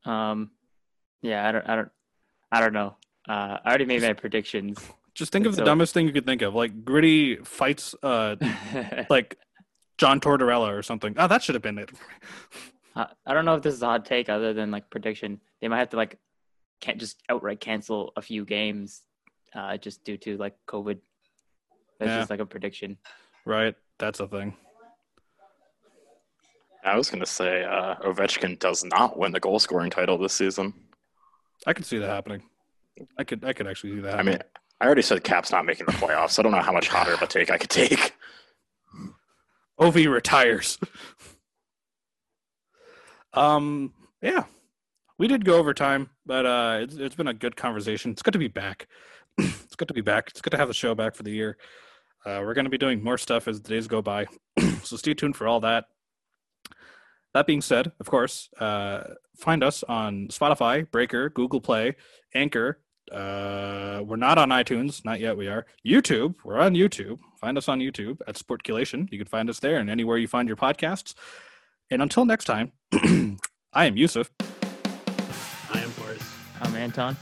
Um, 0.09 0.51
yeah, 1.21 1.47
I 1.47 1.51
don't, 1.51 1.69
I 1.69 1.75
don't, 1.75 1.91
I 2.51 2.59
don't 2.59 2.73
know. 2.73 2.95
Uh, 3.27 3.57
I 3.63 3.69
already 3.69 3.85
made 3.85 4.01
my 4.01 4.13
predictions. 4.13 4.79
Just 5.13 5.31
think 5.31 5.45
of 5.45 5.53
so, 5.53 5.61
the 5.61 5.65
dumbest 5.65 5.93
thing 5.93 6.07
you 6.07 6.13
could 6.13 6.25
think 6.25 6.41
of, 6.41 6.55
like 6.55 6.83
gritty 6.83 7.35
fights, 7.37 7.93
uh, 8.01 8.37
like 9.09 9.37
John 9.97 10.19
Tortorella 10.19 10.71
or 10.75 10.81
something. 10.81 11.13
Oh, 11.17 11.27
that 11.27 11.43
should 11.43 11.55
have 11.55 11.61
been 11.61 11.77
it. 11.77 11.91
uh, 12.95 13.05
I 13.25 13.33
don't 13.33 13.45
know 13.45 13.55
if 13.55 13.61
this 13.61 13.75
is 13.75 13.81
a 13.83 13.85
hot 13.85 14.05
take, 14.05 14.29
other 14.29 14.53
than 14.53 14.71
like 14.71 14.89
prediction. 14.89 15.41
They 15.61 15.67
might 15.67 15.79
have 15.79 15.89
to 15.89 15.97
like 15.97 16.17
can't 16.79 16.97
just 16.97 17.21
outright 17.29 17.59
cancel 17.59 18.13
a 18.15 18.21
few 18.21 18.45
games, 18.45 19.03
uh, 19.53 19.77
just 19.77 20.03
due 20.03 20.17
to 20.17 20.37
like 20.37 20.55
COVID. 20.67 20.99
That's 21.99 22.09
yeah. 22.09 22.17
just 22.19 22.29
like 22.29 22.39
a 22.39 22.45
prediction. 22.45 22.97
Right, 23.45 23.75
that's 23.99 24.21
a 24.21 24.27
thing. 24.27 24.55
I 26.83 26.97
was 26.97 27.09
going 27.09 27.19
to 27.19 27.25
say 27.25 27.63
uh, 27.63 27.95
Ovechkin 27.95 28.59
does 28.59 28.83
not 28.83 29.17
win 29.17 29.31
the 29.31 29.39
goal 29.39 29.59
scoring 29.59 29.89
title 29.89 30.17
this 30.17 30.33
season. 30.33 30.73
I 31.67 31.73
could 31.73 31.85
see 31.85 31.97
that 31.97 32.07
happening. 32.07 32.43
I 33.17 33.23
could 33.23 33.43
I 33.43 33.53
could 33.53 33.67
actually 33.67 33.95
see 33.95 34.01
that. 34.01 34.15
Happening. 34.15 34.35
I 34.35 34.37
mean, 34.37 34.43
I 34.81 34.85
already 34.85 35.01
said 35.01 35.23
Cap's 35.23 35.51
not 35.51 35.65
making 35.65 35.85
the 35.85 35.91
playoffs. 35.93 36.39
I 36.39 36.41
don't 36.43 36.51
know 36.51 36.61
how 36.61 36.71
much 36.71 36.87
hotter 36.87 37.13
of 37.13 37.21
a 37.21 37.27
take 37.27 37.49
I 37.49 37.57
could 37.57 37.69
take. 37.69 38.13
Ov 39.79 39.95
retires. 39.95 40.77
um, 43.33 43.93
yeah, 44.21 44.43
we 45.17 45.27
did 45.27 45.45
go 45.45 45.57
over 45.57 45.73
time, 45.73 46.09
but 46.25 46.45
uh, 46.45 46.79
it's 46.81 46.95
it's 46.95 47.15
been 47.15 47.27
a 47.27 47.33
good 47.33 47.55
conversation. 47.55 48.11
It's 48.11 48.21
good 48.21 48.33
to 48.33 48.39
be 48.39 48.47
back. 48.47 48.87
it's 49.37 49.75
good 49.75 49.87
to 49.87 49.93
be 49.93 50.01
back. 50.01 50.29
It's 50.29 50.41
good 50.41 50.51
to 50.51 50.57
have 50.57 50.67
the 50.67 50.73
show 50.73 50.95
back 50.95 51.15
for 51.15 51.23
the 51.23 51.31
year. 51.31 51.57
Uh, 52.25 52.41
we're 52.43 52.53
going 52.53 52.65
to 52.65 52.71
be 52.71 52.77
doing 52.77 53.01
more 53.01 53.17
stuff 53.17 53.47
as 53.47 53.61
the 53.61 53.69
days 53.69 53.87
go 53.87 54.01
by, 54.01 54.25
so 54.83 54.97
stay 54.97 55.13
tuned 55.13 55.37
for 55.37 55.47
all 55.47 55.61
that. 55.61 55.85
That 57.33 57.45
being 57.45 57.61
said, 57.61 57.91
of 57.99 58.09
course, 58.09 58.49
uh, 58.59 59.01
find 59.37 59.63
us 59.63 59.83
on 59.83 60.27
Spotify, 60.29 60.89
Breaker, 60.89 61.29
Google 61.29 61.61
Play, 61.61 61.95
Anchor. 62.33 62.79
Uh, 63.11 64.01
we're 64.05 64.15
not 64.15 64.37
on 64.37 64.49
iTunes, 64.49 65.03
not 65.05 65.19
yet. 65.19 65.37
We 65.37 65.47
are 65.47 65.65
YouTube. 65.85 66.35
We're 66.43 66.59
on 66.59 66.73
YouTube. 66.73 67.19
Find 67.39 67.57
us 67.57 67.67
on 67.67 67.79
YouTube 67.79 68.19
at 68.27 68.37
Sportculation. 68.37 69.07
You 69.11 69.17
can 69.17 69.27
find 69.27 69.49
us 69.49 69.59
there 69.59 69.77
and 69.77 69.89
anywhere 69.89 70.17
you 70.17 70.27
find 70.27 70.47
your 70.47 70.57
podcasts. 70.57 71.13
And 71.91 72.01
until 72.01 72.25
next 72.25 72.45
time, 72.45 72.71
I 73.73 73.85
am 73.85 73.97
Yusuf. 73.97 74.31
I 74.39 75.79
am 75.79 75.91
Boris. 75.91 76.35
I'm 76.61 76.75
Anton. 76.75 77.15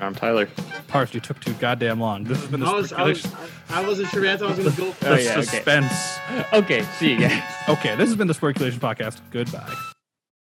I'm 0.00 0.14
Tyler. 0.14 0.48
Parse, 0.88 1.14
you 1.14 1.20
took 1.20 1.40
too 1.40 1.54
goddamn 1.54 2.00
long. 2.00 2.24
This 2.24 2.40
has 2.40 2.50
been 2.50 2.60
the 2.60 2.66
I, 2.66 2.74
was, 2.74 2.92
I, 2.92 3.02
was, 3.02 3.26
I, 3.70 3.86
wasn't 3.86 4.08
sure 4.08 4.24
Anton 4.26 4.48
was 4.48 4.58
going 4.58 4.70
to 4.70 4.80
go. 4.80 4.94
oh, 5.10 5.14
yeah, 5.16 5.40
suspense. 5.40 6.18
Okay. 6.30 6.56
okay, 6.58 6.82
see 6.98 7.12
you 7.12 7.20
guys. 7.20 7.42
okay, 7.68 7.96
this 7.96 8.08
has 8.08 8.16
been 8.16 8.28
the 8.28 8.34
Sportculation 8.34 8.80
Podcast. 8.80 9.20
Goodbye. 9.30 9.72